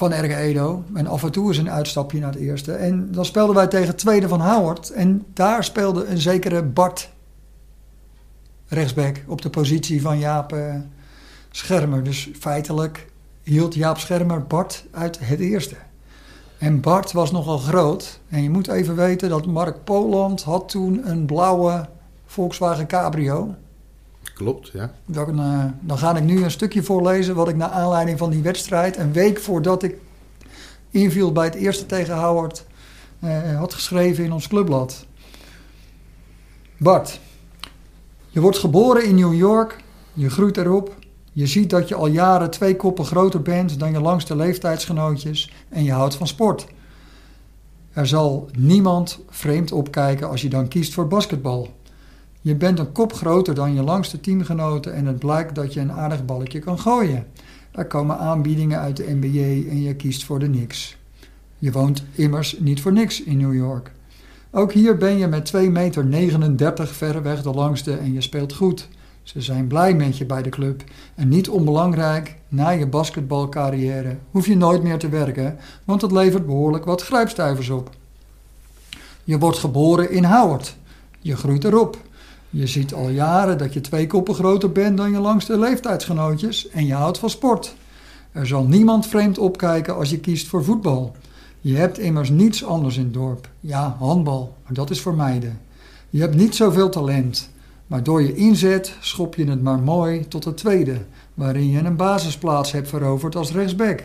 van 0.00 0.24
RG 0.24 0.36
Edo. 0.36 0.84
En 0.94 1.06
af 1.06 1.22
en 1.22 1.32
toe 1.32 1.48
eens 1.48 1.56
een 1.56 1.70
uitstapje 1.70 2.20
naar 2.20 2.32
het 2.32 2.40
eerste. 2.40 2.72
En 2.72 3.12
dan 3.12 3.24
speelden 3.24 3.54
wij 3.54 3.66
tegen 3.66 3.96
tweede 3.96 4.28
van 4.28 4.40
Howard. 4.40 4.90
En 4.90 5.24
daar 5.34 5.64
speelde 5.64 6.04
een 6.04 6.18
zekere 6.18 6.62
Bart 6.62 7.10
rechtsback 8.68 9.24
op 9.26 9.42
de 9.42 9.50
positie 9.50 10.02
van 10.02 10.18
Jaap 10.18 10.52
eh, 10.52 10.74
Schermer. 11.50 12.02
Dus 12.02 12.30
feitelijk 12.38 13.06
hield 13.42 13.74
Jaap 13.74 13.98
Schermer 13.98 14.46
Bart 14.46 14.84
uit 14.90 15.18
het 15.20 15.40
eerste. 15.40 15.76
En 16.58 16.80
Bart 16.80 17.12
was 17.12 17.30
nogal 17.30 17.58
groot. 17.58 18.20
En 18.28 18.42
je 18.42 18.50
moet 18.50 18.68
even 18.68 18.96
weten 18.96 19.28
dat 19.28 19.46
Mark 19.46 19.84
Poland 19.84 20.42
had 20.42 20.68
toen 20.68 21.08
een 21.10 21.26
blauwe 21.26 21.88
Volkswagen 22.26 22.86
Cabrio. 22.86 23.54
Klopt, 24.40 24.70
ja. 24.72 24.92
Ik, 25.06 25.16
eh, 25.16 25.64
dan 25.80 25.98
ga 25.98 26.16
ik 26.16 26.22
nu 26.22 26.44
een 26.44 26.50
stukje 26.50 26.82
voorlezen 26.82 27.34
wat 27.34 27.48
ik 27.48 27.56
naar 27.56 27.68
aanleiding 27.68 28.18
van 28.18 28.30
die 28.30 28.42
wedstrijd, 28.42 28.96
een 28.96 29.12
week 29.12 29.40
voordat 29.40 29.82
ik 29.82 29.96
inviel 30.90 31.32
bij 31.32 31.44
het 31.44 31.54
eerste 31.54 31.86
tegen 31.86 32.18
Howard, 32.18 32.64
eh, 33.18 33.58
had 33.58 33.74
geschreven 33.74 34.24
in 34.24 34.32
ons 34.32 34.48
clubblad. 34.48 35.06
Bart, 36.78 37.20
je 38.28 38.40
wordt 38.40 38.58
geboren 38.58 39.04
in 39.04 39.14
New 39.14 39.34
York, 39.34 39.76
je 40.12 40.30
groeit 40.30 40.56
erop, 40.56 40.96
je 41.32 41.46
ziet 41.46 41.70
dat 41.70 41.88
je 41.88 41.94
al 41.94 42.06
jaren 42.06 42.50
twee 42.50 42.76
koppen 42.76 43.04
groter 43.04 43.42
bent 43.42 43.78
dan 43.78 43.92
je 43.92 44.00
langste 44.00 44.36
leeftijdsgenootjes 44.36 45.52
en 45.68 45.84
je 45.84 45.92
houdt 45.92 46.14
van 46.14 46.26
sport. 46.26 46.66
Er 47.92 48.06
zal 48.06 48.48
niemand 48.58 49.18
vreemd 49.28 49.72
opkijken 49.72 50.28
als 50.28 50.42
je 50.42 50.48
dan 50.48 50.68
kiest 50.68 50.94
voor 50.94 51.08
basketbal. 51.08 51.68
Je 52.40 52.54
bent 52.54 52.78
een 52.78 52.92
kop 52.92 53.12
groter 53.12 53.54
dan 53.54 53.74
je 53.74 53.82
langste 53.82 54.20
teamgenoten 54.20 54.94
en 54.94 55.06
het 55.06 55.18
blijkt 55.18 55.54
dat 55.54 55.72
je 55.72 55.80
een 55.80 55.92
aardig 55.92 56.24
balletje 56.24 56.58
kan 56.58 56.78
gooien. 56.78 57.26
Er 57.70 57.86
komen 57.86 58.18
aanbiedingen 58.18 58.78
uit 58.78 58.96
de 58.96 59.18
NBA 59.20 59.70
en 59.70 59.82
je 59.82 59.94
kiest 59.94 60.24
voor 60.24 60.38
de 60.38 60.48
niks. 60.48 60.96
Je 61.58 61.72
woont 61.72 62.04
immers 62.14 62.56
niet 62.58 62.80
voor 62.80 62.92
niks 62.92 63.22
in 63.22 63.38
New 63.38 63.54
York. 63.54 63.92
Ook 64.50 64.72
hier 64.72 64.96
ben 64.96 65.18
je 65.18 65.26
met 65.26 65.52
2,39 65.56 65.70
meter 65.70 66.86
verreweg 66.86 67.42
de 67.42 67.50
langste 67.50 67.96
en 67.96 68.12
je 68.12 68.20
speelt 68.20 68.52
goed. 68.52 68.88
Ze 69.22 69.40
zijn 69.40 69.66
blij 69.66 69.94
met 69.94 70.18
je 70.18 70.24
bij 70.24 70.42
de 70.42 70.48
club. 70.48 70.84
En 71.14 71.28
niet 71.28 71.48
onbelangrijk, 71.48 72.36
na 72.48 72.68
je 72.68 72.86
basketbalcarrière 72.86 74.16
hoef 74.30 74.46
je 74.46 74.56
nooit 74.56 74.82
meer 74.82 74.98
te 74.98 75.08
werken, 75.08 75.56
want 75.84 76.02
het 76.02 76.12
levert 76.12 76.46
behoorlijk 76.46 76.84
wat 76.84 77.02
grijpstuivers 77.02 77.68
op. 77.68 77.90
Je 79.24 79.38
wordt 79.38 79.58
geboren 79.58 80.10
in 80.10 80.24
Howard. 80.24 80.76
Je 81.18 81.36
groeit 81.36 81.64
erop. 81.64 81.98
Je 82.50 82.66
ziet 82.66 82.94
al 82.94 83.08
jaren 83.08 83.58
dat 83.58 83.72
je 83.72 83.80
twee 83.80 84.06
koppen 84.06 84.34
groter 84.34 84.72
bent 84.72 84.96
dan 84.96 85.10
je 85.10 85.18
langste 85.18 85.58
leeftijdsgenootjes 85.58 86.68
en 86.68 86.86
je 86.86 86.94
houdt 86.94 87.18
van 87.18 87.30
sport. 87.30 87.74
Er 88.32 88.46
zal 88.46 88.64
niemand 88.64 89.06
vreemd 89.06 89.38
opkijken 89.38 89.96
als 89.96 90.10
je 90.10 90.18
kiest 90.18 90.46
voor 90.48 90.64
voetbal. 90.64 91.16
Je 91.60 91.76
hebt 91.76 91.98
immers 91.98 92.30
niets 92.30 92.64
anders 92.64 92.96
in 92.96 93.02
het 93.02 93.14
dorp. 93.14 93.48
Ja, 93.60 93.96
handbal, 93.98 94.56
maar 94.64 94.72
dat 94.72 94.90
is 94.90 95.00
voor 95.00 95.14
meiden. 95.14 95.60
Je 96.10 96.20
hebt 96.20 96.34
niet 96.34 96.54
zoveel 96.54 96.88
talent, 96.88 97.50
maar 97.86 98.02
door 98.02 98.22
je 98.22 98.34
inzet 98.34 98.94
schop 99.00 99.34
je 99.34 99.44
het 99.44 99.62
maar 99.62 99.78
mooi 99.78 100.28
tot 100.28 100.44
het 100.44 100.56
tweede, 100.56 100.96
waarin 101.34 101.70
je 101.70 101.78
een 101.78 101.96
basisplaats 101.96 102.72
hebt 102.72 102.88
veroverd 102.88 103.36
als 103.36 103.52
rechtsback. 103.52 104.04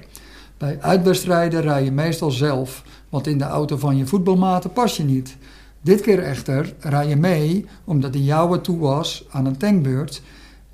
Bij 0.58 0.78
uitwedstrijden 0.82 1.62
rij 1.62 1.84
je 1.84 1.92
meestal 1.92 2.32
zelf, 2.32 2.84
want 3.10 3.28
in 3.28 3.38
de 3.38 3.44
auto 3.44 3.78
van 3.78 3.98
je 3.98 4.06
voetbalmaten 4.06 4.74
pas 4.74 4.98
je 4.98 5.04
niet. 5.04 5.38
Dit 5.86 6.02
keer 6.02 6.20
echter 6.20 6.74
rij 6.80 7.08
je 7.08 7.16
mee 7.16 7.66
omdat 7.84 8.14
de 8.14 8.24
jouwe 8.24 8.62
toe 8.62 8.80
was 8.80 9.26
aan 9.30 9.46
een 9.46 9.58
tankbeurt 9.58 10.22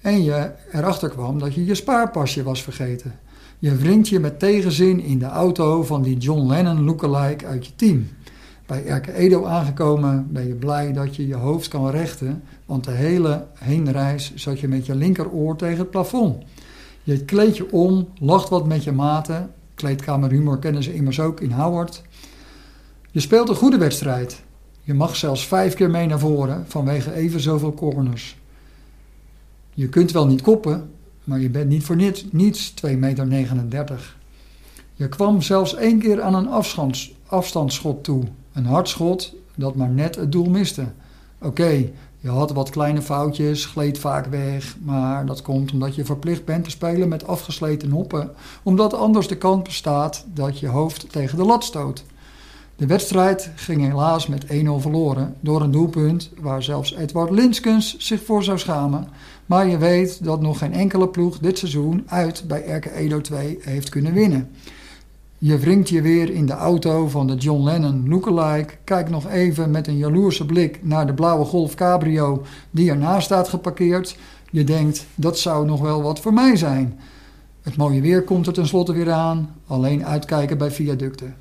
en 0.01 0.23
je 0.23 0.51
erachter 0.71 1.09
kwam 1.09 1.39
dat 1.39 1.53
je 1.53 1.65
je 1.65 1.75
spaarpasje 1.75 2.43
was 2.43 2.63
vergeten. 2.63 3.19
Je 3.59 3.75
wringt 3.75 4.07
je 4.07 4.19
met 4.19 4.39
tegenzin 4.39 4.99
in 4.99 5.19
de 5.19 5.25
auto 5.25 5.83
van 5.83 6.01
die 6.01 6.17
John 6.17 6.47
Lennon 6.47 6.83
lookalike 6.83 7.45
uit 7.45 7.65
je 7.65 7.75
team. 7.75 8.07
Bij 8.65 8.85
Erke 8.85 9.13
Edo 9.13 9.45
aangekomen 9.45 10.27
ben 10.29 10.47
je 10.47 10.53
blij 10.53 10.93
dat 10.93 11.15
je 11.15 11.27
je 11.27 11.35
hoofd 11.35 11.67
kan 11.67 11.89
rechten, 11.89 12.43
want 12.65 12.83
de 12.83 12.91
hele 12.91 13.45
heenreis 13.53 14.35
zat 14.35 14.59
je 14.59 14.67
met 14.67 14.85
je 14.85 14.95
linkeroor 14.95 15.55
tegen 15.55 15.79
het 15.79 15.89
plafond. 15.89 16.43
Je 17.03 17.25
kleedt 17.25 17.57
je 17.57 17.71
om, 17.71 18.07
lacht 18.19 18.49
wat 18.49 18.67
met 18.67 18.83
je 18.83 18.91
maten. 18.91 19.51
Kleedkamerhumor 19.75 20.59
kennen 20.59 20.83
ze 20.83 20.93
immers 20.93 21.19
ook 21.19 21.41
in 21.41 21.51
Howard. 21.51 22.01
Je 23.11 23.19
speelt 23.19 23.49
een 23.49 23.55
goede 23.55 23.77
wedstrijd. 23.77 24.43
Je 24.83 24.93
mag 24.93 25.15
zelfs 25.15 25.47
vijf 25.47 25.73
keer 25.73 25.89
mee 25.89 26.07
naar 26.07 26.19
voren 26.19 26.65
vanwege 26.67 27.13
even 27.13 27.39
zoveel 27.39 27.73
corners. 27.73 28.37
Je 29.73 29.89
kunt 29.89 30.11
wel 30.11 30.27
niet 30.27 30.41
koppen, 30.41 30.91
maar 31.23 31.39
je 31.39 31.49
bent 31.49 31.69
niet 31.69 31.83
voor 31.83 31.95
niets, 31.95 32.25
niets 32.31 32.73
2,39 32.85 32.91
meter. 32.95 34.15
Je 34.93 35.09
kwam 35.09 35.41
zelfs 35.41 35.75
één 35.75 35.99
keer 35.99 36.21
aan 36.21 36.35
een 36.35 36.47
afstands, 36.47 37.13
afstandsschot 37.25 38.03
toe. 38.03 38.23
Een 38.53 38.65
hard 38.65 38.89
schot 38.89 39.33
dat 39.55 39.75
maar 39.75 39.89
net 39.89 40.15
het 40.15 40.31
doel 40.31 40.49
miste. 40.49 40.85
Oké, 41.41 41.89
je 42.19 42.29
had 42.29 42.51
wat 42.51 42.69
kleine 42.69 43.01
foutjes, 43.01 43.65
gleed 43.65 43.99
vaak 43.99 44.25
weg, 44.25 44.75
maar 44.81 45.25
dat 45.25 45.41
komt 45.41 45.71
omdat 45.71 45.95
je 45.95 46.05
verplicht 46.05 46.45
bent 46.45 46.63
te 46.63 46.69
spelen 46.69 47.07
met 47.07 47.27
afgesleten 47.27 47.89
noppen, 47.89 48.31
omdat 48.63 48.93
anders 48.93 49.27
de 49.27 49.37
kans 49.37 49.61
bestaat 49.63 50.25
dat 50.33 50.59
je 50.59 50.67
hoofd 50.67 51.11
tegen 51.11 51.37
de 51.37 51.45
lat 51.45 51.63
stoot. 51.63 52.03
De 52.81 52.87
wedstrijd 52.87 53.51
ging 53.55 53.81
helaas 53.81 54.27
met 54.27 54.45
1-0 54.45 54.47
verloren 54.77 55.35
door 55.39 55.61
een 55.61 55.71
doelpunt 55.71 56.29
waar 56.39 56.63
zelfs 56.63 56.95
Edward 56.95 57.31
Linskens 57.31 57.97
zich 57.97 58.23
voor 58.23 58.43
zou 58.43 58.59
schamen. 58.59 59.07
Maar 59.45 59.67
je 59.67 59.77
weet 59.77 60.23
dat 60.23 60.41
nog 60.41 60.57
geen 60.57 60.73
enkele 60.73 61.07
ploeg 61.07 61.39
dit 61.39 61.57
seizoen 61.57 62.03
uit 62.05 62.43
bij 62.47 62.61
RK 62.61 62.85
Edo 62.85 63.21
2 63.21 63.57
heeft 63.61 63.89
kunnen 63.89 64.13
winnen. 64.13 64.49
Je 65.37 65.57
wringt 65.57 65.89
je 65.89 66.01
weer 66.01 66.29
in 66.29 66.45
de 66.45 66.53
auto 66.53 67.07
van 67.07 67.27
de 67.27 67.35
John 67.35 67.63
Lennon 67.63 68.09
lookalike. 68.09 68.73
Kijk 68.83 69.09
nog 69.09 69.29
even 69.29 69.71
met 69.71 69.87
een 69.87 69.97
jaloerse 69.97 70.45
blik 70.45 70.79
naar 70.83 71.07
de 71.07 71.13
blauwe 71.13 71.45
Golf 71.45 71.75
Cabrio 71.75 72.43
die 72.71 72.89
ernaast 72.89 73.25
staat 73.25 73.49
geparkeerd. 73.49 74.17
Je 74.51 74.63
denkt, 74.63 75.05
dat 75.15 75.39
zou 75.39 75.65
nog 75.65 75.81
wel 75.81 76.01
wat 76.01 76.19
voor 76.19 76.33
mij 76.33 76.55
zijn. 76.55 76.99
Het 77.61 77.77
mooie 77.77 78.01
weer 78.01 78.23
komt 78.23 78.47
er 78.47 78.53
tenslotte 78.53 78.93
weer 78.93 79.11
aan, 79.11 79.55
alleen 79.67 80.05
uitkijken 80.05 80.57
bij 80.57 80.71
viaducten. 80.71 81.40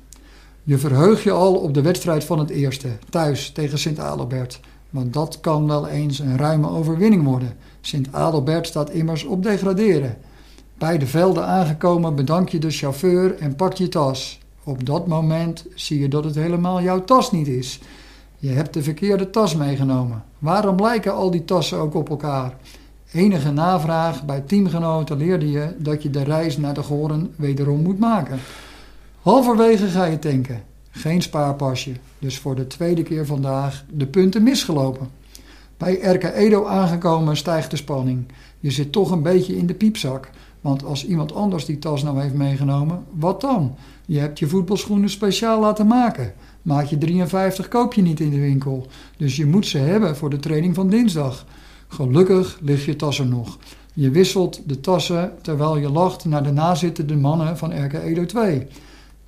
Je 0.71 0.77
verheug 0.77 1.23
je 1.23 1.31
al 1.31 1.55
op 1.55 1.73
de 1.73 1.81
wedstrijd 1.81 2.23
van 2.23 2.39
het 2.39 2.49
eerste, 2.49 2.87
thuis 3.09 3.51
tegen 3.51 3.79
Sint-Adelbert. 3.79 4.59
Want 4.89 5.13
dat 5.13 5.39
kan 5.39 5.67
wel 5.67 5.87
eens 5.87 6.19
een 6.19 6.37
ruime 6.37 6.69
overwinning 6.69 7.23
worden. 7.23 7.53
Sint-Adelbert 7.81 8.67
staat 8.67 8.89
immers 8.89 9.23
op 9.23 9.43
degraderen. 9.43 10.17
Bij 10.77 10.97
de 10.97 11.07
velden 11.07 11.45
aangekomen 11.45 12.15
bedank 12.15 12.49
je 12.49 12.59
de 12.59 12.69
chauffeur 12.69 13.35
en 13.37 13.55
pak 13.55 13.73
je 13.73 13.87
tas. 13.87 14.39
Op 14.63 14.85
dat 14.85 15.07
moment 15.07 15.65
zie 15.75 15.99
je 15.99 16.07
dat 16.07 16.23
het 16.23 16.35
helemaal 16.35 16.81
jouw 16.81 17.03
tas 17.03 17.31
niet 17.31 17.47
is. 17.47 17.79
Je 18.37 18.49
hebt 18.49 18.73
de 18.73 18.83
verkeerde 18.83 19.29
tas 19.29 19.55
meegenomen. 19.55 20.23
Waarom 20.39 20.81
lijken 20.81 21.13
al 21.13 21.31
die 21.31 21.45
tassen 21.45 21.77
ook 21.77 21.93
op 21.93 22.09
elkaar? 22.09 22.57
Enige 23.11 23.51
navraag 23.51 24.25
bij 24.25 24.41
teamgenoten 24.41 25.17
leerde 25.17 25.51
je 25.51 25.75
dat 25.77 26.03
je 26.03 26.09
de 26.09 26.23
reis 26.23 26.57
naar 26.57 26.73
de 26.73 26.83
Goren 26.83 27.33
wederom 27.35 27.81
moet 27.81 27.99
maken. 27.99 28.39
Halverwege 29.21 29.87
ga 29.87 30.05
je 30.05 30.19
tanken. 30.19 30.63
Geen 30.89 31.21
spaarpasje. 31.21 31.91
Dus 32.19 32.37
voor 32.37 32.55
de 32.55 32.67
tweede 32.67 33.03
keer 33.03 33.25
vandaag 33.25 33.85
de 33.89 34.05
punten 34.05 34.43
misgelopen. 34.43 35.09
Bij 35.77 35.93
RK 35.93 36.23
Edo 36.23 36.65
aangekomen 36.65 37.37
stijgt 37.37 37.71
de 37.71 37.77
spanning. 37.77 38.25
Je 38.59 38.71
zit 38.71 38.91
toch 38.91 39.11
een 39.11 39.21
beetje 39.21 39.57
in 39.57 39.65
de 39.67 39.73
piepzak. 39.73 40.29
Want 40.61 40.85
als 40.85 41.05
iemand 41.05 41.33
anders 41.33 41.65
die 41.65 41.79
tas 41.79 42.03
nou 42.03 42.21
heeft 42.21 42.33
meegenomen, 42.33 43.03
wat 43.11 43.41
dan? 43.41 43.75
Je 44.05 44.19
hebt 44.19 44.39
je 44.39 44.47
voetbalschoenen 44.47 45.09
speciaal 45.09 45.59
laten 45.59 45.87
maken. 45.87 46.33
Maatje 46.61 46.97
53 46.97 47.67
koop 47.67 47.93
je 47.93 48.01
niet 48.01 48.19
in 48.19 48.29
de 48.29 48.39
winkel. 48.39 48.87
Dus 49.17 49.35
je 49.35 49.45
moet 49.45 49.65
ze 49.65 49.77
hebben 49.77 50.15
voor 50.15 50.29
de 50.29 50.39
training 50.39 50.75
van 50.75 50.89
dinsdag. 50.89 51.45
Gelukkig 51.87 52.59
ligt 52.61 52.83
je 52.83 52.95
tas 52.95 53.19
er 53.19 53.27
nog. 53.27 53.57
Je 53.93 54.09
wisselt 54.09 54.61
de 54.65 54.79
tassen 54.79 55.33
terwijl 55.41 55.77
je 55.77 55.89
lacht 55.89 56.25
naar 56.25 56.43
de 56.43 56.51
nazittende 56.51 57.15
mannen 57.15 57.57
van 57.57 57.85
RK 57.85 57.93
Edo 57.93 58.25
2. 58.25 58.67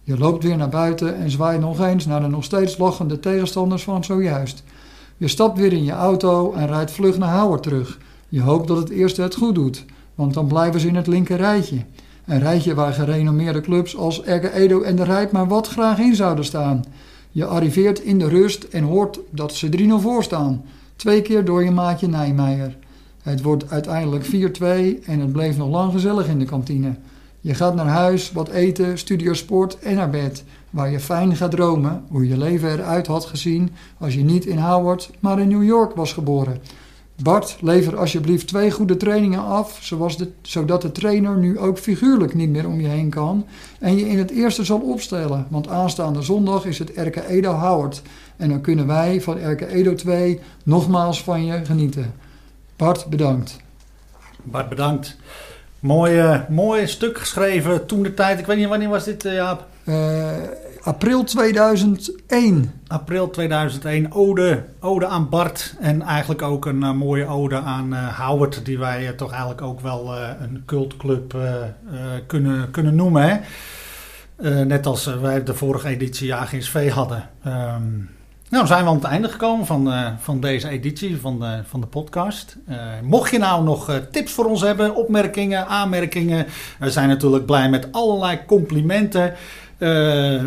Je 0.06 0.18
loopt 0.18 0.44
weer 0.44 0.58
naar 0.58 0.70
buiten 0.70 1.16
en 1.16 1.32
zwaait 1.32 1.60
nog 1.60 1.80
eens 1.80 2.06
naar 2.06 2.22
de 2.22 2.28
nog 2.28 2.44
steeds 2.44 2.78
lachende 2.78 3.20
tegenstanders 3.20 3.84
van 3.84 4.04
zojuist. 4.04 4.64
Je 5.18 5.28
stapt 5.28 5.58
weer 5.58 5.74
in 5.74 5.84
je 5.84 5.92
auto 5.92 6.54
en 6.54 6.68
rijdt 6.68 6.92
vlug 6.92 7.18
naar 7.18 7.40
Howard 7.40 7.64
terug. 7.64 8.00
Je 8.30 8.42
hoopt 8.42 8.68
dat 8.68 8.78
het 8.78 8.90
eerste 8.90 9.22
het 9.22 9.36
goed 9.36 9.56
doet, 9.56 9.86
want 10.16 10.34
dan 10.34 10.48
blijven 10.48 10.80
ze 10.80 10.88
in 10.88 10.96
het 10.96 11.08
linker 11.08 11.38
rijtje. 11.38 11.78
Een 12.26 12.40
rijtje 12.40 12.74
waar 12.74 12.94
gerenommeerde 12.94 13.62
clubs 13.62 13.98
als 13.98 14.22
RK 14.26 14.44
Edo 14.54 14.82
en 14.82 14.96
de 14.96 15.04
Rijp 15.04 15.32
maar 15.32 15.48
wat 15.48 15.68
graag 15.68 16.00
in 16.00 16.16
zouden 16.16 16.46
staan. 16.46 16.84
Je 17.32 17.46
arriveert 17.46 18.00
in 18.00 18.20
de 18.20 18.28
rust 18.28 18.64
en 18.64 18.84
hoort 18.84 19.20
dat 19.30 19.54
ze 19.54 19.70
3-0 20.00 20.02
voor 20.02 20.24
staan. 20.24 20.64
Twee 20.96 21.22
keer 21.22 21.46
door 21.46 21.64
je 21.64 21.72
maatje 21.72 22.08
Nijmeijer. 22.08 22.78
Het 23.22 23.42
wordt 23.42 23.70
uiteindelijk 23.70 24.26
4-2 24.26 24.30
en 25.06 25.20
het 25.20 25.32
bleef 25.32 25.58
nog 25.58 25.70
lang 25.70 25.92
gezellig 25.92 26.28
in 26.28 26.40
de 26.40 26.46
kantine. 26.46 26.96
Je 27.44 27.54
gaat 27.54 27.76
naar 27.76 27.88
huis, 27.88 28.32
wat 28.32 28.50
eten, 28.50 28.98
studio 28.98 29.34
sport 29.34 29.80
en 29.80 29.96
naar 29.96 30.10
bed. 30.10 30.44
Waar 30.70 30.92
je 30.92 31.00
fijn 31.00 31.36
gaat 31.36 31.52
dromen 31.52 32.04
hoe 32.10 32.28
je 32.28 32.38
leven 32.38 32.72
eruit 32.72 33.08
had 33.08 33.26
gezien 33.26 33.72
als 33.98 34.14
je 34.14 34.24
niet 34.24 34.46
in 34.46 34.58
Howard, 34.58 35.10
maar 35.20 35.40
in 35.40 35.48
New 35.48 35.64
York 35.64 35.96
was 35.96 36.14
geboren. 36.14 36.62
Bart, 37.24 37.58
lever 37.62 37.98
alsjeblieft 37.98 38.48
twee 38.48 38.72
goede 38.72 38.98
trainingen 38.98 39.44
af, 39.44 39.80
zodat 40.42 40.82
de 40.82 40.92
trainer 40.92 41.38
nu 41.38 41.60
ook 41.60 41.78
figuurlijk 41.78 42.34
niet 42.34 42.50
meer 42.50 42.68
om 42.68 42.82
je 42.82 42.88
heen 42.88 43.10
kan 43.10 43.46
en 43.80 43.98
je 43.98 44.10
in 44.10 44.18
het 44.18 44.32
eerste 44.32 44.64
zal 44.64 44.80
opstellen. 44.80 45.48
Want 45.50 45.68
aanstaande 45.68 46.22
zondag 46.22 46.66
is 46.66 46.80
het 46.80 46.92
RK 46.96 47.16
Edo 47.16 47.52
Howard 47.52 48.02
en 48.38 48.50
dan 48.50 48.62
kunnen 48.62 48.88
wij 48.88 49.22
van 49.22 49.52
RK 49.52 49.62
Edo 49.62 49.96
2 49.96 50.40
nogmaals 50.64 51.24
van 51.24 51.46
je 51.46 51.66
genieten. 51.66 52.14
Bart, 52.76 53.06
bedankt. 53.06 53.58
Bart, 54.44 54.70
bedankt. 54.70 55.18
Mooi, 55.84 56.18
uh, 56.18 56.40
mooi 56.50 56.88
stuk 56.88 57.18
geschreven 57.18 57.86
toen 57.86 58.04
de 58.04 58.14
tijd. 58.14 58.40
Ik 58.40 58.46
weet 58.46 58.58
niet 58.58 58.68
wanneer 58.68 58.90
was 58.90 59.04
dit, 59.04 59.26
uh, 59.26 59.34
Jaap? 59.34 59.68
Uh, 59.84 60.32
april 60.82 61.24
2001. 61.24 62.72
April 62.88 63.30
2001. 63.30 64.12
Ode, 64.12 64.64
ode 64.80 65.06
aan 65.06 65.30
Bart. 65.30 65.76
En 65.80 66.02
eigenlijk 66.02 66.42
ook 66.42 66.66
een 66.66 66.98
mooie 66.98 67.26
ode 67.26 67.60
aan 67.60 67.94
Howard. 67.94 68.66
Die 68.66 68.80
wij 68.80 69.14
toch 69.14 69.32
eigenlijk 69.32 69.62
ook 69.62 69.80
wel 69.80 70.18
een 70.18 70.64
cultclub 70.66 71.36
kunnen, 72.28 72.72
kunnen 72.72 72.96
noemen. 72.96 73.24
Hè? 74.38 74.64
net 74.64 74.86
als 74.86 75.06
wij 75.06 75.44
de 75.44 75.54
vorige 75.54 75.88
editie 75.88 76.28
JGSV 76.28 76.90
hadden. 76.90 77.30
Um, 77.48 78.10
nou, 78.54 78.68
zijn 78.68 78.84
we 78.84 78.90
aan 78.90 78.96
het 78.96 79.04
einde 79.04 79.30
gekomen 79.30 79.66
van, 79.66 79.88
uh, 79.88 80.08
van 80.20 80.40
deze 80.40 80.70
editie 80.70 81.18
van 81.18 81.40
de, 81.40 81.62
van 81.68 81.82
de 81.82 81.88
podcast. 81.88 82.58
Uh, 82.70 82.78
mocht 83.04 83.32
je 83.32 83.38
nou 83.38 83.64
nog 83.64 83.90
uh, 83.90 83.96
tips 84.12 84.32
voor 84.32 84.46
ons 84.46 84.62
hebben, 84.62 84.96
opmerkingen, 84.96 85.68
aanmerkingen. 85.68 86.46
We 86.80 86.92
zijn 86.92 87.08
natuurlijk 87.08 87.46
blij 87.46 87.70
met 87.70 87.88
allerlei 87.92 88.40
complimenten. 88.48 89.34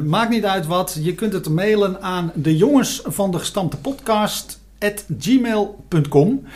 maakt 0.05 0.31
niet 0.31 0.45
uit 0.45 0.67
wat. 0.67 0.99
Je 1.03 1.15
kunt 1.15 1.33
het 1.33 1.49
mailen 1.49 2.03
aan 2.03 2.33
de 2.35 2.57
jongens 2.57 3.03
van 3.05 3.31
de 3.31 3.39
gestampte 3.39 3.77
podcast 3.77 4.61
at 4.79 5.05
gmail.com. 5.19 6.47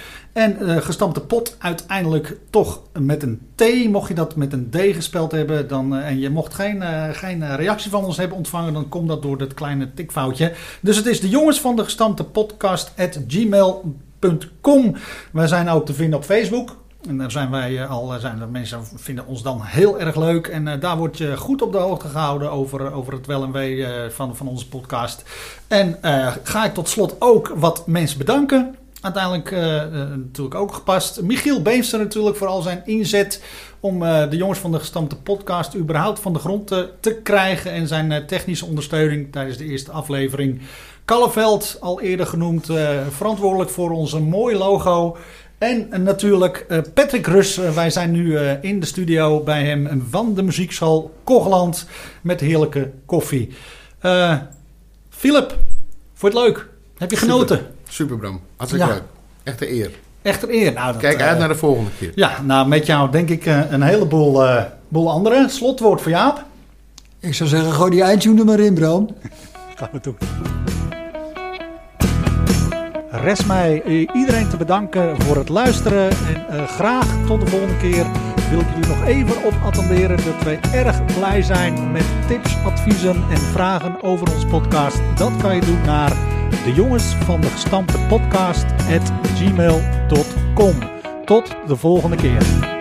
En 0.41 0.57
uh, 0.61 0.77
gestampte 0.77 1.21
pot 1.21 1.57
uiteindelijk 1.59 2.37
toch 2.51 2.83
met 2.99 3.23
een 3.23 3.41
T. 3.55 3.89
Mocht 3.89 4.09
je 4.09 4.15
dat 4.15 4.37
met 4.37 4.53
een 4.53 4.71
D 4.71 4.77
gespeld 4.77 5.33
hebben 5.33 5.69
dan, 5.69 5.95
uh, 5.95 6.07
en 6.07 6.19
je 6.19 6.31
mocht 6.31 6.55
geen, 6.55 6.77
uh, 6.77 7.05
geen 7.13 7.57
reactie 7.57 7.91
van 7.91 8.05
ons 8.05 8.17
hebben 8.17 8.37
ontvangen, 8.37 8.73
dan 8.73 8.89
komt 8.89 9.09
dat 9.09 9.23
door 9.23 9.39
dat 9.39 9.55
kleine 9.55 9.95
tikfoutje. 9.95 10.53
Dus 10.81 10.97
het 10.97 11.07
is 11.07 11.21
de 11.21 11.29
jongens 11.29 11.61
van 11.61 11.77
de 11.77 11.85
gestampte 11.85 12.25
podcast 12.25 12.93
at 12.97 13.21
gmail.com. 13.29 14.97
Wij 15.33 15.47
zijn 15.47 15.69
ook 15.69 15.87
te 15.87 15.95
vinden 15.95 16.19
op 16.19 16.25
Facebook. 16.25 16.77
En 17.09 17.19
daar 17.19 17.31
zijn 17.31 17.51
wij 17.51 17.87
al, 17.87 18.19
zijn 18.19 18.41
er 18.41 18.49
mensen 18.49 18.81
vinden 18.97 19.27
ons 19.27 19.43
dan 19.43 19.61
heel 19.63 20.01
erg 20.01 20.17
leuk. 20.17 20.47
En 20.47 20.81
daar 20.81 20.97
word 20.97 21.19
je 21.19 21.37
goed 21.37 21.63
op 21.63 21.73
de 21.73 21.79
hoogte 21.79 22.09
gehouden 22.09 22.51
over, 22.51 22.93
over 22.93 23.13
het 23.13 23.27
wel 23.27 23.43
en 23.43 23.53
wee 23.53 23.87
van, 24.11 24.37
van 24.37 24.49
onze 24.49 24.69
podcast. 24.69 25.23
En 25.69 25.99
ga 26.43 26.65
ik 26.65 26.75
tot 26.75 26.89
slot 26.89 27.17
ook 27.19 27.53
wat 27.57 27.87
mensen 27.87 28.19
bedanken 28.19 28.75
uiteindelijk 29.01 29.51
uh, 29.51 29.61
natuurlijk 30.17 30.55
ook 30.55 30.73
gepast. 30.75 31.23
Michiel 31.23 31.63
Beemster 31.63 31.99
natuurlijk 31.99 32.37
voor 32.37 32.47
al 32.47 32.63
zijn 32.63 32.83
inzet 32.85 33.43
om 33.81 34.03
uh, 34.03 34.31
de 34.31 34.37
jongens 34.37 34.59
van 34.59 34.73
de 34.73 34.79
gestampte 34.79 35.17
podcast 35.17 35.77
überhaupt 35.77 36.21
van 36.21 36.33
de 36.33 36.39
grond 36.39 36.67
te, 36.67 36.91
te 37.01 37.15
krijgen. 37.15 37.73
En 37.73 37.87
zijn 37.87 38.27
technische 38.27 38.67
ondersteuning 38.67 39.33
tijdens 39.33 39.57
de 39.57 39.65
eerste 39.65 39.91
aflevering. 39.91 40.61
Kalleveld, 41.05 41.77
al 41.81 42.01
eerder 42.01 42.27
genoemd, 42.27 42.69
verantwoordelijk 43.11 43.71
voor 43.71 43.91
onze 43.91 44.21
mooi 44.21 44.57
logo. 44.57 45.17
En 45.59 46.03
natuurlijk 46.03 46.67
Patrick 46.95 47.27
Rus. 47.27 47.57
wij 47.57 47.91
zijn 47.91 48.11
nu 48.11 48.39
in 48.39 48.81
de 48.81 48.87
studio 48.87 49.41
bij 49.41 49.65
hem 49.65 50.05
van 50.11 50.35
de 50.35 50.43
muziekschool 50.43 51.15
Kogeland 51.25 51.87
met 52.21 52.41
heerlijke 52.41 52.91
koffie. 53.07 53.53
Philip, 55.09 55.59
vond 56.15 56.33
je 56.33 56.39
het 56.39 56.49
leuk? 56.49 56.69
Heb 56.99 57.11
je 57.11 57.17
genoten? 57.17 57.67
Bram, 57.97 58.41
hartstikke 58.57 58.87
ja. 58.87 58.93
leuk. 58.93 59.03
Echte 59.43 59.73
eer. 59.73 59.91
Echte 60.23 60.55
eer. 60.55 60.73
Nou, 60.73 60.93
dat, 60.93 61.01
Kijk 61.01 61.21
uit 61.21 61.33
uh, 61.33 61.39
naar 61.39 61.49
de 61.49 61.55
volgende 61.55 61.91
keer. 61.99 62.13
Ja, 62.15 62.43
nou 62.43 62.69
met 62.69 62.87
jou 62.87 63.11
denk 63.11 63.29
ik 63.29 63.47
uh, 63.47 63.71
een 63.71 63.83
heleboel 63.83 64.45
uh, 64.47 64.63
boel 64.89 65.11
andere. 65.11 65.49
Slotwoord 65.49 66.01
voor 66.01 66.11
Jaap. 66.11 66.45
Ik 67.21 67.35
zou 67.35 67.49
zeggen, 67.49 67.73
gooi 67.73 67.91
die 67.91 68.03
eindtune 68.03 68.41
er 68.41 68.47
maar 68.47 68.61
in, 68.61 68.75
Bram. 68.75 69.09
Gaan 69.77 69.89
we 69.93 70.01
doen. 70.01 70.17
Rest 73.11 73.47
mij 73.47 73.83
iedereen 74.15 74.49
te 74.49 74.57
bedanken 74.57 75.23
voor 75.23 75.37
het 75.37 75.49
luisteren. 75.49 76.11
En 76.49 76.69
graag 76.69 77.07
tot 77.27 77.41
de 77.41 77.47
volgende 77.47 77.77
keer 77.77 78.07
wil 78.51 78.61
ik 78.61 78.67
jullie 78.69 78.89
nog 78.89 79.05
even 79.05 79.45
op 79.45 79.55
attenderen 79.65 80.17
dat 80.17 80.43
wij 80.43 80.61
erg 80.73 81.05
blij 81.05 81.43
zijn 81.43 81.93
met 81.93 82.05
tips, 82.27 82.57
adviezen 82.65 83.25
en 83.31 83.39
vragen 83.39 84.03
over 84.03 84.33
onze 84.33 84.47
podcast. 84.47 85.01
Dat 85.17 85.37
kan 85.37 85.55
je 85.55 85.61
doen 85.61 85.83
naar 85.83 86.11
de 86.65 86.73
jongens 86.75 87.05
van 87.05 87.41
de 87.41 87.47
gestampte 87.47 87.99
podcast 88.09 88.65
at 88.73 89.13
gmail.com. 89.35 90.75
Tot 91.25 91.57
de 91.67 91.77
volgende 91.77 92.17
keer. 92.17 92.80